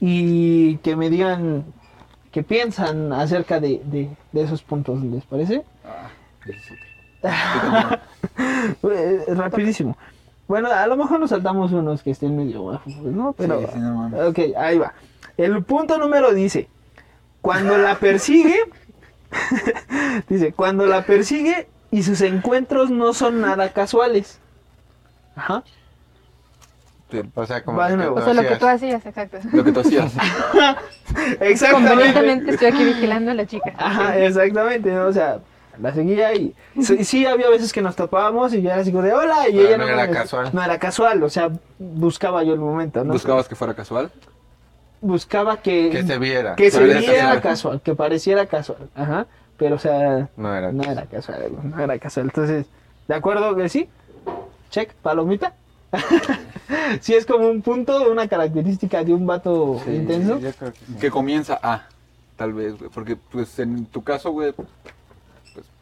[0.00, 1.64] y que me digan
[2.32, 5.62] qué piensan acerca de, de- de esos puntos, ¿les parece?
[7.22, 9.96] Eh, rapidísimo.
[10.48, 13.32] Bueno, a lo mejor nos saltamos unos que estén medio bajos, ¿no?
[13.34, 14.94] Pero, Sí, sí, no ok, ahí va.
[15.36, 16.68] El punto número dice,
[17.40, 18.56] cuando la persigue,
[20.28, 24.40] dice, cuando la persigue y sus encuentros no son nada casuales.
[25.36, 25.62] Ajá.
[27.34, 29.38] O sea, como que O sea, lo que tú hacías, exacto.
[29.52, 30.12] Lo que tú hacías.
[31.40, 31.90] Exactamente.
[31.90, 33.72] Convenientemente estoy aquí vigilando a la chica.
[33.76, 35.06] Ajá, exactamente, ¿no?
[35.06, 35.38] O sea,
[35.80, 39.02] la seguía y sí, sí, había veces que nos topábamos y ya era así como
[39.02, 40.50] de hola y Pero ella no no, era casual.
[40.52, 43.12] No era casual, o sea, buscaba yo el momento, ¿no?
[43.14, 44.10] ¿Buscabas que fuera casual?
[45.00, 46.54] Buscaba que Que se viera.
[46.56, 47.40] que se viera casual.
[47.40, 50.70] casual, que pareciera casual, ajá, pero o sea, No era.
[50.72, 52.26] no era casual, no era casual.
[52.26, 52.66] Entonces,
[53.08, 53.88] ¿de acuerdo que sí?
[54.70, 55.54] Check, palomita.
[57.00, 60.38] sí es como un punto, una característica de un vato Sí, intenso.
[60.38, 60.94] Yo creo que sí.
[61.00, 61.88] Que comienza a,
[62.36, 62.90] tal vez, güey.
[62.90, 64.68] Porque, pues, en tu caso, güey, pues,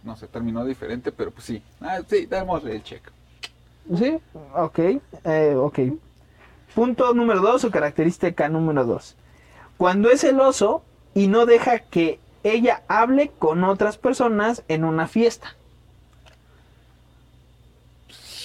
[0.02, 1.62] no sé, terminó diferente, pero pues sí.
[1.80, 3.02] Ah, sí, damos el check.
[3.96, 4.18] Sí,
[4.54, 4.78] ok,
[5.24, 5.78] eh, ok.
[6.74, 9.16] Punto número dos o característica número dos.
[9.76, 10.82] Cuando es celoso
[11.14, 15.56] y no deja que ella hable con otras personas en una fiesta.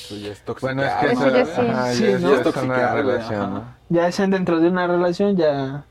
[0.06, 0.68] Eso ya es tóxico.
[0.68, 1.62] Bueno, es que Eso eso, ya sí.
[1.70, 2.20] ajá, Sí, ya, ¿no?
[2.20, 3.47] ya Es es toxicar, una güey, relación, ajá.
[3.49, 3.64] ¿no?
[3.89, 5.86] Ya sean dentro de una relación, ya...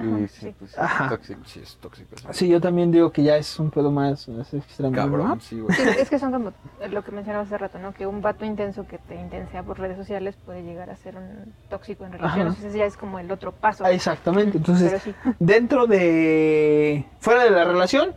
[0.00, 1.10] Y sí, pues, Ajá.
[1.10, 1.40] tóxico.
[1.44, 2.16] Sí, es tóxico.
[2.16, 2.26] sí.
[2.30, 4.92] Sí, yo también digo que ya es un pedo más, más extremo.
[4.92, 4.96] ¿no?
[4.96, 5.76] Cabrón, sí, güey.
[5.76, 6.52] Sí, es que son como
[6.90, 7.92] lo que mencionaba hace rato, ¿no?
[7.92, 11.52] Que un vato intenso que te intensea por redes sociales puede llegar a ser un
[11.68, 12.46] tóxico en relaciones.
[12.46, 12.56] Ajá.
[12.56, 13.84] Entonces ya es como el otro paso.
[13.84, 15.34] Ah, Exactamente, entonces, Pero sí.
[15.38, 17.04] dentro de...
[17.20, 18.14] Fuera de la relación,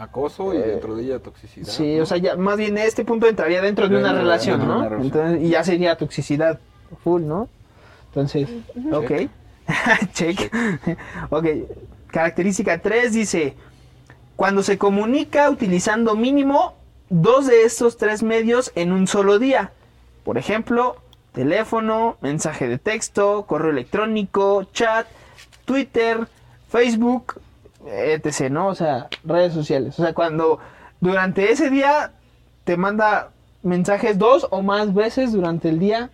[0.00, 1.66] Acoso y dentro de ella toxicidad.
[1.66, 2.04] Sí, ¿no?
[2.04, 4.88] o sea, ya más bien este punto entraría dentro de una de relación, una ¿no?
[4.88, 5.02] relación.
[5.04, 6.58] Entonces, y ya sería toxicidad
[7.04, 7.50] full, ¿no?
[8.06, 8.48] Entonces,
[8.90, 9.28] ok.
[10.14, 10.50] Check.
[11.30, 11.46] ok.
[12.06, 13.54] Característica 3 dice,
[14.36, 16.74] cuando se comunica utilizando mínimo
[17.10, 19.72] dos de estos tres medios en un solo día.
[20.24, 20.96] Por ejemplo,
[21.32, 25.06] teléfono, mensaje de texto, correo electrónico, chat,
[25.66, 26.26] Twitter,
[26.70, 27.34] Facebook,
[27.86, 28.68] etc., ¿no?
[28.68, 29.98] O sea, redes sociales.
[29.98, 30.58] O sea, cuando
[31.00, 32.12] durante ese día
[32.64, 33.30] te manda
[33.62, 36.10] mensajes dos o más veces durante el día.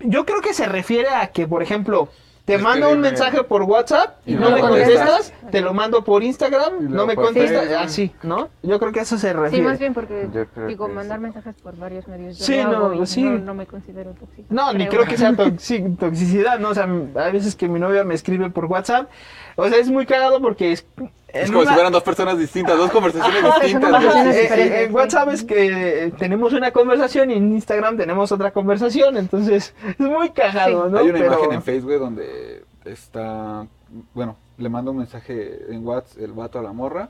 [0.00, 2.08] Yo creo que se refiere a que, por ejemplo,
[2.44, 5.08] Te mando un mensaje por WhatsApp y Y no no me contestas.
[5.10, 8.48] contestas, te lo mando por Instagram, no me contestas, así, ¿no?
[8.62, 9.64] Yo creo que a eso se Sí, refiere.
[9.64, 12.38] más bien porque, Yo creo digo, mandar mensajes por varios medios.
[12.38, 13.22] yo Sí, no, sí.
[13.22, 14.46] no, no me considero tóxica.
[14.48, 16.70] No, ni creo que sea toxi- toxicidad, ¿no?
[16.70, 19.08] O sea, hay veces que mi novia me escribe por WhatsApp.
[19.60, 20.84] O sea, es muy cagado porque es.
[21.28, 24.04] Es como una- si fueran dos personas distintas, dos conversaciones Ajá, distintas.
[24.34, 28.50] eh, eh, en WhatsApp es que eh, tenemos una conversación y en Instagram tenemos otra
[28.50, 30.98] conversación, entonces es muy cagado, ¿no?
[30.98, 33.64] Hay una Pero- imagen en Facebook donde está,
[34.12, 37.08] bueno, le manda un mensaje en WhatsApp el vato a la morra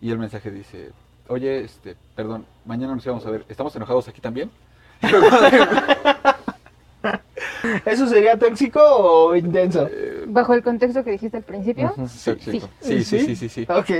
[0.00, 0.90] y el mensaje dice,
[1.28, 4.50] oye, este, perdón, mañana nos íbamos a ver, ¿estamos enojados aquí también?
[7.84, 9.88] ¿Eso sería tóxico o intenso?
[10.26, 13.66] Bajo el contexto que dijiste al principio, Sí, sí, sí, sí, sí, sí, sí.
[13.68, 13.90] Ok.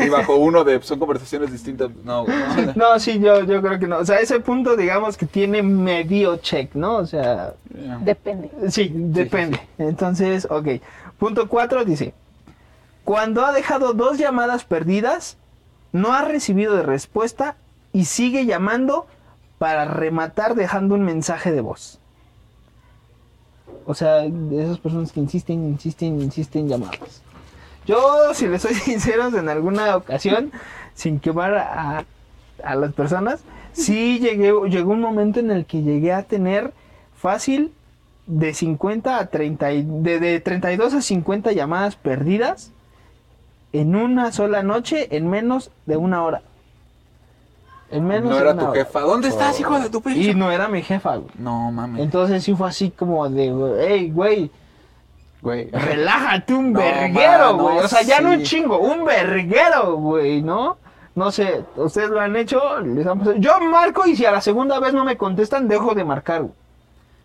[0.00, 2.72] Y bajo uno de, son conversaciones distintas, no, no.
[2.76, 3.98] No, sí, yo, yo creo que no.
[3.98, 6.96] O sea, ese punto, digamos que tiene medio check, ¿no?
[6.96, 7.54] O sea,
[8.00, 8.50] depende.
[8.68, 9.60] sí, depende.
[9.78, 10.68] Entonces, ok.
[11.18, 12.14] Punto 4 dice,
[13.04, 15.36] cuando ha dejado dos llamadas perdidas,
[15.92, 17.56] no ha recibido de respuesta
[17.92, 19.06] y sigue llamando
[19.58, 21.98] para rematar dejando un mensaje de voz.
[23.86, 27.22] O sea, de esas personas que insisten, insisten, insisten llamadas.
[27.86, 30.52] Yo, si les soy sinceros, en alguna ocasión,
[30.94, 32.04] sin quemar a,
[32.62, 33.40] a las personas,
[33.72, 36.72] sí llegué, llegó un momento en el que llegué a tener
[37.16, 37.72] fácil
[38.26, 42.70] de 50 a 30, y- de, de 32 a 50 llamadas perdidas
[43.72, 46.42] en una sola noche en menos de una hora.
[47.90, 49.00] En menos No era tu jefa.
[49.00, 50.30] ¿Dónde estás, hijo de tu pinche?
[50.30, 51.30] Y no era mi jefa, güey.
[51.38, 52.02] No mames.
[52.02, 54.50] Entonces sí fue así como de, hey, güey,
[55.42, 55.70] Güey.
[55.70, 57.78] relájate un No, verguero, güey.
[57.78, 60.76] o sea, ya no un chingo, un verguero, güey, ¿no?
[61.16, 63.36] No sé, ustedes lo han hecho, les han pasado?
[63.38, 66.54] Yo marco y si a la segunda vez no me contestan, dejo de marcar, güey.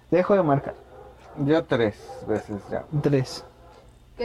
[0.09, 0.73] Dejo de marcar.
[1.45, 1.95] Yo tres
[2.27, 2.83] veces ya.
[3.03, 3.43] Tres.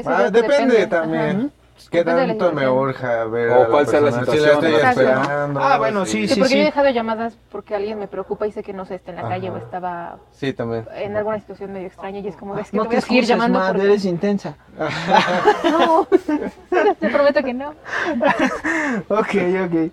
[0.07, 1.37] Ah, de- depende, también.
[1.53, 1.60] Ajá.
[1.89, 2.79] ¿Qué la tanto me situación.
[2.79, 4.27] urja ver O a la cuál sea la persona?
[4.27, 5.61] Si situación, estoy esperando.
[5.61, 6.67] Ah, bueno, sí, Sí, sí, porque yo he sí.
[6.67, 9.51] dejado llamadas porque alguien me preocupa y sé que no sé, está en la calle
[9.51, 9.65] o Ajá.
[9.65, 10.87] estaba Sí, también.
[10.95, 13.25] en alguna situación medio extraña y es como, es que No te voy a seguir
[13.25, 13.87] llamando Mad, porque...
[13.87, 14.57] eres intensa.
[15.71, 16.07] No,
[17.01, 17.71] te prometo que no.
[19.09, 19.35] Ok,
[19.67, 19.93] ok.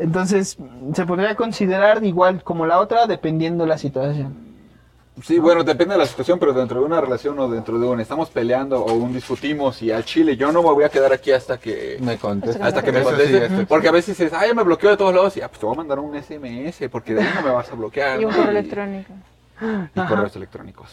[0.00, 0.58] Entonces,
[0.94, 4.45] se podría considerar igual como la otra dependiendo la situación.
[5.22, 8.00] Sí, bueno, depende de la situación, pero dentro de una relación o dentro de un
[8.00, 11.32] estamos peleando o un discutimos y al chile yo no me voy a quedar aquí
[11.32, 12.60] hasta que Me contestas.
[12.68, 15.34] hasta que me sí, conteste, porque a veces dices, ay, me bloqueo de todos lados
[15.38, 17.70] y ah, pues te voy a mandar un SMS porque de ahí no me vas
[17.70, 18.20] a bloquear.
[18.20, 18.36] Y un ¿no?
[18.36, 19.12] correo electrónico.
[19.94, 20.08] y Ajá.
[20.08, 20.90] correos electrónicos.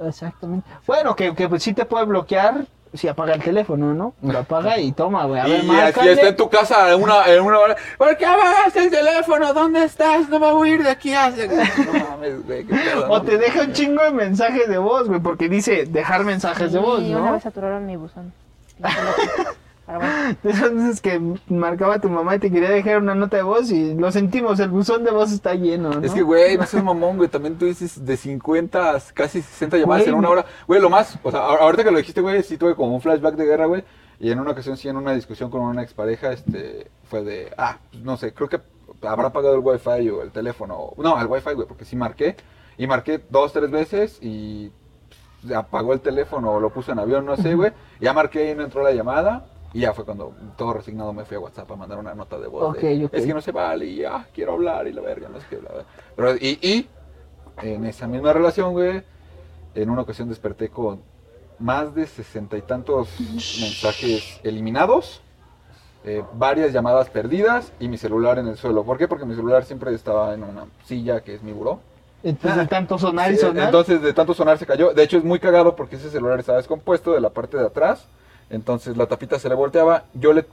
[0.00, 0.66] Exactamente.
[0.86, 2.66] Bueno, que, que pues sí te puede bloquear
[2.96, 4.14] si apaga el teléfono, ¿no?
[4.22, 5.40] Lo apaga y toma, güey.
[5.40, 6.12] A ver, Y márcale.
[6.12, 7.76] está en tu casa en una, en una hora.
[7.98, 9.52] ¿Por qué apagaste el teléfono?
[9.54, 10.28] ¿Dónde estás?
[10.28, 11.12] No me voy a ir de aquí.
[11.14, 11.48] Hace...
[11.48, 13.22] No mames, güey, qué pedo, O ¿no?
[13.22, 17.02] te deja un chingo de mensajes de voz, güey, porque dice dejar mensajes de voz,
[17.02, 17.32] Y una ¿no?
[17.32, 18.32] vez saturaron mi buzón.
[19.86, 23.36] Pero bueno, De esas veces que marcaba tu mamá y te quería dejar una nota
[23.36, 26.04] de voz y lo sentimos, el buzón de voz está lleno, ¿no?
[26.04, 27.28] Es que, güey, no seas mamón, güey.
[27.28, 30.46] También tú dices de 50 a casi 60 llamadas Güey, en una hora.
[30.66, 33.36] Güey, lo más, o sea, ahorita que lo dijiste, güey, sí tuve como un flashback
[33.36, 33.84] de guerra, güey.
[34.18, 37.78] Y en una ocasión, sí, en una discusión con una expareja, este, fue de, ah,
[37.90, 38.60] pues, no sé, creo que
[39.02, 40.94] habrá apagado el wifi o el teléfono.
[40.96, 42.36] No, el wifi, güey, porque sí marqué.
[42.78, 44.70] Y marqué dos, tres veces y
[45.54, 47.72] apagó el teléfono o lo puso en avión, no sé, güey.
[48.00, 49.46] Ya marqué y no entró la llamada.
[49.76, 52.46] Y ya fue cuando todo resignado me fui a WhatsApp a mandar una nota de
[52.46, 52.62] voz.
[52.80, 53.10] de.
[53.12, 55.56] Es que no se vale y ah, quiero hablar y la verga, no sé qué,
[55.56, 55.84] bla, bla.
[56.16, 56.88] Pero, y, y
[57.60, 59.02] en esa misma relación, güey,
[59.74, 61.02] en una ocasión desperté con
[61.58, 65.20] más de sesenta y tantos mensajes eliminados,
[66.04, 68.82] eh, varias llamadas perdidas y mi celular en el suelo.
[68.82, 69.06] ¿Por qué?
[69.06, 71.80] Porque mi celular siempre estaba en una silla que es mi buró.
[72.22, 73.66] Entonces, de tanto sonar y sonar.
[73.66, 74.94] Entonces, de tanto sonar se cayó.
[74.94, 78.08] De hecho, es muy cagado porque ese celular estaba descompuesto de la parte de atrás.
[78.50, 80.04] Entonces, la tapita se le volteaba.
[80.14, 80.46] Yo le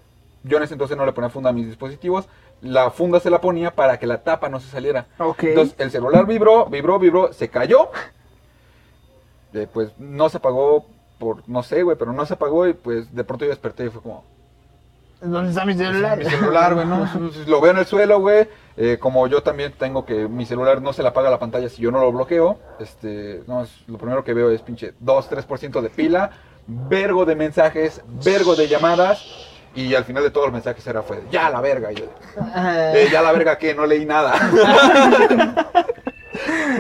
[0.46, 2.26] yo en ese entonces no le ponía funda a mis dispositivos.
[2.62, 5.06] La funda se la ponía para que la tapa no se saliera.
[5.20, 5.44] Ok.
[5.44, 7.90] Entonces, el celular vibró, vibró, vibró, se cayó.
[9.54, 10.86] Eh, pues no se apagó
[11.20, 13.90] por, no sé, güey, pero no se apagó y pues de pronto yo desperté y
[13.90, 14.24] fue como,
[15.22, 16.18] ¿Dónde está mi celular?
[16.18, 16.86] mi celular, güey,
[17.48, 18.48] Lo veo en el suelo, güey.
[18.76, 21.82] Eh, como yo también tengo que mi celular no se le apaga la pantalla si
[21.82, 22.58] yo no lo bloqueo.
[22.80, 26.32] Este, no, es- lo primero que veo es pinche 2-3% de pila,
[26.68, 29.24] vergo de mensajes, vergo de llamadas.
[29.76, 31.92] Y al final de todos los mensajes era fue, ya la verga.
[31.92, 32.06] Y yo,
[32.56, 34.34] "Eh, ya la verga que no leí nada.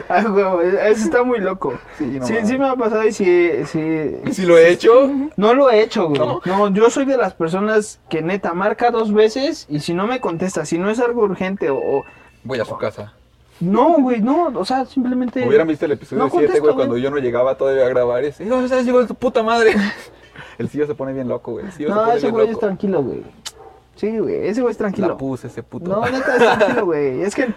[0.09, 1.77] Ah, huevo, eso está muy loco.
[1.97, 4.15] Sí, no sí, me ha pasado y sí, sí.
[4.31, 5.09] ¿Sí lo he hecho?
[5.37, 6.19] No lo he hecho, güey.
[6.19, 6.41] ¿No?
[6.45, 6.69] ¿No?
[6.73, 10.65] yo soy de las personas que neta marca dos veces y si no me contesta,
[10.65, 11.77] si no es algo urgente o...
[11.77, 12.05] o-
[12.43, 13.13] Voy a su casa.
[13.59, 15.47] No, güey, no, o sea, simplemente...
[15.47, 18.23] Hubieran visto el episodio No 7, contesta, güey, cuando yo no llegaba todavía a grabar
[18.23, 18.45] ese.
[18.45, 19.75] No, ¿sabes, hijo de tu puta madre?
[20.57, 21.65] El tío se pone bien loco, güey.
[21.87, 23.23] No, ese güey es tranquilo, güey.
[23.95, 25.09] Sí, güey, ese güey es tranquilo.
[25.09, 25.89] La puse ese puto.
[25.89, 27.21] No, neta, es tranquilo, güey.
[27.21, 27.53] Es que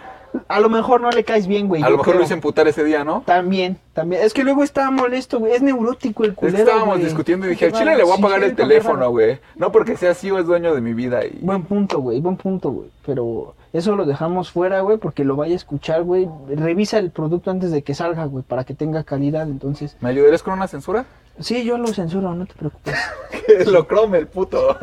[0.47, 1.81] a lo mejor no le caes bien, güey.
[1.81, 2.19] A lo mejor creo.
[2.19, 3.23] lo hice emputar ese día, ¿no?
[3.25, 4.23] También, también.
[4.23, 5.53] Es que luego estaba molesto, güey.
[5.53, 7.05] Es neurótico el Es que culero, estábamos güey.
[7.05, 9.39] discutiendo y dije, al chile le voy a pagar sí, el teléfono, güey.
[9.55, 11.25] No porque sea así o es dueño de mi vida.
[11.25, 11.39] Y...
[11.41, 12.89] Buen punto, güey, buen punto, güey.
[13.05, 16.27] Pero eso lo dejamos fuera, güey, porque lo vaya a escuchar, güey.
[16.49, 19.47] Revisa el producto antes de que salga, güey, para que tenga calidad.
[19.47, 21.05] Entonces, ¿Me ayudarías con una censura?
[21.39, 22.95] sí, yo lo censuro, no te preocupes.
[23.47, 24.77] Que lo crome el puto.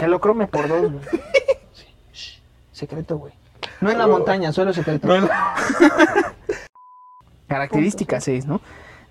[0.00, 1.04] Que lo crome por dos, güey.
[2.12, 2.40] Sí.
[2.72, 3.32] Secreto, güey.
[3.80, 5.06] No en la montaña, solo secreto.
[5.06, 5.28] No en
[7.46, 8.60] Característica 6, ¿no?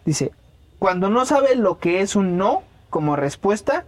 [0.06, 0.32] Dice,
[0.80, 3.86] cuando no sabe lo que es un no como respuesta,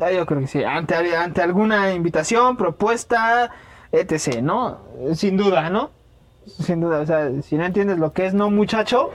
[0.00, 3.50] ah, yo creo que sí, ante, ante alguna invitación, propuesta,
[3.92, 4.78] etc., ¿no?
[5.14, 5.90] Sin duda, ¿no?
[6.46, 9.10] Sin duda, o sea, si no entiendes lo que es no, muchacho,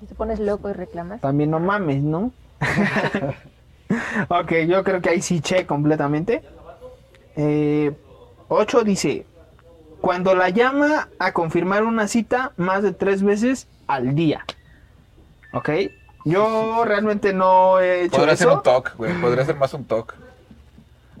[0.00, 1.20] Si te pones loco y reclamas.
[1.20, 2.32] también no mames, ¿no?
[4.28, 6.42] ok, yo creo que ahí sí che completamente.
[7.36, 7.92] Eh,
[8.48, 9.26] 8 dice,
[10.00, 14.44] cuando la llama a confirmar una cita más de tres veces al día.
[15.52, 15.70] Ok,
[16.24, 18.56] yo realmente no he hecho Podría ser eso.
[18.56, 19.12] un talk, güey.
[19.20, 20.14] Podría ser más un talk.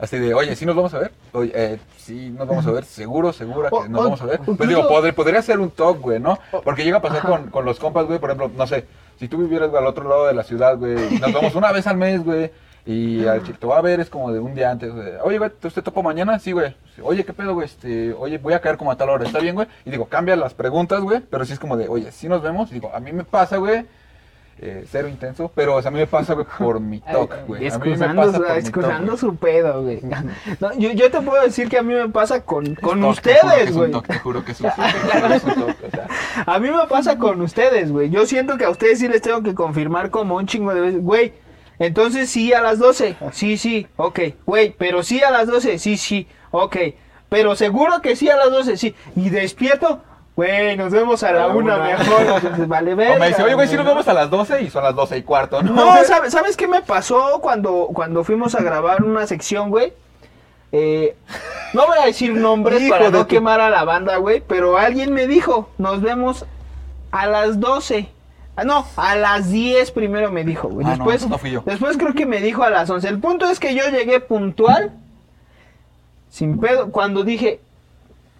[0.00, 1.12] Así de, oye, ¿sí nos vamos a ver?
[1.32, 2.84] Oye, eh, sí, nos vamos a ver.
[2.84, 4.40] ¿Seguro, segura que nos vamos a ver?
[4.40, 6.38] Pues digo, podría, podría ser un talk, güey, ¿no?
[6.64, 8.18] Porque llega a pasar con, con los compas, güey.
[8.18, 8.86] Por ejemplo, no sé,
[9.18, 11.86] si tú vivieras güey, al otro lado de la ciudad, güey, nos vemos una vez
[11.86, 12.50] al mes, güey.
[12.86, 15.08] Y al chico te va a ver es como de un día antes, güey.
[15.22, 16.38] Oye, güey, ¿te usted topo mañana?
[16.38, 16.74] Sí, güey.
[17.02, 17.66] Oye, ¿qué pedo, güey?
[17.66, 19.26] Este, oye, voy a caer como a tal hora.
[19.26, 19.68] ¿Está bien, güey?
[19.84, 21.20] Y digo, cambia las preguntas, güey.
[21.20, 22.70] Pero sí es como de, oye, sí nos vemos.
[22.70, 23.84] Y digo, a mí me pasa, güey.
[24.62, 27.66] Eh, cero intenso, pero o sea, a mí me pasa, güey, por mi talk, güey.
[27.66, 30.00] Excusando, su- excusando pedo, güey.
[30.60, 33.90] No, yo, yo te puedo decir que a mí me pasa con, con ustedes, güey.
[34.02, 34.72] Te juro que es un o
[35.90, 36.06] sea.
[36.44, 38.10] A mí me pasa con ustedes, güey.
[38.10, 41.02] Yo siento que a ustedes sí les tengo que confirmar como un chingo de veces.
[41.02, 41.32] Güey,
[41.78, 43.16] entonces sí a las 12.
[43.32, 44.20] Sí, sí, ok.
[44.44, 45.78] Güey, pero sí a las 12.
[45.78, 46.76] Sí, sí, ok.
[47.30, 48.94] Pero seguro que sí a las 12, sí.
[49.16, 50.02] Y despierto.
[50.36, 51.84] Güey, nos vemos a la, A la una, una.
[51.98, 52.22] mejor.
[52.36, 53.16] Entonces, vale, ver.
[53.16, 55.18] O me dice, oye, güey, si nos vemos a las 12 y son las 12
[55.18, 55.72] y cuarto, ¿no?
[55.74, 59.92] No, ¿sabes, ¿sabes qué me pasó cuando, cuando fuimos a grabar una sección, güey?
[60.72, 61.16] Eh,
[61.74, 64.40] no voy a decir nombres Hijo para de no tu- quemar a la banda, güey,
[64.46, 66.46] pero alguien me dijo, nos vemos
[67.10, 68.08] a las 12.
[68.56, 70.86] Ah, no, a las 10 primero me dijo, güey.
[70.86, 71.62] Ah, no, Después, no fui yo.
[71.66, 73.08] después creo que me dijo a las 11.
[73.08, 74.92] El punto es que yo llegué puntual,
[76.28, 77.60] sin pedo, cuando dije,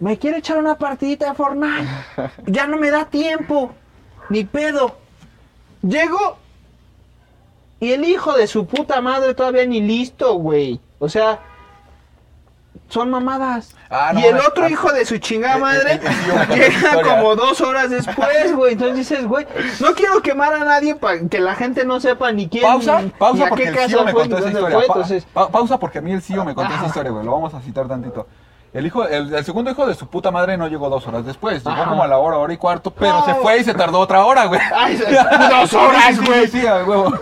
[0.01, 1.87] me quiero echar una partidita de Fortnite.
[2.47, 3.71] Ya no me da tiempo,
[4.29, 4.97] ni pedo.
[5.81, 6.37] Llego
[7.79, 10.79] y el hijo de su puta madre todavía ni listo, güey.
[10.99, 11.39] O sea,
[12.89, 13.73] son mamadas.
[13.89, 16.55] Ah, no y el otro Ah, hijo de su chingada madre el tío me contó
[16.55, 18.73] llega como dos horas después, güey.
[18.73, 19.47] Entonces dices, güey,
[19.79, 22.63] no quiero quemar a nadie para que la gente no sepa ni quién.
[22.63, 24.77] Pausa, ni pausa a porque qué el CEO me contó ni esa historia.
[24.77, 27.25] fue, Pa- entonces, pa- pausa porque a mí el CEO me contó esa historia, güey.
[27.25, 28.27] Lo vamos a citar tantito.
[28.73, 31.57] El hijo, el, el segundo hijo de su puta madre no llegó dos horas después.
[31.63, 31.89] Llegó Ajá.
[31.89, 33.25] como a la hora, hora y cuarto, pero No.
[33.25, 34.61] se fue y se tardó otra hora, güey.
[34.73, 34.97] Ay,
[35.49, 36.47] dos horas, Sí, sí, güey.
[36.47, 37.13] Sí, sí, huevo.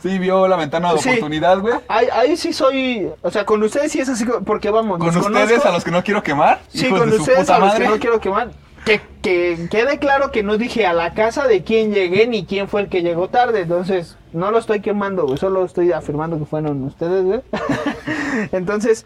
[0.00, 1.08] Sí, vio la ventana de Sí.
[1.10, 1.74] oportunidad, güey.
[1.88, 5.24] Ahí, ahí sí soy, o sea, con ustedes sí es así, porque vamos, Con ustedes
[5.26, 5.68] conozco.
[5.68, 6.60] a los que no quiero quemar.
[6.68, 7.84] Sí, hijos con de su ustedes puta a los madre.
[7.84, 8.50] que no quiero quemar.
[8.84, 12.66] Que, que quede claro que no dije a la casa de quién llegué ni quién
[12.66, 13.60] fue el que llegó tarde.
[13.60, 15.36] Entonces, no lo estoy quemando, güey.
[15.36, 17.40] Solo estoy afirmando que fueron ustedes, güey.
[18.52, 19.04] Entonces,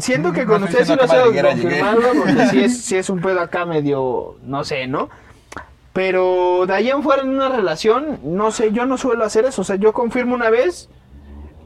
[0.00, 1.80] siento que No con ustedes sí lo que que madriguera llegué.
[1.80, 5.08] confirmarlo porque sí es, sí es un pedo acá medio, no sé, ¿no?
[5.92, 9.60] Pero de ahí en fuera en una relación, no sé, yo no suelo hacer eso.
[9.62, 10.88] O sea, yo confirmo una vez,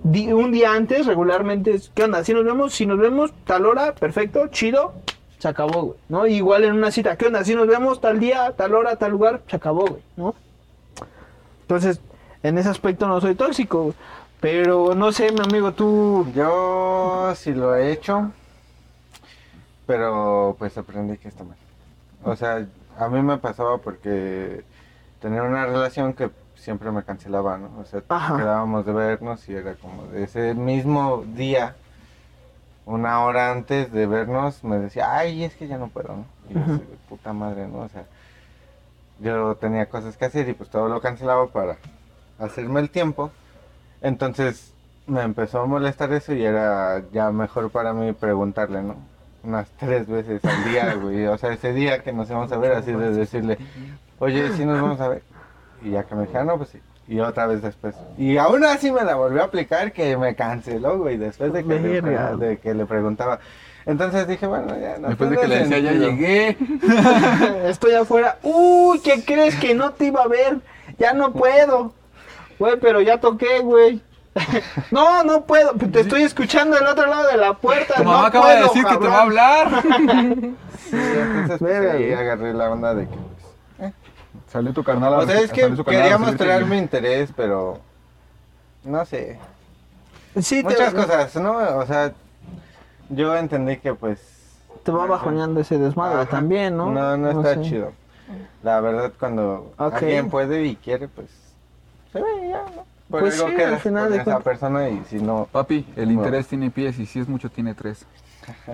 [0.03, 2.25] di- un día antes, regularmente, ¿qué onda?
[2.25, 4.95] Si nos vemos, si nos vemos tal hora, perfecto, chido,
[5.39, 6.27] se acabó, güey, ¿no?
[6.27, 7.45] Igual en una cita, ¿qué onda?
[7.45, 10.35] Si nos vemos tal día, tal hora, tal lugar, se acabó, güey, ¿no?
[11.63, 12.01] Entonces,
[12.43, 13.95] en ese aspecto no soy tóxico, güey.
[14.41, 16.27] Pero no sé, mi amigo, tú...
[16.35, 18.31] Yo sí lo he hecho,
[19.87, 21.57] pero pues aprendí que está mal.
[22.25, 22.67] O sea,
[22.99, 24.65] a mí me pasaba porque
[25.21, 27.71] tenía una relación que siempre me cancelaba, ¿no?
[27.81, 28.37] O sea, Ajá.
[28.37, 31.77] quedábamos de vernos y era como de ese mismo día,
[32.85, 36.25] una hora antes de vernos, me decía, ay, es que ya no puedo, ¿no?
[36.49, 37.81] Y yo así puta madre, ¿no?
[37.81, 38.05] O sea,
[39.21, 41.79] yo tenía cosas que hacer y pues todo lo cancelaba para
[42.39, 43.31] hacerme el tiempo.
[44.01, 44.73] Entonces
[45.07, 48.97] me empezó a molestar eso y era ya mejor para mí preguntarle, ¿no?
[49.43, 51.27] Unas tres veces al día, güey.
[51.27, 53.59] O sea, ese día que nos íbamos a ver, así de decirle,
[54.19, 55.23] oye, sí nos vamos a ver.
[55.83, 56.81] Y ya que me dijera, no, pues sí.
[57.09, 57.95] Y otra vez después.
[58.19, 61.79] Y aún así me la volvió a aplicar que me canceló, güey, después de que,
[61.79, 62.37] le, Verga.
[62.37, 63.39] de que le preguntaba.
[63.85, 66.57] Entonces dije, bueno, ya no Después de que le decía, ya llegué.
[67.69, 68.39] Estoy afuera.
[68.43, 70.59] Uy, ¿qué crees que no te iba a ver?
[70.99, 71.93] Ya no puedo.
[72.59, 74.01] Güey, pero ya toqué, güey.
[74.91, 75.73] No, no puedo.
[75.75, 77.95] Te estoy escuchando del otro lado de la puerta.
[77.95, 79.69] Tu no mamá acaba de puedo, decir que te va a hablar.
[80.87, 83.17] Sí, entonces pues, ahí agarré la onda de que...
[83.79, 83.93] pues,
[84.47, 85.15] Salió tu carnal.
[85.15, 87.81] a- O sea, es que quería mostrar mi interés, pero...
[88.85, 89.37] No sé.
[90.41, 91.57] Sí, te- Muchas cosas, ¿no?
[91.79, 92.13] O sea,
[93.09, 94.21] yo entendí que pues...
[94.85, 96.31] Te va bajoneando ese desmadre Ajá.
[96.31, 96.93] también, ¿no?
[96.93, 97.63] No, no está sé.
[97.63, 97.93] chido.
[98.63, 101.29] La verdad, cuando alguien puede y quiere, pues...
[102.17, 102.85] Se ve y ya, ¿no?
[103.11, 105.49] Por Pues algo sí, al final de esa persona y si no...
[105.53, 106.15] Papi, el No.
[106.15, 108.05] interés tiene pies y si es mucho tiene tres.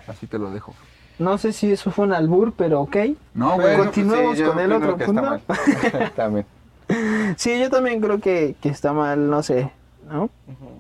[0.09, 0.75] Así te lo dejo.
[1.19, 2.97] No sé si eso fue un albur, pero ok.
[3.35, 3.77] No, Bueno, güey.
[3.77, 5.41] pues Continuemos sí, yo con el otro punto.
[6.17, 6.47] También.
[7.37, 9.71] Sí, yo también creo que, que está mal, no sé,
[10.11, 10.29] ¿no?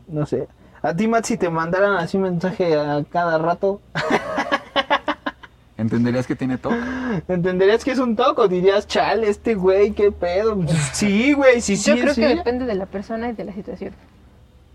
[0.09, 0.47] No sé.
[0.83, 3.81] A ti, Matt, si te mandaran así mensaje a cada rato,
[5.83, 6.77] ¿Entenderías que tiene toque?
[7.29, 8.49] ¿entenderías que es un toco?
[8.49, 10.59] Dirías, chale, este güey, qué pedo.
[10.93, 12.21] Sí, güey, sí, sí, Yo creo sí.
[12.23, 13.93] que depende de la persona y de la situación.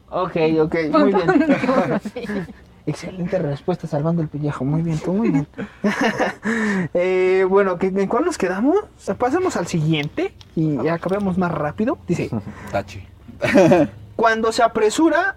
[0.10, 2.48] Ok, ok, muy bien.
[2.86, 4.64] Excelente respuesta, salvando el pellejo.
[4.64, 5.46] Muy bien, tú, muy bien.
[6.94, 8.78] Eh, bueno, ¿qué- ¿en cuál nos quedamos?
[9.18, 11.98] Pasemos al siguiente y ya acabemos más rápido.
[12.08, 12.30] Dice,
[12.72, 13.06] Tachi.
[14.16, 15.36] cuando se apresura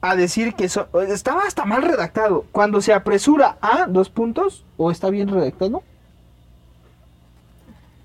[0.00, 2.44] a decir que so- estaba hasta mal redactado.
[2.52, 5.82] Cuando se apresura a dos puntos o está bien redactado.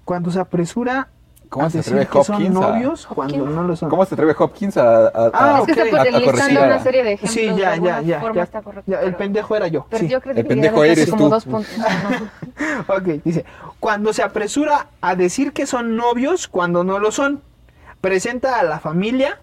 [0.06, 1.08] Cuando se apresura
[1.50, 3.90] ¿Cómo a se decir atreve que son Hopkins a- cuando no lo son.
[3.90, 5.70] ¿Cómo se atreve Hopkins a, a, Ah, a- ok.
[5.70, 7.32] Es que está corregir una serie de ejemplos.
[7.32, 8.20] Sí, ya, de ya, ya.
[8.20, 8.44] forma ya.
[8.44, 9.86] está correcto, Ya, el pendejo era yo.
[9.90, 10.10] Pero sí.
[10.10, 11.30] yo creo que El pendejo eres como tú.
[11.30, 11.72] dos puntos.
[12.88, 12.96] ¿no?
[12.96, 13.46] Ok, dice,
[13.80, 17.42] cuando se apresura a decir que son novios cuando no lo son,
[18.02, 19.40] presenta a la familia,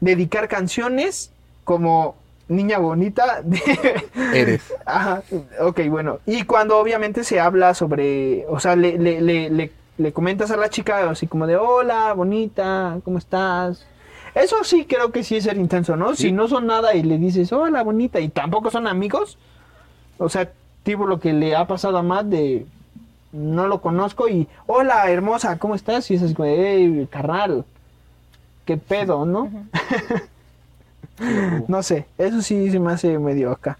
[0.00, 1.30] dedicar canciones
[1.64, 2.14] como
[2.48, 3.40] Niña Bonita.
[3.42, 4.04] de-
[4.34, 4.62] Eres.
[4.86, 5.22] Ajá,
[5.60, 6.18] ok, bueno.
[6.26, 10.56] Y cuando obviamente se habla sobre, o sea, le, le, le, le, le comentas a
[10.56, 13.86] la chica así como de, hola, bonita, ¿cómo estás?
[14.34, 16.16] Eso sí creo que sí es ser intenso, ¿no?
[16.16, 19.38] Si no son nada y le dices, hola, bonita, y tampoco son amigos,
[20.18, 20.50] o sea,
[20.82, 22.66] tipo lo que le ha pasado a Matt de,
[23.30, 26.10] no lo conozco y, hola, hermosa, ¿cómo estás?
[26.10, 27.64] Y es así como, hey, carnal,
[28.64, 29.48] qué pedo, ¿no?
[31.68, 33.78] no sé, eso sí se me hace medio acá.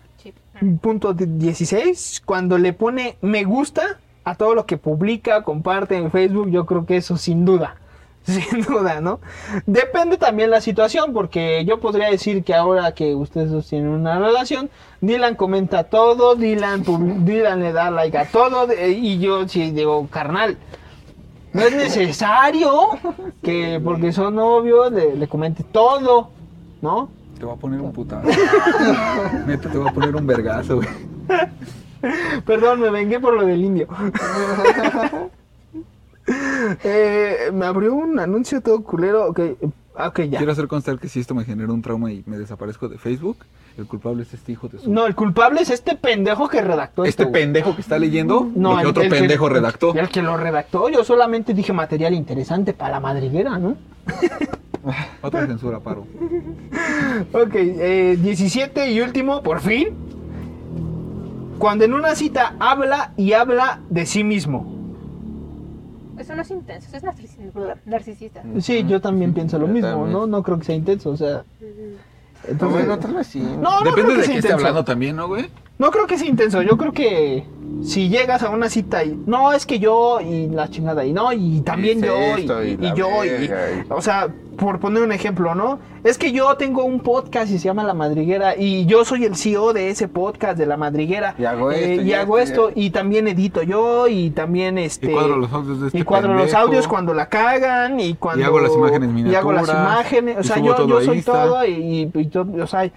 [0.80, 6.10] Punto de- 16, cuando le pone me gusta a todo lo que publica, comparte en
[6.10, 7.76] Facebook, yo creo que eso sin duda,
[8.22, 9.20] sin duda, ¿no?
[9.66, 14.18] Depende también la situación, porque yo podría decir que ahora que ustedes dos tienen una
[14.18, 14.70] relación,
[15.00, 16.84] Dylan comenta todo, Dylan,
[17.26, 20.56] Dylan le da like a todo, y yo sí digo, carnal,
[21.52, 22.70] no es necesario
[23.42, 26.30] que porque son novios le, le comente todo,
[26.80, 27.10] ¿no?
[27.44, 28.26] Te voy a poner un putazo.
[29.46, 30.88] Neta, te voy a poner un vergazo, güey.
[32.46, 33.86] Perdón, me vengué por lo del indio.
[36.82, 39.26] Eh, me abrió un anuncio todo culero.
[39.26, 39.40] Ok,
[39.94, 40.38] ah, ok, ya.
[40.38, 43.36] Quiero hacer constar que si esto me genera un trauma y me desaparezco de Facebook,
[43.76, 44.90] el culpable es este hijo de su...
[44.92, 47.42] No, el culpable es este pendejo que redactó este esto, güey.
[47.42, 49.94] pendejo que está leyendo, No, lo que el- otro el que- pendejo redactó.
[49.94, 53.76] El que lo redactó, yo solamente dije material interesante para la madriguera, ¿no?
[55.22, 56.06] Otra censura, paro.
[57.32, 59.88] Ok, eh, 17 y último, por fin.
[61.58, 64.72] Cuando en una cita habla y habla de sí mismo.
[66.18, 68.42] Eso no es intenso, eso es narcis- narcisista.
[68.60, 70.06] Sí, yo también pienso lo mismo.
[70.06, 70.26] ¿no?
[70.26, 71.44] No creo que sea intenso, o sea.
[72.48, 73.40] Entonces, bueno, tal vez sí.
[73.40, 75.46] No, no Depende creo que de qué esté hablando también, ¿no, güey?
[75.78, 77.44] No creo que sea intenso, yo creo que
[77.82, 81.32] si llegas a una cita y no es que yo y la chingada y no
[81.32, 83.50] y también yo y, esto y yo y-
[83.90, 87.64] o sea por poner un ejemplo no es que yo tengo un podcast y se
[87.66, 91.44] llama La Madriguera y yo soy el CEO de ese podcast de La Madriguera Y
[91.44, 95.10] hago Eh, esto, y y hago esto, esto y también edito yo y también este
[95.10, 98.44] Y cuadro los audios de este y cuadro los audios cuando la cagan y cuando
[98.46, 101.32] hago las imágenes y hago las miniaturas, imágenes o y sea yo, yo soy Insta.
[101.32, 102.90] todo y, y to- o sea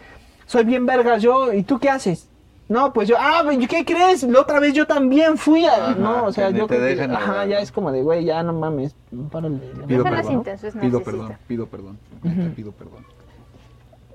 [0.45, 2.26] soy bien vergas yo y tú qué haces
[2.69, 4.23] no, pues yo, ah, ¿qué crees?
[4.23, 6.95] La otra vez yo también fui a, Ajá, no, o sea, yo te creo que,
[6.95, 7.47] dejan ajá, hablar.
[7.47, 8.95] ya es como de, güey, ya no mames,
[9.31, 9.59] párale.
[9.87, 10.33] Pido perdón.
[10.33, 11.97] intenso, es Pido perdón, pido perdón.
[12.55, 13.16] Pido perdón.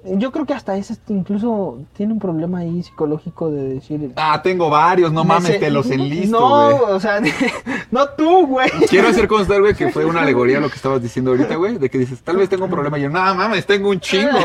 [0.05, 4.13] Yo creo que hasta ese incluso tiene un problema ahí psicológico de decir...
[4.17, 6.95] Ah, tengo varios, no mames, te los enlisto, No, güey.
[6.95, 7.21] o sea,
[7.93, 8.69] no tú, güey.
[8.91, 11.89] Quiero hacer constar, güey, que fue una alegoría lo que estabas diciendo ahorita, güey, de
[11.89, 12.99] que dices, tal vez tengo un problema.
[12.99, 14.31] Y yo, no mames, tengo un chingo.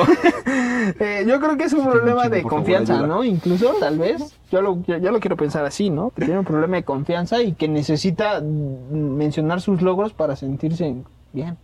[1.00, 3.06] Eh, yo creo que es un problema chingo, de favor, confianza.
[3.06, 3.22] ¿no?
[3.22, 6.12] Incluso, tal vez, yo lo, yo, yo lo quiero pensar así, ¿no?
[6.12, 10.96] Que tiene un problema de confianza y que necesita mencionar sus logros para sentirse
[11.34, 11.58] bien.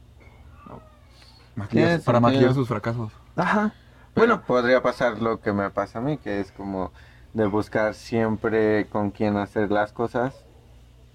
[1.56, 3.12] Maquillar- para maquillar sus fracasos.
[3.36, 3.74] Ajá.
[4.16, 6.92] Bueno, podría pasar lo que me pasa a mí, que es como
[7.34, 10.36] de buscar siempre con quién hacer las cosas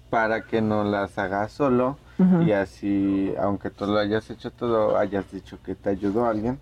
[0.09, 1.97] para que no las hagas solo
[2.45, 6.59] y así, aunque tú lo hayas hecho todo, hayas dicho que te ayudó alguien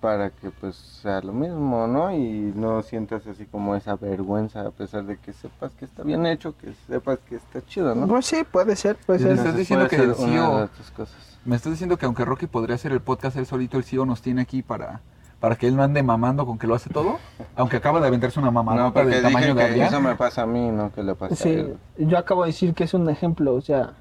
[0.00, 2.10] para que pues sea lo mismo, ¿no?
[2.10, 6.24] Y no sientas así como esa vergüenza a pesar de que sepas que está bien
[6.24, 8.06] hecho, que sepas que está chido, ¿no?
[8.06, 9.36] Pues sí, puede ser, puede Me ser.
[9.36, 11.38] estás diciendo que el CEO cosas.
[11.44, 14.22] Me estás diciendo que aunque Rocky podría hacer el podcast él solito, el CEO nos
[14.22, 15.02] tiene aquí para,
[15.40, 17.18] para que él no ande mamando con que lo hace todo.
[17.56, 19.88] Aunque acaba de aventarse una mamada No, del tamaño dije de que Adrián.
[19.88, 21.76] eso me pasa a mí, no que le pasa a Sí, él.
[21.96, 23.94] yo acabo de decir que es un ejemplo, o sea,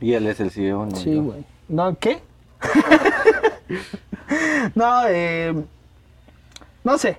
[0.00, 0.96] Y él es el CEO, ¿no?
[0.96, 1.44] sí, güey.
[1.68, 2.22] No, ¿qué?
[4.74, 5.54] no, eh,
[6.84, 7.18] no sé.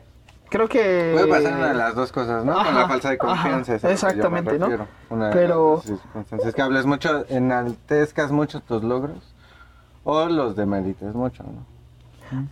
[0.49, 2.55] Creo que Puede pasar una de las dos cosas, ¿no?
[2.55, 3.75] Con la falsa de confianza.
[3.75, 4.67] ajá, es a exactamente, ¿no?
[5.09, 9.33] Una Pero- circunstancias que hables mucho, enaltezcas mucho tus logros
[10.03, 11.70] o los demerites mucho, ¿no?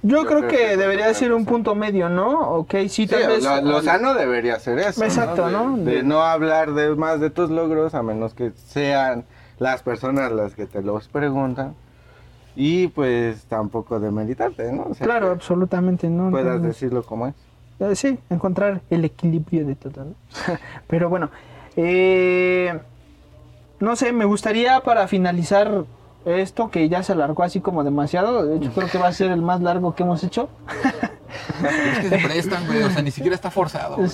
[0.01, 2.39] Yo, Yo creo, creo que, debería ser un punto medio, ¿no?
[2.51, 3.43] Ok, sí, Sí, tal vez.
[3.43, 5.03] lo, lo sano debería ser eso.
[5.03, 5.77] Exacto, De- ¿no?
[5.77, 9.25] De, De- no hablar de más de tus logros a menos que sean
[9.57, 11.75] las personas las que te los preguntan.
[12.55, 14.87] Y pues tampoco demeritarte, ¿no?
[14.89, 16.29] O sea, Claro, absolutamente, ¿no?
[16.31, 17.35] puedas decirlo como es.
[17.79, 20.13] eh, sí, encontrar el equilibrio de todo, ¿no?
[20.87, 21.29] Pero bueno,
[21.77, 22.77] eh,
[23.79, 25.85] no sé, me gustaría para finalizar
[26.25, 28.45] esto que ya se alargó así como demasiado.
[28.45, 30.49] De hecho, creo que va a ser el más largo que hemos hecho.
[31.63, 32.83] Es que se prestan, güey.
[32.83, 33.97] O sea, ni siquiera está forzado.
[33.97, 34.09] güey.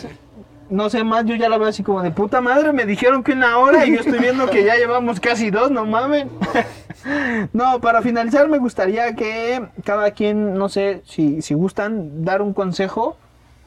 [0.70, 2.74] No sé más, yo ya lo veo así como de puta madre.
[2.74, 5.86] Me dijeron que una hora y yo estoy viendo que ya llevamos casi dos, no
[5.86, 6.30] mamen.
[7.54, 12.54] No, para finalizar me gustaría que cada quien, no sé, si, si gustan, dar un
[12.54, 13.16] consejo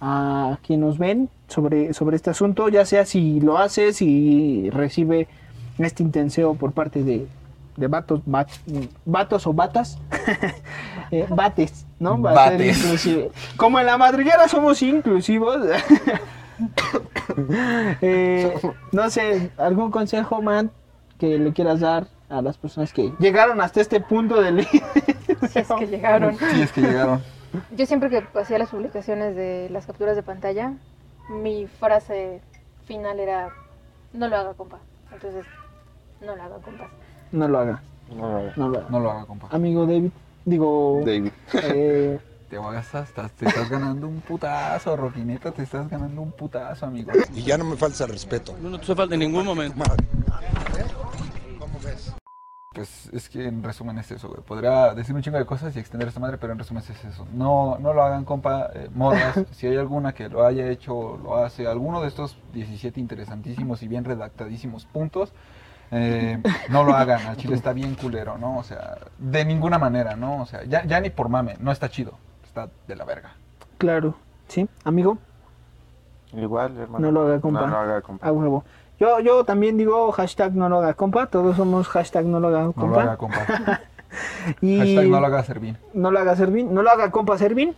[0.01, 5.29] a quien nos ven sobre, sobre este asunto, ya sea si lo hace, si recibe
[5.79, 7.29] este intenseo por parte de,
[7.79, 8.51] de vatos, bat-
[9.05, 9.99] vatos o batas,
[11.11, 12.21] Eh, bates, ¿no?
[12.21, 12.85] Va a ser Bates.
[12.85, 13.31] inclusive.
[13.57, 15.57] Como en la madriguera somos inclusivos.
[18.03, 18.53] Eh,
[18.93, 20.71] no sé, algún consejo, man,
[21.19, 24.67] que le quieras dar a las personas que llegaron hasta este punto del
[25.51, 26.37] Si es que llegaron.
[26.37, 27.23] Sí, es que llegaron.
[27.77, 30.73] Yo siempre que hacía las publicaciones de las capturas de pantalla,
[31.31, 32.41] mi frase
[32.87, 33.51] final era,
[34.13, 34.79] no lo haga, compa.
[35.13, 35.47] Entonces,
[36.21, 36.89] no lo haga, compas.
[37.33, 37.83] No lo haga.
[38.15, 38.87] No lo haga.
[38.89, 39.49] No lo haga, compa.
[39.51, 40.11] Amigo David,
[40.45, 41.01] digo...
[41.05, 41.31] David.
[41.55, 42.19] eh,
[42.49, 47.13] Te hagas estás, te estás ganando un putazo, Roquineta, te estás ganando un putazo, amigo.
[47.35, 48.57] Y ya no me falta respeto.
[48.63, 49.85] No, no te hace falta en ningún momento.
[51.59, 52.15] ¿Cómo ves?
[52.75, 54.41] Pues es que en resumen es eso, güey.
[54.41, 57.27] Podría decir un chingo de cosas y extender esta madre, pero en resumen es eso.
[57.35, 58.71] No, no lo hagan, compa.
[58.75, 61.67] Eh, morras, si hay alguna que lo haya hecho, lo hace.
[61.67, 65.35] Alguno de estos 17 interesantísimos y bien redactadísimos puntos,
[65.91, 66.39] eh,
[66.69, 67.27] no lo hagan.
[67.27, 68.59] Al chile está bien culero, ¿no?
[68.59, 70.43] O sea, de ninguna manera, ¿no?
[70.43, 72.13] O sea, ya, ya ni por mame, no está chido.
[72.45, 73.33] Está de la verga.
[73.79, 74.15] claro,
[74.49, 74.69] ¿sí?
[74.85, 75.19] Amigo,
[76.33, 77.07] Igual, hermano.
[77.07, 77.61] no lo haga, compa.
[77.63, 78.27] No lo haga, compa.
[78.27, 78.65] A huevo.
[79.01, 81.27] Yo, yo también digo hashtag no lo haga, compa.
[81.27, 82.95] Todos somos hashtag no lo haga, No compa.
[82.97, 83.81] lo haga, compa.
[84.63, 85.77] Y Hashtag no lo haga servir.
[85.93, 86.73] no lo haga Servin.
[86.73, 87.77] No lo haga, compa, Servin.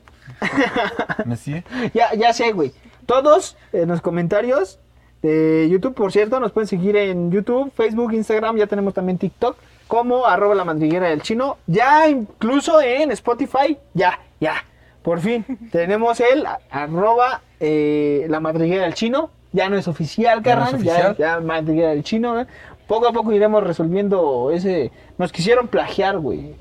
[1.26, 1.62] Messi.
[1.94, 2.72] Ya, ya sé, güey.
[3.06, 4.78] Todos en los comentarios
[5.22, 9.56] de YouTube, por cierto, nos pueden seguir en YouTube, Facebook, Instagram, ya tenemos también TikTok,
[9.86, 11.58] como arroba la madriguera del chino.
[11.66, 14.64] Ya incluso en Spotify, ya, ya.
[15.02, 19.30] Por fin, tenemos el arroba eh, la madriguera del chino.
[19.52, 20.84] Ya no es oficial, Ya no es carnal.
[20.84, 22.40] Ya, ya madriguera del chino.
[22.40, 22.46] ¿eh?
[22.86, 24.92] Poco a poco iremos resolviendo ese...
[25.18, 26.54] Nos quisieron plagiar, güey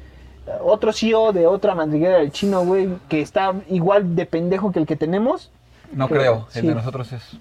[0.62, 4.86] otro CEO de otra madriguera del chino, güey, que está igual de pendejo que el
[4.86, 5.52] que tenemos.
[5.92, 6.68] No Pero, creo, el sí.
[6.68, 7.38] de nosotros es.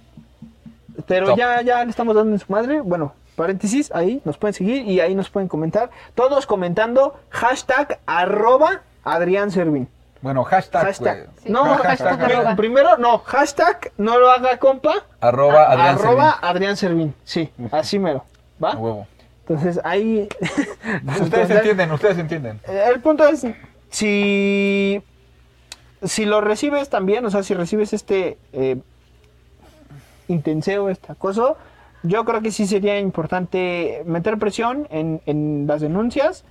[1.06, 1.38] Pero Top.
[1.38, 2.80] ya, ya le estamos dando en su madre.
[2.80, 5.90] Bueno, paréntesis, ahí nos pueden seguir y ahí nos pueden comentar.
[6.14, 9.88] Todos comentando hashtag arroba Adrián Servin.
[10.20, 11.28] Bueno, hashtag, Hashtag.
[11.44, 14.94] No, hashtag, primero, no, hashtag no lo haga compa.
[15.20, 16.48] Arroba Adrián arroba Servín.
[16.50, 17.14] Adrián Servín.
[17.22, 18.24] Sí, así mero.
[18.62, 18.72] ¿Va?
[18.72, 19.06] A huevo.
[19.46, 20.28] Entonces ahí.
[21.22, 22.60] Ustedes entienden, ustedes entienden.
[22.68, 23.46] Eh, El punto es,
[23.90, 25.00] si,
[26.02, 28.76] si lo recibes también, o sea, si recibes este eh,
[30.28, 31.56] intenseo, este acoso,
[32.02, 36.44] yo creo que sí sería importante meter presión en, en las denuncias,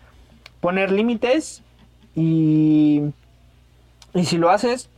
[0.60, 1.64] poner límites
[2.16, 3.04] y,
[4.14, 4.90] y si lo haces,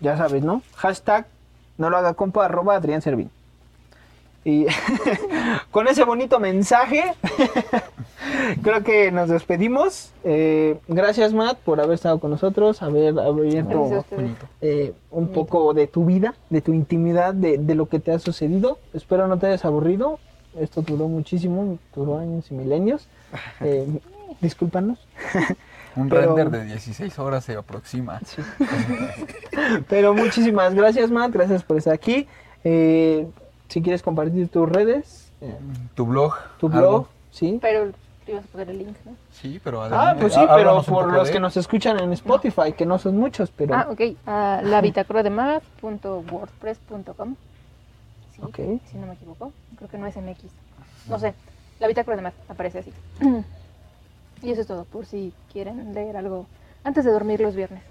[0.00, 0.62] ya sabes, ¿no?
[0.76, 1.26] Hashtag
[1.78, 3.30] no lo haga compa arroba Adrián Servín.
[4.44, 4.66] Y
[5.70, 7.14] con ese bonito mensaje,
[8.62, 10.12] creo que nos despedimos.
[10.24, 14.04] Eh, gracias, Matt, por haber estado con nosotros, haber abierto
[14.60, 18.18] eh, un poco de tu vida, de tu intimidad, de, de lo que te ha
[18.18, 18.78] sucedido.
[18.92, 20.18] Espero no te hayas aburrido.
[20.58, 23.08] Esto duró muchísimo, duró años y milenios.
[23.60, 23.86] Eh,
[24.40, 24.98] discúlpanos.
[25.96, 28.20] Un Pero- render de 16 horas se aproxima.
[29.88, 31.32] Pero muchísimas gracias, Matt.
[31.32, 32.26] Gracias por estar aquí.
[32.64, 33.26] Eh,
[33.68, 35.54] si quieres compartir tus redes, eh,
[35.94, 36.34] Tu blog.
[36.58, 36.78] tu algo.
[36.80, 37.58] blog, sí.
[37.60, 37.90] Pero
[38.24, 39.12] te ibas a poner el link, ¿no?
[39.32, 42.72] Sí, pero Ah, pues sí, há- pero por los de que nos escuchan en Spotify,
[42.72, 43.74] que no son muchos, pero...
[43.74, 44.00] Ah, ok.
[44.00, 47.34] Uh, la bitácora de math.wordpress.com.
[48.34, 48.56] Sí, Ok.
[48.90, 49.52] si no me equivoco.
[49.76, 50.44] Creo que no es MX.
[51.08, 51.34] No sé.
[51.80, 52.92] La bitácora de math aparece así.
[54.42, 56.46] y eso es todo, por si quieren leer algo
[56.84, 57.82] antes de dormir los viernes.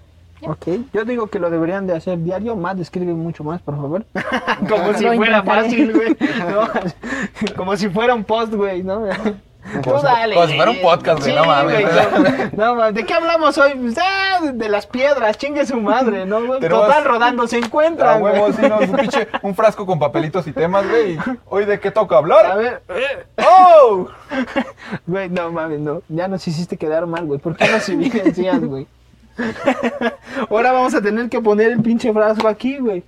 [0.46, 2.56] Ok, yo digo que lo deberían de hacer diario.
[2.56, 4.04] Matt, escribe mucho más, por favor.
[4.68, 5.62] Como si fuera intentaré.
[5.62, 6.16] fácil, güey.
[6.44, 6.68] No,
[7.56, 9.04] como si fuera un post, güey, ¿no?
[9.72, 10.34] Tú Como si- dale.
[10.34, 11.80] como si fuera un podcast, güey, no mames.
[11.82, 11.94] güey,
[12.56, 12.94] no, no mames.
[12.94, 13.72] ¿De qué hablamos hoy?
[13.74, 16.44] Pues, ah, de las piedras, chingue su madre, ¿no?
[16.44, 16.60] güey?
[16.68, 18.34] Total, rodando se A encuentran, güey.
[18.34, 21.18] huevo, sí, no, un, pinche- un frasco con papelitos y temas, güey.
[21.46, 22.46] Hoy de qué toca hablar.
[22.46, 22.82] A ver.
[23.48, 24.08] ¡Oh!
[25.06, 26.02] Güey, no mames, no.
[26.08, 27.40] Ya nos hiciste quedar mal, güey.
[27.40, 28.86] ¿Por qué nos evidencias, güey?
[30.50, 33.02] Ahora vamos a tener que poner el pinche frasco aquí, güey.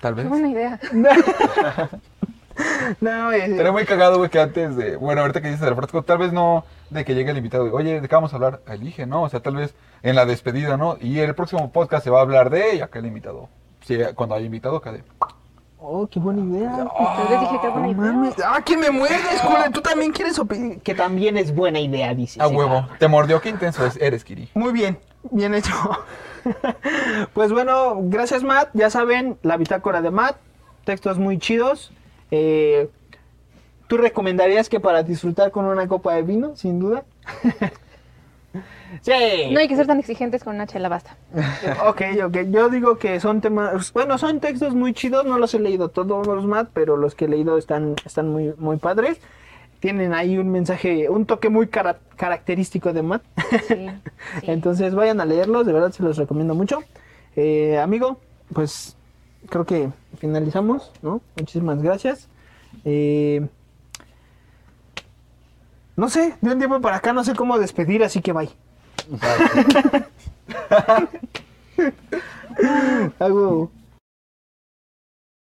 [0.00, 0.24] Tal vez.
[0.24, 0.78] Qué buena idea.
[3.00, 4.96] No, Sería muy cagado, güey, que antes de.
[4.96, 7.86] Bueno, ahorita que dices del frasco, tal vez no de que llegue el invitado, güey,
[7.86, 8.60] oye, ¿de qué vamos a hablar?
[8.68, 9.22] Elige, ¿no?
[9.22, 10.96] O sea, tal vez en la despedida, ¿no?
[11.00, 12.82] Y el próximo podcast se va a hablar de.
[12.82, 13.48] Acá el invitado.
[13.80, 15.02] Sí, cuando haya invitado, acá de.
[15.78, 16.76] Oh, qué buena idea.
[16.78, 18.12] Yo les dije que buena idea.
[18.12, 18.34] mames.
[18.42, 19.70] Ah, que me muerdes, cule.
[19.72, 20.78] Tú también quieres opinar.
[20.78, 22.40] Que también es buena idea, dice.
[22.40, 22.86] A huevo.
[22.98, 24.48] Te mordió, qué intenso es, eres, Kiri.
[24.54, 24.98] Muy bien,
[25.30, 25.74] bien hecho.
[27.34, 28.70] pues bueno, gracias Matt.
[28.72, 30.36] Ya saben, la bitácora de Matt.
[30.84, 31.92] Textos muy chidos.
[32.30, 32.88] Eh,
[33.86, 37.04] ¿Tú recomendarías que para disfrutar con una copa de vino, sin duda?
[39.02, 39.12] sí.
[39.52, 41.16] No hay que ser tan exigentes con una chela, basta.
[41.86, 42.36] Ok, ok.
[42.50, 45.24] Yo digo que son temas, bueno, son textos muy chidos.
[45.26, 48.54] No los he leído todos los Matt, pero los que he leído están, están muy,
[48.56, 49.18] muy padres.
[49.80, 53.22] Tienen ahí un mensaje, un toque muy cara- característico de Matt.
[54.42, 56.82] Entonces vayan a leerlos, de verdad se los recomiendo mucho.
[57.36, 58.18] Eh, amigo,
[58.52, 58.96] pues
[59.48, 61.20] creo que finalizamos, ¿no?
[61.36, 62.28] Muchísimas gracias.
[62.84, 63.46] Eh,
[65.96, 68.50] no sé, de un tiempo para acá no sé cómo despedir, así que bye.
[73.18, 73.70] Hago